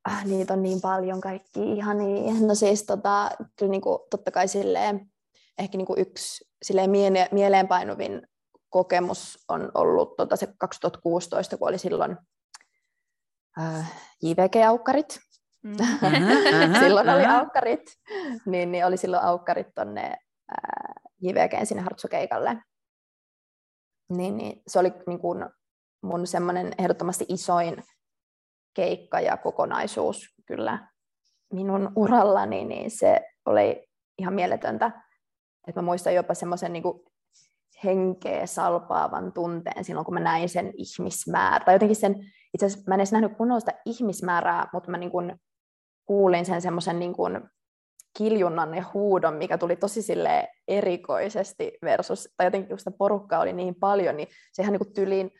Äh, 0.10 0.26
niitä 0.26 0.54
on 0.54 0.64
niin 0.64 0.82
paljon 0.82 1.22
kaikki 1.22 1.72
ihan 1.72 1.98
niin. 1.98 2.48
No 2.48 2.56
siis 2.56 2.84
tota, 2.84 3.30
kyllä 3.60 3.72
niin 3.72 3.82
kuin, 3.82 4.00
totta 4.10 4.32
kai 4.32 4.48
silleen, 4.48 5.12
ehkä 5.58 5.78
niin 5.78 5.86
kuin 5.86 6.00
yksi 6.00 6.46
silleen 6.64 6.90
miele- 6.90 7.30
mieleenpainuvin 7.32 8.28
kokemus 8.70 9.46
on 9.48 9.72
ollut 9.74 10.16
tota, 10.16 10.36
se 10.36 10.54
2016, 10.58 11.58
kun 11.58 11.70
oli 11.70 11.78
silloin 11.78 12.18
äh, 13.60 13.94
JVG-aukkarit. 14.24 15.20
Mm. 15.64 15.76
silloin 16.84 17.10
oli 17.10 17.26
aukkarit, 17.26 17.84
niin, 18.46 18.72
niin 18.72 18.86
oli 18.86 18.98
silloin 18.98 19.24
aukkarit 19.24 19.68
tuonne 19.76 20.18
äh, 20.52 20.94
JVGn 21.22 21.66
sinne 21.66 21.84
Hartsukeikalle 21.84 22.62
niin, 24.10 24.38
niin 24.38 24.62
se 24.68 24.80
oli 24.80 24.94
niin 25.08 25.20
kuin 25.20 25.46
mun 26.02 26.28
semmoinen 26.28 26.74
ehdottomasti 26.78 27.26
isoin 27.30 27.84
keikka 28.74 29.20
ja 29.20 29.38
kokonaisuus 29.38 30.36
kyllä 30.46 30.88
minun 31.54 31.92
urallani, 31.96 32.66
niin 32.66 32.92
se 32.92 33.22
oli 33.46 33.88
ihan 34.18 34.34
mieletöntä. 34.34 34.92
Et 35.68 35.76
mä 35.76 35.82
muistan 35.82 36.14
jopa 36.14 36.34
semmoisen 36.34 36.74
niin 36.74 36.84
henkeä 37.84 38.46
salpaavan 38.46 39.34
tunteen 39.34 39.84
silloin, 39.84 40.06
kun 40.06 40.14
mä 40.14 40.20
näin 40.20 40.50
sen 40.50 40.74
ihmismäärä. 40.76 41.66
Tai 41.66 41.76
jotenkin 41.76 41.96
sen, 41.96 42.16
itse 42.54 42.66
asiassa 42.66 42.84
mä 42.88 42.96
en 42.96 43.00
edes 43.00 43.12
nähnyt 43.12 43.38
kunnolla 43.38 43.60
sitä 43.60 43.82
ihmismäärää, 43.86 44.68
mutta 44.74 44.92
mä 44.92 44.98
niin 44.98 45.12
kuin 45.12 45.40
kuulin 46.06 46.46
sen 46.46 46.62
semmoisen 46.62 47.00
niin 47.00 47.14
kuin 47.14 47.42
kiljunnan 48.18 48.76
ja 48.76 48.84
huudon, 48.94 49.34
mikä 49.34 49.58
tuli 49.58 49.76
tosi 49.76 50.02
sille 50.02 50.48
erikoisesti 50.68 51.78
versus, 51.84 52.30
tai 52.38 52.48
jotenkin 52.48 52.70
kun 52.70 52.80
sitä 52.80 52.92
porukkaa 52.92 53.42
oli 53.42 53.54
niin 53.54 53.76
paljon, 53.76 54.18
niin 54.18 54.28
se 54.54 54.62
ihan 54.62 54.74
niin 54.74 54.80
kuin 54.80 54.94
tyliin 54.94 55.32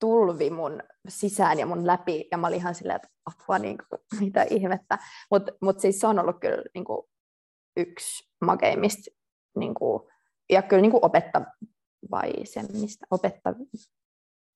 tulvi 0.00 0.50
mun 0.50 0.82
sisään 1.08 1.58
ja 1.58 1.66
mun 1.66 1.86
läpi, 1.86 2.28
ja 2.30 2.38
mä 2.38 2.46
olin 2.46 2.58
ihan 2.58 2.74
silleen, 2.74 2.96
että 2.96 3.08
apua, 3.26 3.58
niin 3.58 3.78
kuin, 3.88 4.00
mitä 4.24 4.46
ihmettä. 4.50 4.98
Mutta 5.30 5.52
mut 5.62 5.80
siis 5.80 6.00
se 6.00 6.06
on 6.06 6.18
ollut 6.18 6.40
kyllä 6.40 6.62
niin 6.74 6.84
kuin, 6.84 7.06
yksi 7.76 8.30
makeimmista, 8.40 9.10
niin 9.56 9.74
kuin, 9.74 10.02
ja 10.50 10.62
kyllä 10.62 10.82
niin 10.82 10.90
kuin 10.90 11.04
opettavaisemmista, 11.04 13.06
opetta, 13.10 13.54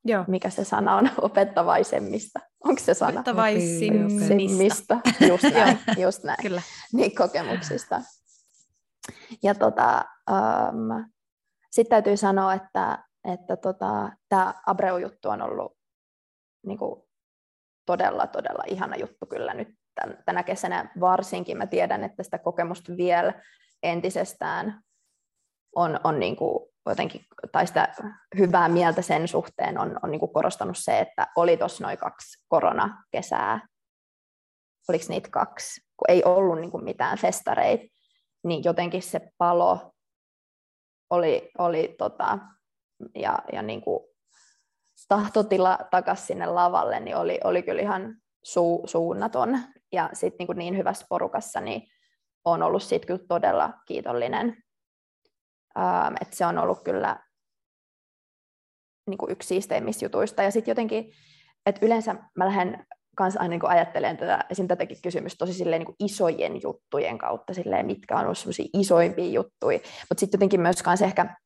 Joo. 0.05 0.25
mikä 0.29 0.51
se 0.51 0.65
sana 0.65 0.97
on, 0.97 1.11
opettavaisemmista. 1.21 2.41
Onko 2.65 2.81
se 2.81 2.95
sana? 2.95 3.13
Opettavaisimmista. 3.13 5.01
Just 5.29 5.45
näin, 5.55 5.79
just 5.99 6.25
näin. 6.25 6.43
Kyllä. 6.43 6.63
Niin 6.93 7.15
kokemuksista. 7.15 8.01
Ja 9.43 9.55
tota, 9.55 10.05
um, 10.31 11.05
sitten 11.71 11.91
täytyy 11.91 12.17
sanoa, 12.17 12.55
että, 12.55 13.05
että 13.33 13.57
tota, 13.57 14.13
tämä 14.29 14.55
Abreu-juttu 14.67 15.29
on 15.29 15.43
ollut 15.43 15.77
niin 16.67 16.79
kuin, 16.79 17.03
todella, 17.87 18.27
todella 18.27 18.63
ihana 18.67 18.97
juttu 18.97 19.27
kyllä 19.27 19.55
nyt 19.55 19.69
tän, 19.95 20.19
tänä 20.27 20.43
kesänä 20.43 20.91
varsinkin. 21.01 21.59
Mä 21.59 21.67
tiedän, 21.67 22.05
että 22.05 22.23
sitä 22.23 22.39
kokemusta 22.39 22.97
vielä 22.97 23.43
entisestään 23.83 24.83
on, 25.77 26.01
on 26.05 26.21
niin 26.21 26.37
kuin 26.37 26.69
jotenkin, 26.87 27.27
tai 27.53 27.67
sitä 27.67 27.95
hyvää 28.39 28.69
mieltä 28.69 29.03
sen 29.03 29.29
suhteen 29.29 29.79
on, 29.79 30.01
on 30.03 30.11
niin 30.11 30.21
kuin 30.21 30.33
korostanut 30.33 30.79
se, 30.79 30.99
että 31.01 31.27
oli 31.37 31.57
tuossa 31.57 31.85
noin 31.85 31.99
kaksi 31.99 32.45
koronakesää, 32.49 33.67
oliko 34.89 35.05
niitä 35.09 35.29
kaksi, 35.31 35.81
kun 35.97 36.11
ei 36.11 36.25
ollut 36.25 36.61
niin 36.61 36.71
kuin 36.71 36.85
mitään 36.85 37.19
festareita, 37.19 37.85
niin 38.45 38.65
jotenkin 38.65 39.03
se 39.03 39.21
palo 39.39 39.93
oli, 41.11 41.51
oli 41.59 41.95
tota, 41.99 42.39
ja, 43.15 43.39
ja 43.53 43.63
niin 43.63 43.81
kuin 43.81 44.01
tahtotila 45.09 45.79
takaisin 45.91 46.27
sinne 46.27 46.47
lavalle, 46.47 47.01
niin 47.01 47.17
oli, 47.17 47.41
oli 47.45 47.63
kyllä 47.63 47.83
ihan 47.83 48.17
su, 48.45 48.83
suunnaton. 48.85 49.59
Ja 49.93 50.11
sitten 50.13 50.47
niin, 50.47 50.59
niin 50.59 50.77
hyvässä 50.77 51.07
porukassa, 51.09 51.61
niin 51.61 51.83
on 52.45 52.63
ollut 52.63 52.83
siitä 52.83 53.07
kyllä 53.07 53.25
todella 53.29 53.73
kiitollinen 53.87 54.66
Ähm, 55.79 56.15
että 56.21 56.37
se 56.37 56.47
on 56.47 56.59
ollut 56.59 56.85
kyllä 56.85 57.21
niin 59.11 59.19
kuin 59.19 59.33
yksi 59.33 59.47
siisteimmistä 59.47 60.05
jutuista. 60.05 60.43
Ja 60.43 60.51
sitten 60.51 60.73
jotenkin, 60.73 61.13
että 61.67 61.87
yleensä 61.87 62.15
mä 62.35 62.47
lähden 62.47 62.87
kanssa 63.17 63.41
aina 63.41 63.51
niin 63.51 63.69
ajattelen 63.69 64.17
tätä, 64.17 64.45
esim. 64.51 64.69
tätäkin 64.69 65.03
kysymystä 65.03 65.39
tosi 65.39 65.53
silleen, 65.53 65.81
niin 65.81 65.87
kuin 65.87 65.97
isojen 65.99 66.63
juttujen 66.63 67.19
kautta, 67.19 67.55
silleen, 67.55 67.87
mitkä 67.87 68.19
on 68.19 68.25
ollut 68.25 68.39
isoimpia 68.73 69.31
juttuja. 69.31 69.79
Mutta 69.79 70.21
sitten 70.21 70.39
jotenkin 70.39 70.61
myös 70.61 70.83
kanssa 70.83 71.07
ehkä 71.07 71.37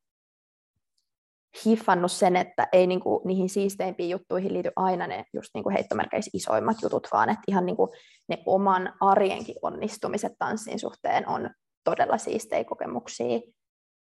hiffannut 1.65 2.11
sen, 2.11 2.35
että 2.35 2.67
ei 2.71 2.87
niin 2.87 2.99
kuin, 2.99 3.21
niihin 3.25 3.49
siisteimpiin 3.49 4.09
juttuihin 4.09 4.53
liity 4.53 4.71
aina 4.75 5.07
ne 5.07 5.25
just 5.33 5.49
niin 5.53 5.63
kuin 5.63 5.73
heittomerkeissä 5.73 6.31
isoimmat 6.33 6.77
jutut, 6.81 7.07
vaan 7.11 7.29
että 7.29 7.41
ihan 7.47 7.65
niin 7.65 7.75
kuin 7.75 7.91
ne 8.29 8.43
oman 8.45 8.93
arjenkin 9.01 9.55
onnistumiset 9.61 10.33
tanssin 10.39 10.79
suhteen 10.79 11.27
on 11.27 11.49
todella 11.83 12.17
siistejä 12.17 12.63
kokemuksia 12.63 13.39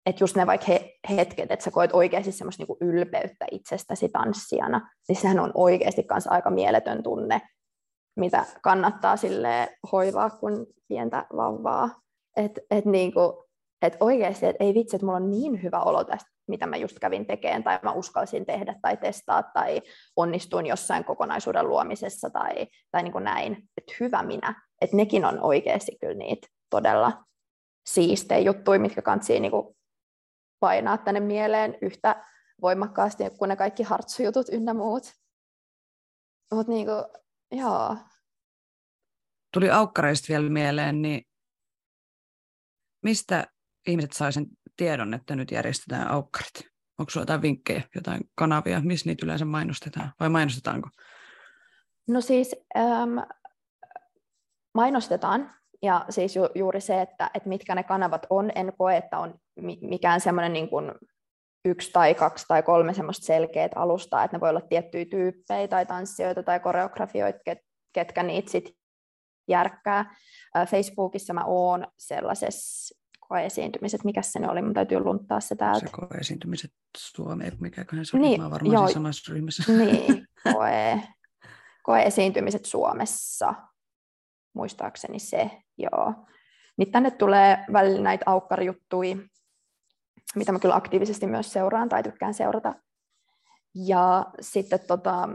että 0.07 0.25
just 0.25 0.37
ne 0.37 0.47
vaikka 0.47 0.67
he, 0.69 0.95
hetket, 1.11 1.51
että 1.51 1.65
sä 1.65 1.71
koet 1.71 1.91
oikeasti 1.93 2.33
semmoista 2.33 2.61
niinku 2.61 2.77
ylpeyttä 2.81 3.47
itsestäsi 3.51 4.09
tanssijana, 4.09 4.91
niin 5.09 5.17
sehän 5.17 5.41
on 5.41 5.51
oikeasti 5.55 6.03
kanssa 6.03 6.31
aika 6.31 6.51
mieletön 6.51 7.03
tunne, 7.03 7.41
mitä 8.17 8.45
kannattaa 8.63 9.17
sille 9.17 9.77
hoivaa 9.93 10.31
kuin 10.31 10.67
pientä 10.89 11.27
vauvaa. 11.37 11.91
Että 12.37 12.61
et 12.71 12.85
niinku, 12.85 13.45
et 13.83 13.97
oikeasti, 14.01 14.47
että 14.47 14.65
ei 14.65 14.75
vitsi, 14.75 14.97
että 14.97 15.07
mulla 15.07 15.17
on 15.17 15.31
niin 15.31 15.63
hyvä 15.63 15.81
olo 15.81 16.05
tästä, 16.05 16.31
mitä 16.49 16.67
mä 16.67 16.77
just 16.77 16.99
kävin 16.99 17.27
tekemään, 17.27 17.65
tai 17.65 17.79
mä 17.83 17.93
uskalsin 17.93 18.47
tehdä 18.47 18.75
tai 18.83 18.97
testaa, 18.97 19.43
tai 19.43 19.83
onnistuin 20.17 20.67
jossain 20.67 21.05
kokonaisuuden 21.05 21.69
luomisessa, 21.69 22.31
tai, 22.31 22.67
tai 22.91 23.03
niin 23.03 23.13
kuin 23.13 23.25
näin. 23.25 23.53
Että 23.77 23.95
hyvä 24.01 24.23
minä. 24.23 24.63
Että 24.81 24.97
nekin 24.97 25.25
on 25.25 25.41
oikeasti 25.41 25.97
kyllä 26.01 26.15
niitä 26.15 26.49
todella 26.71 27.25
siistejä 27.87 28.41
juttuja, 28.41 28.81
mitkä 28.81 29.03
kantsii 29.03 29.41
niin 29.41 29.51
kuin 29.51 29.77
painaa 30.61 30.99
tänne 30.99 31.21
mieleen 31.21 31.79
yhtä 31.83 32.25
voimakkaasti 32.63 33.25
kuin 33.39 33.49
ne 33.49 33.57
kaikki 33.57 33.83
hartsujutut 33.83 34.47
ynnä 34.53 34.75
muut. 34.75 35.13
Mutta 36.55 36.73
niinku, 36.73 36.93
joo. 37.53 37.97
Tuli 39.53 39.71
aukkareista 39.71 40.29
vielä 40.29 40.49
mieleen, 40.49 41.03
niin 41.03 41.23
mistä 43.03 43.47
ihmiset 43.87 44.13
sai 44.13 44.33
sen 44.33 44.47
tiedon, 44.77 45.15
että 45.15 45.37
nyt 45.37 45.51
järjestetään 45.51 46.11
aukkarit? 46.11 46.55
Onko 46.99 47.11
sinulla 47.11 47.23
jotain 47.23 47.43
vinkkejä, 47.43 47.83
jotain 47.95 48.21
kanavia, 48.35 48.81
missä 48.81 49.11
niitä 49.11 49.27
yleensä 49.27 49.45
mainostetaan 49.45 50.13
vai 50.21 50.29
mainostetaanko? 50.29 50.89
No 52.09 52.21
siis 52.21 52.57
ähm, 52.77 53.19
mainostetaan, 54.75 55.55
ja 55.85 56.05
siis 56.11 56.37
ju, 56.37 56.49
juuri 56.55 56.81
se, 56.81 57.01
että, 57.01 57.31
että 57.35 57.49
mitkä 57.49 57.75
ne 57.75 57.83
kanavat 57.83 58.27
on, 58.31 58.51
en 58.55 58.73
koe, 58.79 58.97
että 58.97 59.19
on 59.19 59.35
mikään 59.81 60.21
semmoinen 60.21 60.53
niin 60.53 60.69
kuin 60.69 60.93
yksi 61.65 61.91
tai 61.93 62.15
kaksi 62.15 62.45
tai 62.49 62.63
kolme 62.63 62.95
semmoista 62.95 63.27
selkeät 63.27 63.73
alustaa, 63.77 64.25
että 64.25 64.37
ne 64.37 64.41
voi 64.41 64.51
olla 64.51 64.61
tiettyjä 64.61 65.05
tyyppejä 65.05 65.69
tai 65.69 65.87
tanssijoita 65.87 66.43
tai 66.43 66.61
koreografioita, 66.61 67.39
ket, 67.45 67.59
ketkä 67.93 68.23
niitä 68.23 68.51
sitten 68.51 68.75
järkkää. 69.49 70.17
Facebookissa 70.71 71.35
mä 71.35 71.45
oon 71.45 71.87
sellaisessa 71.99 72.95
koeesiintymiset, 73.29 74.05
mikä 74.05 74.23
se 74.23 74.39
ne 74.39 74.51
oli, 74.51 74.63
mun 74.63 74.75
täytyy 74.75 75.01
lunttaa 75.01 75.41
se 75.41 75.57
täältä. 75.57 75.87
Se 75.87 75.93
koeesiintymiset 75.93 76.71
Suomeen, 76.99 77.53
mikäköhän 77.61 78.07
se 78.07 78.19
niin, 78.19 78.43
on, 78.43 78.51
varmaan 78.51 78.73
joo, 78.73 78.89
samassa 78.89 79.33
ryhmässä. 79.33 79.73
Niin, 79.73 80.29
koe, 80.55 81.01
koeesiintymiset 81.83 82.65
Suomessa, 82.65 83.55
muistaakseni 84.55 85.19
se, 85.19 85.51
joo. 85.79 86.15
Niin 86.77 86.93
tänne 86.93 87.11
tulee 87.11 87.65
välillä 87.73 88.03
näitä 88.03 88.23
aukkarijuttuja, 88.27 89.17
mitä 90.35 90.53
mä 90.53 90.59
kyllä 90.59 90.75
aktiivisesti 90.75 91.27
myös 91.27 91.53
seuraan 91.53 91.89
tai 91.89 92.03
tykkään 92.03 92.35
seurata. 92.35 92.75
Ja 93.75 94.27
sitten 94.41 94.81
tota, 94.89 95.29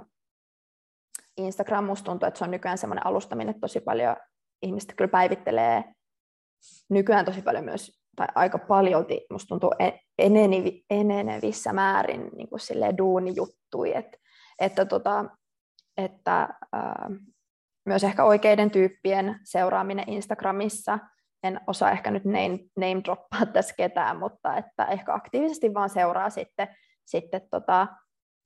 Instagram 1.37 1.83
musta 1.83 2.05
tuntuu, 2.05 2.27
että 2.27 2.37
se 2.37 2.43
on 2.43 2.51
nykyään 2.51 2.77
semmoinen 2.77 3.05
alusta, 3.05 3.35
minne 3.35 3.53
tosi 3.53 3.79
paljon 3.79 4.15
ihmiset 4.61 4.93
kyllä 4.97 5.11
päivittelee 5.11 5.83
nykyään 6.89 7.25
tosi 7.25 7.41
paljon 7.41 7.65
myös, 7.65 8.01
tai 8.15 8.27
aika 8.35 8.57
paljolti 8.57 9.25
musta 9.31 9.47
tuntuu 9.47 9.71
enenevissä 10.89 11.73
määrin 11.73 12.29
niin 12.37 12.49
kuin 12.49 12.59
silleen 12.59 12.97
duunijuttui, 12.97 13.95
että, 13.95 14.17
että, 14.59 14.85
tota, 14.85 15.25
että 15.97 16.49
ää, 16.73 17.09
myös 17.89 18.03
ehkä 18.03 18.23
oikeiden 18.23 18.71
tyyppien 18.71 19.39
seuraaminen 19.43 20.09
Instagramissa, 20.09 20.99
en 21.43 21.59
osaa 21.67 21.91
ehkä 21.91 22.11
nyt 22.11 22.25
name, 22.25 22.59
name 22.75 23.01
droppaa 23.03 23.45
tässä 23.53 23.75
ketään, 23.77 24.19
mutta 24.19 24.57
että 24.57 24.85
ehkä 24.85 25.13
aktiivisesti 25.13 25.73
vaan 25.73 25.89
seuraa 25.89 26.29
sitten, 26.29 26.67
sitten 27.05 27.41
tota, 27.51 27.87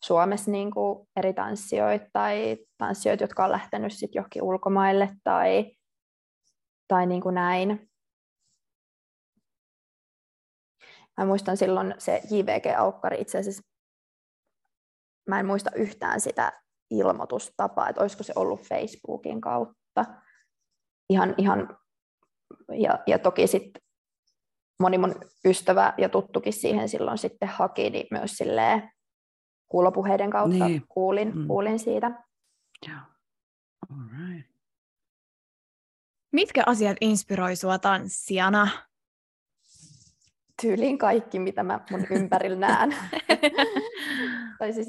Suomessa 0.03 0.51
niin 0.51 0.71
kuin 0.71 1.07
eri 1.15 1.33
tanssijoita 1.33 2.05
tai 2.13 2.57
tanssijoita, 2.77 3.23
jotka 3.23 3.45
on 3.45 3.51
lähtenyt 3.51 3.93
sitten 3.93 4.19
johonkin 4.19 4.43
ulkomaille 4.43 5.09
tai, 5.23 5.71
tai 6.87 7.05
niin 7.05 7.21
kuin 7.21 7.35
näin. 7.35 7.89
Mä 11.17 11.25
muistan 11.25 11.57
silloin 11.57 11.95
se 11.97 12.21
JVG-aukkari 12.31 13.21
itse 13.21 13.37
asiassa, 13.37 13.63
mä 15.29 15.39
en 15.39 15.45
muista 15.45 15.71
yhtään 15.75 16.21
sitä 16.21 16.62
ilmoitustapaa, 16.99 17.89
että 17.89 18.01
olisiko 18.01 18.23
se 18.23 18.33
ollut 18.35 18.61
Facebookin 18.61 19.41
kautta. 19.41 20.05
Ihan, 21.09 21.35
ihan, 21.37 21.77
ja, 22.71 22.99
ja 23.07 23.19
toki 23.19 23.47
sitten 23.47 23.81
moni 24.79 24.97
mun 24.97 25.15
ystävä 25.45 25.93
ja 25.97 26.09
tuttukin 26.09 26.53
siihen 26.53 26.89
silloin 26.89 27.17
sitten 27.17 27.49
haki, 27.49 27.89
niin 27.89 28.07
myös 28.11 28.31
silleen 28.31 28.91
kuulopuheiden 29.67 30.29
kautta 30.29 30.67
niin. 30.67 30.83
kuulin, 30.87 31.37
mm. 31.37 31.47
kuulin 31.47 31.79
siitä. 31.79 32.11
Yeah. 32.87 33.01
All 33.91 34.29
right. 34.29 34.53
Mitkä 36.31 36.63
asiat 36.65 36.97
inspiroi 37.01 37.55
sua 37.55 37.79
tanssijana? 37.79 38.67
Tyyliin 40.61 40.97
kaikki, 40.97 41.39
mitä 41.39 41.63
mä 41.63 41.79
mun 41.91 42.07
ympärillä 42.09 42.57
näen. 42.57 42.95
tai 44.59 44.73
siis 44.73 44.87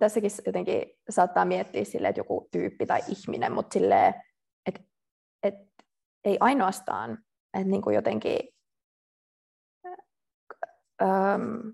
tässäkin 0.00 0.30
jotenkin 0.46 0.82
saattaa 1.10 1.44
miettiä 1.44 1.84
sille, 1.84 2.08
että 2.08 2.20
joku 2.20 2.48
tyyppi 2.52 2.86
tai 2.86 3.00
ihminen, 3.08 3.52
mutta 3.52 3.72
silleen, 3.72 4.14
että, 4.66 4.80
että 5.42 5.84
ei 6.24 6.36
ainoastaan, 6.40 7.18
että 7.54 7.68
niin 7.68 7.82
kuin 7.82 7.94
jotenkin, 7.94 8.38
äm, 11.02 11.72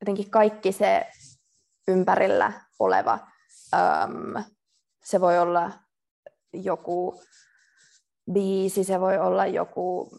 jotenkin 0.00 0.30
kaikki 0.30 0.72
se 0.72 1.06
ympärillä 1.88 2.52
oleva. 2.78 3.18
Um, 3.76 4.44
se 5.04 5.20
voi 5.20 5.38
olla 5.38 5.72
joku 6.52 7.22
biisi, 8.32 8.84
se 8.84 9.00
voi 9.00 9.18
olla 9.18 9.46
joku 9.46 10.10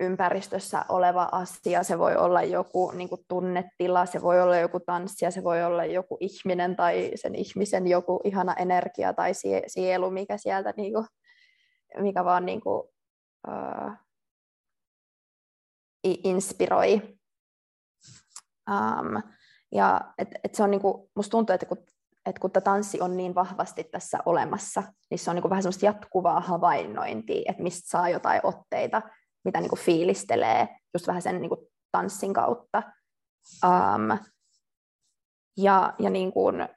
ympäristössä 0.00 0.84
oleva 0.88 1.28
asia, 1.32 1.82
se 1.82 1.98
voi 1.98 2.16
olla 2.16 2.42
joku 2.42 2.90
niin 2.90 3.08
kuin 3.08 3.20
tunnetila, 3.28 4.06
se 4.06 4.22
voi 4.22 4.40
olla 4.40 4.56
joku 4.56 4.80
tanssia, 4.80 5.30
se 5.30 5.44
voi 5.44 5.64
olla 5.64 5.84
joku 5.84 6.16
ihminen 6.20 6.76
tai 6.76 7.10
sen 7.14 7.34
ihmisen 7.34 7.86
joku 7.86 8.20
ihana 8.24 8.54
energia 8.54 9.12
tai 9.12 9.32
sielu, 9.66 10.10
mikä 10.10 10.36
sieltä, 10.36 10.74
niin 10.76 10.92
kuin, 10.92 11.06
mikä 11.98 12.24
vaan 12.24 12.46
niin 12.46 12.60
kuin, 12.60 12.82
uh, 13.48 13.92
inspiroi. 16.04 17.02
Um, 18.70 19.22
ja 19.72 20.00
et, 20.18 20.28
et 20.44 20.54
se 20.54 20.62
on 20.62 20.70
niinku, 20.70 21.10
musta 21.16 21.30
tuntuu, 21.30 21.54
että 21.54 21.66
kun, 21.66 21.78
et 22.26 22.38
kun 22.38 22.50
tanssi 22.50 23.00
on 23.00 23.16
niin 23.16 23.34
vahvasti 23.34 23.84
tässä 23.84 24.18
olemassa, 24.26 24.82
niin 25.10 25.18
se 25.18 25.30
on 25.30 25.36
niinku 25.36 25.50
vähän 25.50 25.62
semmoista 25.62 25.86
jatkuvaa 25.86 26.40
havainnointia, 26.40 27.50
että 27.50 27.62
mistä 27.62 27.88
saa 27.88 28.08
jotain 28.08 28.40
otteita, 28.42 29.02
mitä 29.44 29.60
niinku 29.60 29.76
fiilistelee 29.76 30.68
just 30.94 31.06
vähän 31.06 31.22
sen 31.22 31.40
niinku 31.40 31.70
tanssin 31.92 32.32
kautta. 32.32 32.82
Um, 33.64 34.18
ja 35.56 35.94
ja 35.98 36.10
niin 36.10 36.32
kuin, 36.32 36.68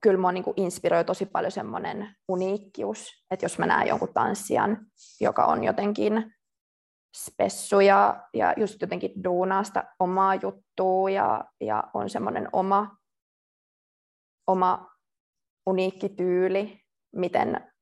kyllä 0.00 0.20
mua 0.20 0.32
niin 0.32 0.44
kuin 0.44 0.54
inspiroi 0.56 1.04
tosi 1.04 1.26
paljon 1.26 1.52
semmoinen 1.52 2.16
uniikkius, 2.28 3.24
että 3.30 3.44
jos 3.44 3.58
mä 3.58 3.66
näen 3.66 3.88
jonkun 3.88 4.14
tanssijan, 4.14 4.86
joka 5.20 5.44
on 5.44 5.64
jotenkin 5.64 6.34
spessu 7.16 7.80
ja, 7.80 8.28
ja 8.34 8.54
just 8.56 8.80
jotenkin 8.80 9.24
duunaa 9.24 9.64
sitä 9.64 9.94
omaa 9.98 10.34
juttua 10.34 11.10
ja, 11.10 11.44
ja 11.60 11.84
on 11.94 12.10
semmoinen 12.10 12.48
oma, 12.52 12.96
oma 14.46 14.90
uniikki 15.66 16.08
tyyli, 16.08 16.80
miten 17.12 17.72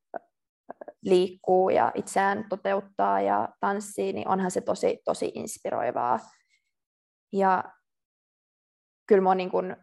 liikkuu 1.05 1.71
ja 1.71 1.93
itseään 1.95 2.49
toteuttaa 2.49 3.21
ja 3.21 3.49
tanssii, 3.61 4.13
niin 4.13 4.29
onhan 4.29 4.51
se 4.51 4.61
tosi, 4.61 4.99
tosi 5.05 5.33
inspiroivaa. 5.35 6.19
Ja 7.33 7.65
kyllä 9.07 9.23
mua 9.23 9.35
niin 9.35 9.51
kuin 9.51 9.77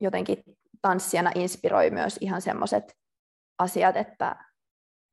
jotenkin 0.00 0.44
tanssijana 0.82 1.30
inspiroi 1.34 1.90
myös 1.90 2.18
ihan 2.20 2.42
semmoiset 2.42 2.84
asiat, 3.58 3.96
että, 3.96 4.44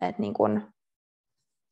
että 0.01 0.21
niin 0.21 0.33
kuin 0.33 0.73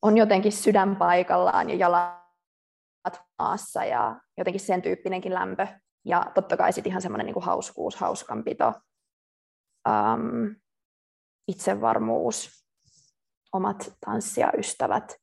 on 0.02 0.18
jotenkin 0.18 0.52
sydän 0.52 0.96
paikallaan 0.96 1.70
ja 1.70 1.76
jalat 1.76 3.22
maassa 3.40 3.86
ja 3.86 4.22
jotenkin 4.38 4.62
sen 4.62 4.82
tyyppinenkin 4.82 5.34
lämpö. 5.34 5.68
Ja 6.06 6.32
totta 6.34 6.58
kai 6.58 6.74
sitten 6.74 6.90
ihan 6.92 7.02
semmoinen 7.02 7.26
niin 7.26 7.44
hauskuus, 7.44 7.96
hauskanpito, 7.96 8.74
um, 9.88 10.56
itsevarmuus, 11.48 12.64
omat 13.56 13.93
tanssijaystävät. 14.06 15.16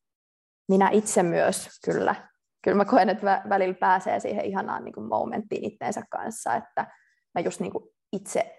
Minä 0.68 0.91
itse 0.91 1.22
myös 1.22 1.68
kyllä. 1.85 2.28
Kyllä 2.64 2.76
mä 2.76 2.85
koen, 2.85 3.09
että 3.09 3.43
välillä 3.49 3.74
pääsee 3.74 4.20
siihen 4.20 4.45
ihanaan 4.45 4.85
niin 4.85 4.95
kuin 4.95 5.09
momenttiin 5.09 5.64
itteensä 5.64 6.03
kanssa, 6.11 6.55
että 6.55 6.87
mä 7.35 7.41
just 7.41 7.61
niin 7.61 7.72
kuin 7.72 7.85
itse, 8.12 8.59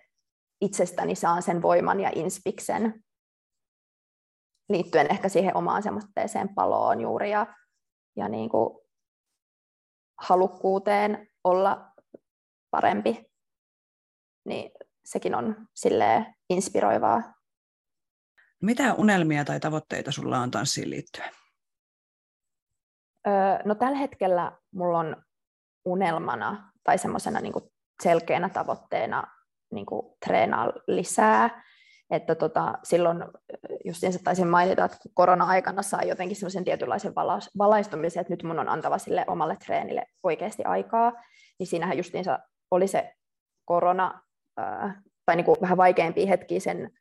itsestäni 0.62 1.16
saan 1.16 1.42
sen 1.42 1.62
voiman 1.62 2.00
ja 2.00 2.12
inspiksen 2.16 3.04
liittyen 4.70 5.08
ehkä 5.12 5.30
siihen 5.30 5.58
omaan 5.58 5.84
semmoiseen 5.84 6.56
paloon 6.56 7.02
juuri 7.02 7.32
ja, 7.32 7.56
ja 8.16 8.30
niin 8.30 8.50
kuin 8.50 8.80
halukkuuteen 10.22 11.28
olla 11.44 11.92
parempi, 12.72 13.26
niin 14.46 14.72
sekin 15.06 15.36
on 15.36 15.68
sille 15.74 16.36
inspiroivaa. 16.50 17.33
Mitä 18.64 18.94
unelmia 18.94 19.46
tai 19.46 19.60
tavoitteita 19.60 20.12
sulla 20.12 20.40
on 20.40 20.52
tanssiin 20.52 20.90
liittyen? 20.90 21.30
Öö, 23.28 23.34
no 23.66 23.76
tällä 23.76 23.98
hetkellä 23.98 24.52
mulla 24.72 25.00
on 25.00 25.24
unelmana 25.86 26.72
tai 26.84 26.98
semmoisena 26.98 27.40
niin 27.40 27.54
selkeänä 28.04 28.50
tavoitteena 28.50 29.24
niin 29.72 29.86
treenaa 30.26 30.74
lisää 30.88 31.64
että 32.10 32.36
tota, 32.36 32.74
silloin 32.84 33.24
justiinsa 33.86 34.20
taisin 34.24 34.48
mainita, 34.48 34.86
että 34.86 34.98
korona-aikana 35.14 35.82
sai 35.82 36.08
jotenkin 36.08 36.36
semmoisen 36.36 36.64
tietynlaisen 36.64 37.16
valaistumisen, 37.58 38.22
että 38.22 38.34
nyt 38.34 38.44
mun 38.44 38.60
on 38.60 38.70
antava 38.70 38.98
sille 38.98 39.26
omalle 39.28 39.58
treenille 39.66 40.06
oikeasti 40.24 40.64
aikaa, 40.64 41.12
niin 41.60 41.68
siinähän 41.68 41.98
justiinsa 41.98 42.40
oli 42.72 42.88
se 42.88 43.14
korona, 43.66 44.22
tai 45.26 45.36
niin 45.36 45.46
kuin 45.46 45.58
vähän 45.62 45.78
vaikeampi 45.78 46.30
hetki 46.30 46.60
sen 46.60 46.92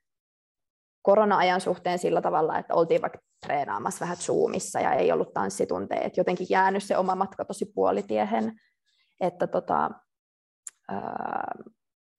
korona-ajan 1.03 1.61
suhteen 1.61 1.99
sillä 1.99 2.23
tavalla, 2.23 2.59
että 2.59 2.75
oltiin 2.75 3.03
vaikka 3.03 3.19
treenaamassa 3.47 4.01
vähän 4.01 4.17
Zoomissa 4.17 4.81
ja 4.81 4.93
ei 4.93 5.13
ollut 5.13 5.35
tanssitunteja, 5.35 6.01
että 6.01 6.21
jotenkin 6.21 6.47
jäänyt 6.51 6.83
se 6.83 6.97
oma 6.97 7.15
matka 7.15 7.45
tosi 7.45 7.73
puolitiehen, 7.75 8.53
että 9.21 9.47
tota, 9.47 9.91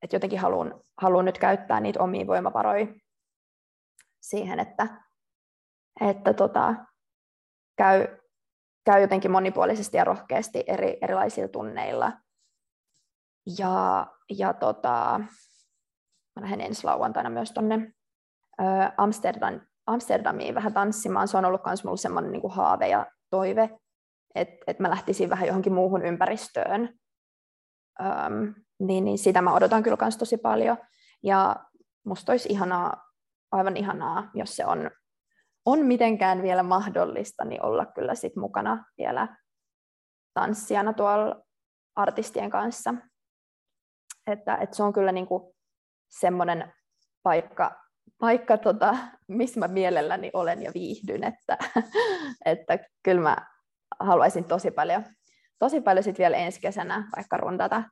että 0.02 0.16
jotenkin 0.16 0.40
haluan, 0.40 0.82
haluan 1.02 1.26
nyt 1.26 1.38
käyttää 1.38 1.80
niitä 1.80 2.04
omia 2.04 2.28
voimavaroja 2.28 2.88
siihen, 4.22 4.60
että, 4.60 4.88
että 6.02 6.34
tota, 6.34 6.76
käy, 7.78 8.08
käy 8.86 9.02
jotenkin 9.02 9.32
monipuolisesti 9.32 9.98
ja 9.98 10.04
rohkeasti 10.04 10.64
eri, 10.68 10.98
erilaisilla 11.02 11.48
tunneilla. 11.48 12.12
Ja, 13.58 14.08
ja 14.38 14.54
tota, 14.54 15.20
mä 16.36 16.42
lähden 16.42 16.62
ensi 16.62 16.84
lauantaina 16.84 17.30
myös 17.30 17.52
tuonne 17.52 17.94
Amsterdam, 18.98 19.60
Amsterdamiin 19.86 20.56
vähän 20.56 20.74
tanssimaan. 20.74 21.28
Se 21.28 21.38
on 21.38 21.46
ollut 21.46 21.66
myös 21.66 21.84
mulla 21.84 21.98
semmoinen 21.98 22.32
niin 22.32 22.52
haave 22.52 22.88
ja 22.88 23.06
toive 23.30 23.70
että 24.36 24.56
et 24.68 24.80
mä 24.80 24.90
lähtisin 24.90 25.30
vähän 25.30 25.48
johonkin 25.48 25.74
muuhun 25.74 26.06
ympäristöön. 26.06 27.00
Öm, 28.02 28.54
niin, 28.80 29.06
niin 29.06 29.18
sitä 29.18 29.42
mä 29.42 29.54
odotan 29.54 29.84
kyllä 29.84 29.98
myös 30.02 30.18
tosi 30.18 30.38
paljon. 30.38 30.78
Ja 31.24 31.56
musta 32.06 32.32
olisi 32.32 32.50
ihanaa, 32.50 33.12
aivan 33.52 33.78
ihanaa, 33.78 34.32
jos 34.34 34.56
se 34.56 34.66
on, 34.66 34.92
on 35.66 35.86
mitenkään 35.86 36.42
vielä 36.42 36.64
mahdollista, 36.64 37.46
niin 37.46 37.66
olla 37.66 37.86
kyllä 37.86 38.16
sit 38.16 38.36
mukana 38.36 38.86
vielä 38.98 39.38
tanssijana 40.34 40.94
tuolla 40.94 41.44
artistien 41.96 42.50
kanssa. 42.50 42.94
Että, 44.28 44.56
että 44.56 44.76
se 44.76 44.84
on 44.84 44.94
kyllä 44.94 45.12
niinku 45.12 45.56
semmoinen 46.10 46.74
paikka, 47.24 47.83
paikka 48.24 48.58
tota, 48.58 48.96
missä 49.28 49.60
mä 49.60 49.68
mielelläni 49.68 50.32
olen 50.34 50.64
ja 50.64 50.72
viihdyn, 50.74 51.24
että, 51.24 51.58
että 52.46 52.80
kyllä 53.04 53.22
mä 53.22 53.38
haluaisin 54.00 54.44
tosi 54.44 54.72
paljon, 54.72 55.04
tosi 55.60 55.82
paljon 55.82 56.04
sit 56.04 56.18
vielä 56.18 56.38
ensi 56.38 56.62
kesänä 56.62 57.10
vaikka 57.16 57.38
rundata 57.38 57.84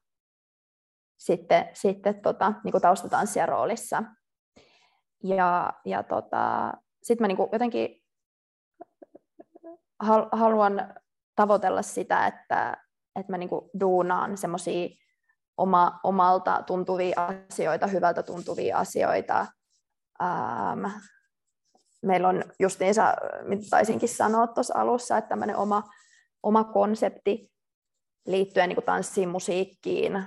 sitten, 1.17 1.69
sitten 1.73 2.21
tota, 2.21 2.53
niin 2.63 2.71
kuin 2.71 2.81
taustatanssija 2.81 3.45
roolissa. 3.45 4.03
Ja, 5.23 5.73
ja 5.85 6.03
tota, 6.03 6.73
sitten 7.03 7.23
mä 7.23 7.27
niin 7.27 7.37
kuin 7.37 7.49
jotenkin 7.51 8.03
haluan 10.31 10.93
tavoitella 11.35 11.81
sitä, 11.81 12.27
että, 12.27 12.77
että 13.19 13.33
mä 13.33 13.37
niin 13.37 13.49
kuin 13.49 13.69
duunaan 13.79 14.37
semmoisia 14.37 14.89
oma, 15.57 15.99
omalta 16.03 16.63
tuntuvia 16.67 17.31
asioita, 17.49 17.87
hyvältä 17.87 18.23
tuntuvia 18.23 18.77
asioita. 18.77 19.47
Ähm, 20.21 20.85
meillä 22.01 22.27
on 22.27 22.43
justiinsa, 22.59 23.13
mitä 23.43 23.63
taisinkin 23.69 24.09
sanoa 24.09 24.47
tuossa 24.47 24.73
alussa, 24.77 25.17
että 25.17 25.29
tämmöinen 25.29 25.55
oma, 25.55 25.83
oma 26.43 26.63
konsepti 26.63 27.51
liittyen 28.25 28.69
niin 28.69 28.83
tanssiin, 28.85 29.29
musiikkiin, 29.29 30.23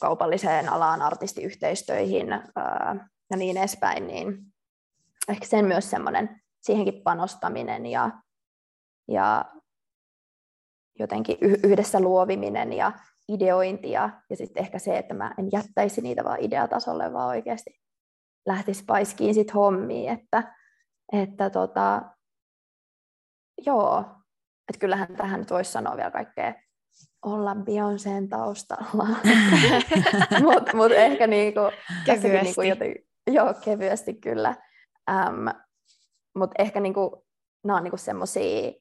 kaupalliseen 0.00 0.68
alaan, 0.68 1.02
artistiyhteistyöihin 1.02 2.32
ää, 2.32 3.08
ja 3.30 3.36
niin 3.36 3.56
edespäin, 3.56 4.06
niin 4.06 4.38
ehkä 5.28 5.46
sen 5.46 5.64
myös 5.64 5.90
semmoinen 5.90 6.40
siihenkin 6.60 7.02
panostaminen 7.02 7.86
ja, 7.86 8.10
ja 9.08 9.44
jotenkin 10.98 11.38
yhdessä 11.40 12.00
luoviminen 12.00 12.72
ja 12.72 12.92
ideointi 13.28 13.90
ja, 13.90 14.10
ja 14.30 14.36
sitten 14.36 14.62
ehkä 14.62 14.78
se, 14.78 14.98
että 14.98 15.14
mä 15.14 15.34
en 15.38 15.48
jättäisi 15.52 16.00
niitä 16.00 16.24
vaan 16.24 16.40
ideatasolle, 16.40 17.12
vaan 17.12 17.28
oikeasti 17.28 17.80
lähtisi 18.48 18.84
paiskiin 18.84 19.34
sit 19.34 19.54
hommiin, 19.54 20.12
että, 20.12 20.54
että 21.12 21.50
tota, 21.50 22.02
joo, 23.66 23.98
että 24.68 24.78
kyllähän 24.80 25.16
tähän 25.16 25.40
nyt 25.40 25.50
voisi 25.50 25.72
sanoa 25.72 25.96
vielä 25.96 26.10
kaikkea 26.10 26.54
olla 27.22 27.54
Beyoncéen 27.54 28.28
taustalla. 28.28 29.08
Mutta 30.52 30.76
mut 30.76 30.92
ehkä 30.92 31.26
niinku, 31.26 31.60
kevyesti. 32.04 32.44
Niinku 32.44 32.62
joten, 32.62 32.94
joo, 33.26 33.54
kevyesti 33.54 34.14
kyllä. 34.14 34.54
Um, 35.10 35.62
Mutta 36.34 36.62
ehkä 36.62 36.80
niinku, 36.80 37.26
nämä 37.64 37.76
on 37.76 37.84
niinku 37.84 37.96
semmoisia 37.96 38.72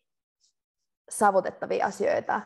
saavutettavia 1.09 1.85
asioita, 1.85 2.41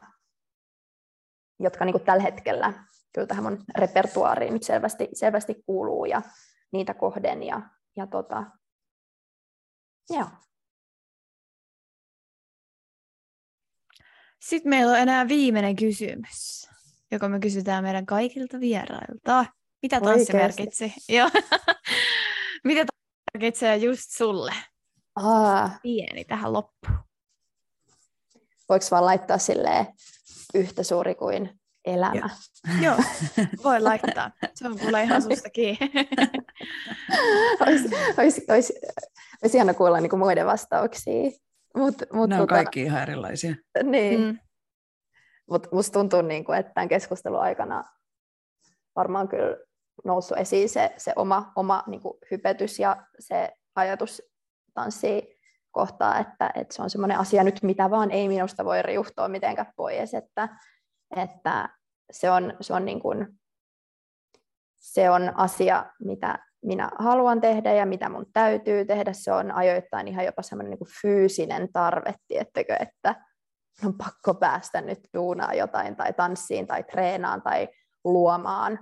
jotka 1.59 1.85
niinku 1.85 1.99
tällä 1.99 2.23
hetkellä 2.23 2.73
kyllä 3.13 3.27
tähän 3.27 3.43
mun 3.43 3.63
repertuaariin 3.77 4.53
nyt 4.53 4.63
selvästi, 4.63 5.09
selvästi 5.13 5.63
kuuluu 5.65 6.05
ja 6.05 6.21
niitä 6.71 6.93
kohden. 6.93 7.43
Ja, 7.43 7.61
ja 7.95 8.07
tota, 8.07 8.43
joo. 10.09 10.27
Sitten 14.39 14.69
meillä 14.69 14.91
on 14.91 14.99
enää 14.99 15.27
viimeinen 15.27 15.75
kysymys, 15.75 16.69
joka 17.11 17.29
me 17.29 17.39
kysytään 17.39 17.83
meidän 17.83 18.05
kaikilta 18.05 18.59
vierailta. 18.59 19.45
Mitä 19.81 20.01
tanssi 20.01 20.33
merkitsi? 20.33 20.93
Mitä 22.63 22.79
tanssi 22.79 23.21
merkitsee 23.33 23.77
just 23.77 24.09
sulle? 24.17 24.53
Aa. 25.15 25.69
Pieni 25.83 26.25
tähän 26.25 26.53
loppuun. 26.53 26.99
Voiko 28.69 28.85
vaan 28.91 29.05
laittaa 29.05 29.37
silleen 29.37 29.85
yhtä 30.53 30.83
suuri 30.83 31.15
kuin 31.15 31.60
elämä? 31.85 32.29
Joo, 32.81 32.95
voi 33.63 33.81
laittaa. 33.81 34.31
Se 34.53 34.67
on 34.67 34.79
kuule 34.79 35.03
ihan 35.03 35.21
susta 35.21 35.49
olisi, 37.67 37.89
olisi, 38.17 38.45
olisi, 38.49 38.73
olisi 39.43 39.57
ihana 39.57 39.73
kuulla 39.73 39.99
niin 39.99 40.09
kuin 40.09 40.19
muiden 40.19 40.45
vastauksia. 40.45 41.31
Mut, 41.77 41.95
mut, 42.13 42.29
ne 42.29 42.35
on 42.35 42.41
tota, 42.41 42.55
kaikki 42.55 42.81
ihan 42.81 43.01
erilaisia. 43.01 43.55
Niin. 43.83 44.19
Mm. 44.21 44.39
Mutta 45.49 45.69
musta 45.71 45.99
tuntuu, 45.99 46.21
niin 46.21 46.45
kuin, 46.45 46.59
että 46.59 46.71
tämän 46.73 46.89
keskustelun 46.89 47.41
aikana 47.41 47.83
varmaan 48.95 49.27
kyllä 49.27 49.57
noussut 50.05 50.37
esiin 50.37 50.69
se, 50.69 50.93
se 50.97 51.13
oma, 51.15 51.51
oma 51.55 51.83
niin 51.87 52.01
kuin 52.01 52.17
hypetys 52.31 52.79
ja 52.79 53.05
se 53.19 53.51
ajatus 53.75 54.21
tanssii 54.73 55.39
kohtaa, 55.71 56.19
että, 56.19 56.51
että 56.55 56.75
se 56.75 56.81
on 56.81 56.89
semmoinen 56.89 57.19
asia 57.19 57.43
nyt, 57.43 57.63
mitä 57.63 57.89
vaan 57.89 58.11
ei 58.11 58.27
minusta 58.27 58.65
voi 58.65 58.81
riuhtoa 58.81 59.27
mitenkään 59.27 59.73
pois, 59.75 60.13
että, 60.13 60.49
että 61.15 61.69
se 62.11 62.31
on, 62.31 62.53
se 62.61 62.73
on, 62.73 62.85
niin 62.85 62.99
kuin, 62.99 63.27
se 64.75 65.09
on 65.09 65.31
asia, 65.35 65.85
mitä 65.99 66.39
minä 66.65 66.91
haluan 66.99 67.41
tehdä 67.41 67.73
ja 67.73 67.85
mitä 67.85 68.09
mun 68.09 68.25
täytyy 68.33 68.85
tehdä. 68.85 69.13
Se 69.13 69.31
on 69.31 69.51
ajoittain 69.51 70.07
ihan 70.07 70.25
jopa 70.25 70.41
semmoinen 70.41 70.69
niin 70.69 70.89
fyysinen 71.01 71.73
tarve, 71.73 72.13
tiettekö, 72.27 72.75
että 72.79 73.15
on 73.85 73.97
pakko 73.97 74.33
päästä 74.33 74.81
nyt 74.81 74.99
duunaan 75.13 75.57
jotain 75.57 75.95
tai 75.95 76.13
tanssiin 76.13 76.67
tai 76.67 76.83
treenaan 76.83 77.41
tai 77.41 77.67
luomaan. 78.03 78.79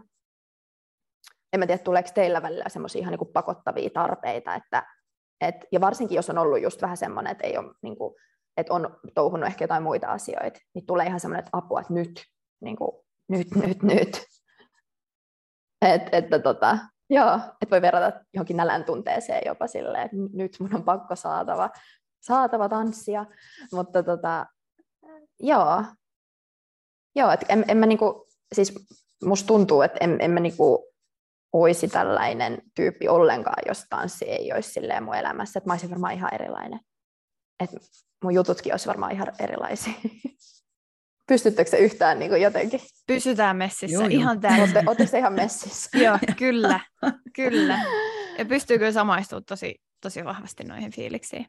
En 1.53 1.59
mä 1.59 1.67
tiedä, 1.67 1.83
tuleeko 1.83 2.09
teillä 2.13 2.41
välillä 2.41 2.69
semmoisia 2.69 2.99
ihan 2.99 3.11
niin 3.11 3.19
kuin 3.19 3.33
pakottavia 3.33 3.89
tarpeita, 3.89 4.55
että, 4.55 4.83
et, 5.41 5.55
ja 5.71 5.81
varsinkin 5.81 6.15
jos 6.15 6.29
on 6.29 6.37
ollut 6.37 6.61
just 6.61 6.81
vähän 6.81 6.97
semmoinen, 6.97 7.31
että, 7.31 7.47
ei 7.47 7.57
ole, 7.57 7.73
niin 7.81 7.97
kuin, 7.97 8.15
että 8.57 8.73
on 8.73 8.99
touhunut 9.15 9.47
ehkä 9.47 9.63
jotain 9.63 9.83
muita 9.83 10.07
asioita, 10.07 10.59
niin 10.73 10.85
tulee 10.85 11.05
ihan 11.05 11.19
semmoinen 11.19 11.39
että 11.39 11.57
apua, 11.57 11.81
että 11.81 11.93
nyt, 11.93 12.23
niin 12.61 12.75
kuin, 12.75 12.91
nyt, 13.27 13.55
nyt, 13.55 13.83
nyt. 13.83 14.25
Et, 15.81 16.01
että 16.11 16.39
tota, 16.39 16.77
Joo, 17.09 17.35
että 17.35 17.71
voi 17.71 17.81
verrata 17.81 18.19
johonkin 18.33 18.57
nälän 18.57 18.83
tunteeseen 18.83 19.41
jopa 19.45 19.67
silleen, 19.67 20.05
että 20.05 20.17
nyt 20.33 20.57
mun 20.59 20.75
on 20.75 20.83
pakko 20.83 21.15
saatava, 21.15 21.69
saatava 22.21 22.69
tanssia, 22.69 23.25
mutta 23.71 24.03
tota, 24.03 24.45
joo, 25.39 25.83
joo 27.15 27.31
että 27.31 27.45
en, 27.49 27.65
en 27.67 27.77
mä 27.77 27.85
niinku, 27.85 28.27
siis 28.55 28.75
musta 29.23 29.47
tuntuu, 29.47 29.81
että 29.81 29.97
en, 30.01 30.17
en 30.21 30.31
mä 30.31 30.39
niinku 30.39 30.93
olisi 31.53 31.87
tällainen 31.87 32.61
tyyppi 32.75 33.07
ollenkaan, 33.07 33.63
jos 33.67 33.85
tanssi 33.89 34.25
ei 34.25 34.53
olisi 34.53 34.71
silleen 34.71 35.03
mun 35.03 35.15
elämässä, 35.15 35.57
että 35.57 35.67
mä 35.67 35.73
olisin 35.73 35.89
varmaan 35.89 36.13
ihan 36.13 36.33
erilainen. 36.33 36.79
Että 37.59 37.77
mun 38.23 38.33
jututkin 38.33 38.73
olisi 38.73 38.87
varmaan 38.87 39.11
ihan 39.11 39.27
erilaisia. 39.39 39.93
Pystyttekö 41.27 41.69
se 41.69 41.77
yhtään 41.77 42.19
niin 42.19 42.31
kuin 42.31 42.41
jotenkin? 42.41 42.81
Pysytään 43.07 43.57
messissä, 43.57 43.95
joo, 43.95 44.07
ihan 44.09 44.41
täysin. 44.41 44.89
Oletteko 44.89 45.17
ihan 45.17 45.33
messissä? 45.33 45.97
joo, 46.05 46.17
kyllä, 46.37 46.79
kyllä. 47.35 47.79
Ja 48.37 48.45
pystyy 48.45 48.77
kyllä 48.77 48.91
samaistumaan 48.91 49.45
tosi, 49.45 49.81
tosi 50.01 50.25
vahvasti 50.25 50.63
noihin 50.63 50.91
fiiliksiin. 50.91 51.45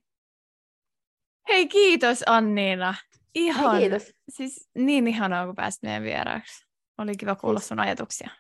Hei, 1.48 1.68
kiitos 1.68 2.22
Anniina. 2.26 2.94
Ihan, 3.34 3.72
Hei, 3.72 3.80
kiitos. 3.80 4.12
Siis 4.28 4.68
niin 4.74 5.08
ihanaa, 5.08 5.46
kun 5.46 5.54
pääsit 5.54 5.82
meidän 5.82 6.02
vieraaksi. 6.02 6.66
Oli 6.98 7.16
kiva 7.16 7.36
kuulla 7.36 7.60
siis 7.60 7.68
sun 7.68 7.80
ajatuksia. 7.80 8.30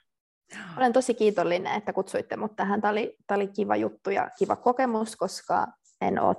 Olen 0.76 0.92
tosi 0.92 1.14
kiitollinen, 1.14 1.74
että 1.74 1.92
kutsuitte 1.92 2.36
mut 2.36 2.56
tähän. 2.56 2.80
Tämä 2.80 2.92
oli, 2.92 3.16
tämä 3.26 3.36
oli 3.36 3.48
kiva 3.48 3.76
juttu 3.76 4.10
ja 4.10 4.30
kiva 4.38 4.56
kokemus, 4.56 5.16
koska 5.16 5.66
en 6.00 6.20
ole 6.20 6.36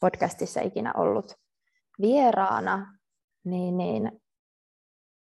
podcastissa 0.00 0.60
ikinä 0.60 0.92
ollut 0.96 1.34
vieraana, 2.00 2.98
niin, 3.44 3.78
niin 3.78 4.10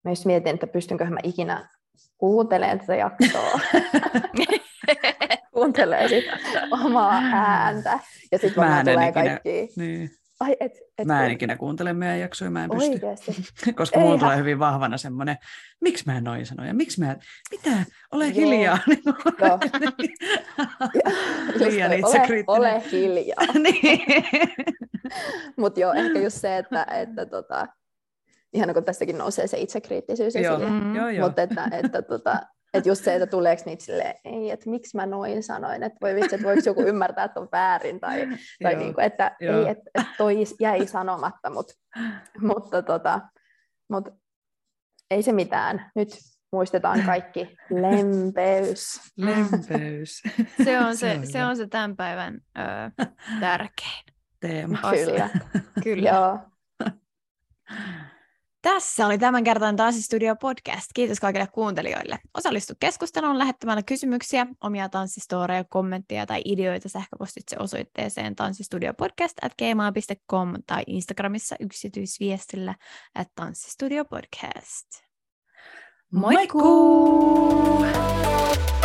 just 0.08 0.24
mietin, 0.24 0.54
että 0.54 0.66
pystynkö 0.66 1.04
mä 1.04 1.18
ikinä 1.22 1.68
kuuntelemaan 2.18 2.80
tätä 2.80 2.96
jaksoa. 2.96 3.60
Kuuntelee 5.54 6.08
sit 6.08 6.24
omaa 6.70 7.20
ääntä. 7.32 7.98
Ja 8.32 8.38
sitten 8.38 8.64
vaan 8.64 8.84
tulee 8.84 9.08
ikinä, 9.08 9.12
kaikki... 9.12 9.68
Niin. 9.76 10.10
Ai, 10.40 10.56
et, 10.60 10.72
et, 10.98 11.06
mä 11.06 11.26
en 11.26 11.32
ikinä 11.32 11.56
kuuntele 11.56 11.92
meidän 11.92 12.20
jaksoja, 12.20 12.50
mä 12.50 12.64
en 12.64 12.70
pysty. 12.70 12.90
Oikeasti. 12.90 13.36
Koska 13.72 14.00
mulla 14.00 14.18
tulee 14.18 14.36
hyvin 14.36 14.58
vahvana 14.58 14.98
semmoinen, 14.98 15.36
miksi 15.80 16.04
mä 16.06 16.16
en 16.16 16.24
noin 16.24 16.46
sanoja, 16.46 16.74
miksi 16.74 17.00
mä, 17.00 17.16
mitä, 17.50 17.70
ole 18.12 18.26
Joo. 18.26 18.34
hiljaa. 18.34 18.78
Joo. 19.40 19.58
Liian 21.68 21.90
ole, 21.92 22.44
ole 22.46 22.82
hiljaa. 22.92 23.46
niin. 23.62 24.24
Mutta 25.56 25.80
joo, 25.80 25.92
ehkä 25.92 26.18
just 26.18 26.40
se, 26.40 26.56
että, 26.56 26.86
että 26.90 27.26
tota, 27.26 27.66
ihan 28.52 28.74
kun 28.74 28.84
tästäkin 28.84 29.18
nousee 29.18 29.46
se 29.46 29.58
itsekriittisyys 29.58 30.36
esille. 30.36 30.64
Joo, 30.64 30.94
joo, 30.94 31.08
joo. 31.08 31.26
Mutta 31.26 31.42
että, 31.42 31.68
että, 31.72 32.02
tota, 32.02 32.40
että 32.76 32.88
just 32.88 33.04
se, 33.04 33.14
että 33.14 33.26
tuleeko 33.26 33.62
niitä 33.66 33.84
silleen, 33.84 34.14
ei, 34.24 34.50
että 34.50 34.70
miksi 34.70 34.96
mä 34.96 35.06
noin 35.06 35.42
sanoin, 35.42 35.82
että 35.82 35.98
voi 36.00 36.14
vitsi, 36.14 36.34
että 36.34 36.46
voiko 36.46 36.62
joku 36.66 36.82
ymmärtää, 36.82 37.24
että 37.24 37.40
on 37.40 37.48
väärin, 37.52 38.00
tai, 38.00 38.28
tai 38.62 38.74
niin 38.74 38.94
kuin, 38.94 39.04
että 39.04 39.36
Joo. 39.40 39.60
ei, 39.60 39.68
että, 39.68 39.90
että 39.94 40.12
toi 40.18 40.36
jäi 40.60 40.86
sanomatta, 40.86 41.50
mutta, 41.50 41.74
mutta, 42.40 42.82
tota, 42.82 43.20
mutta 43.88 44.10
ei 45.10 45.22
se 45.22 45.32
mitään. 45.32 45.90
Nyt 45.94 46.08
muistetaan 46.52 47.02
kaikki 47.02 47.56
lempeys. 47.70 49.00
Lempeys. 49.16 50.22
se, 50.64 50.80
on 50.80 50.96
se, 50.96 51.20
se, 51.24 51.32
se 51.32 51.44
on 51.44 51.56
se 51.56 51.66
tämän 51.66 51.96
päivän 51.96 52.40
ö, 52.58 52.62
tärkein 53.40 54.04
teema. 54.40 54.78
Kyllä. 54.90 55.30
Kyllä. 55.84 56.10
Joo. 56.10 56.38
Tässä 58.66 59.06
oli 59.06 59.18
tämän 59.18 59.44
kertaan 59.44 59.76
Tanssistudio 59.76 60.36
podcast. 60.36 60.86
Kiitos 60.94 61.20
kaikille 61.20 61.46
kuuntelijoille. 61.46 62.18
Osallistu 62.34 62.74
keskusteluun 62.80 63.38
lähettämällä 63.38 63.82
kysymyksiä, 63.82 64.46
omia 64.60 64.88
tanssistoreja, 64.88 65.64
kommentteja 65.64 66.26
tai 66.26 66.42
ideoita 66.44 66.88
sähköpostitse 66.88 67.56
osoitteeseen 67.58 68.36
tanssistudiopodcast.gmail.com 68.36 70.54
tai 70.66 70.82
Instagramissa 70.86 71.56
yksityisviestillä 71.60 72.74
at 73.14 73.28
tanssistudiopodcast. 73.34 74.86
Moikkuu! 76.12 77.78
Moikkuu! 77.78 78.75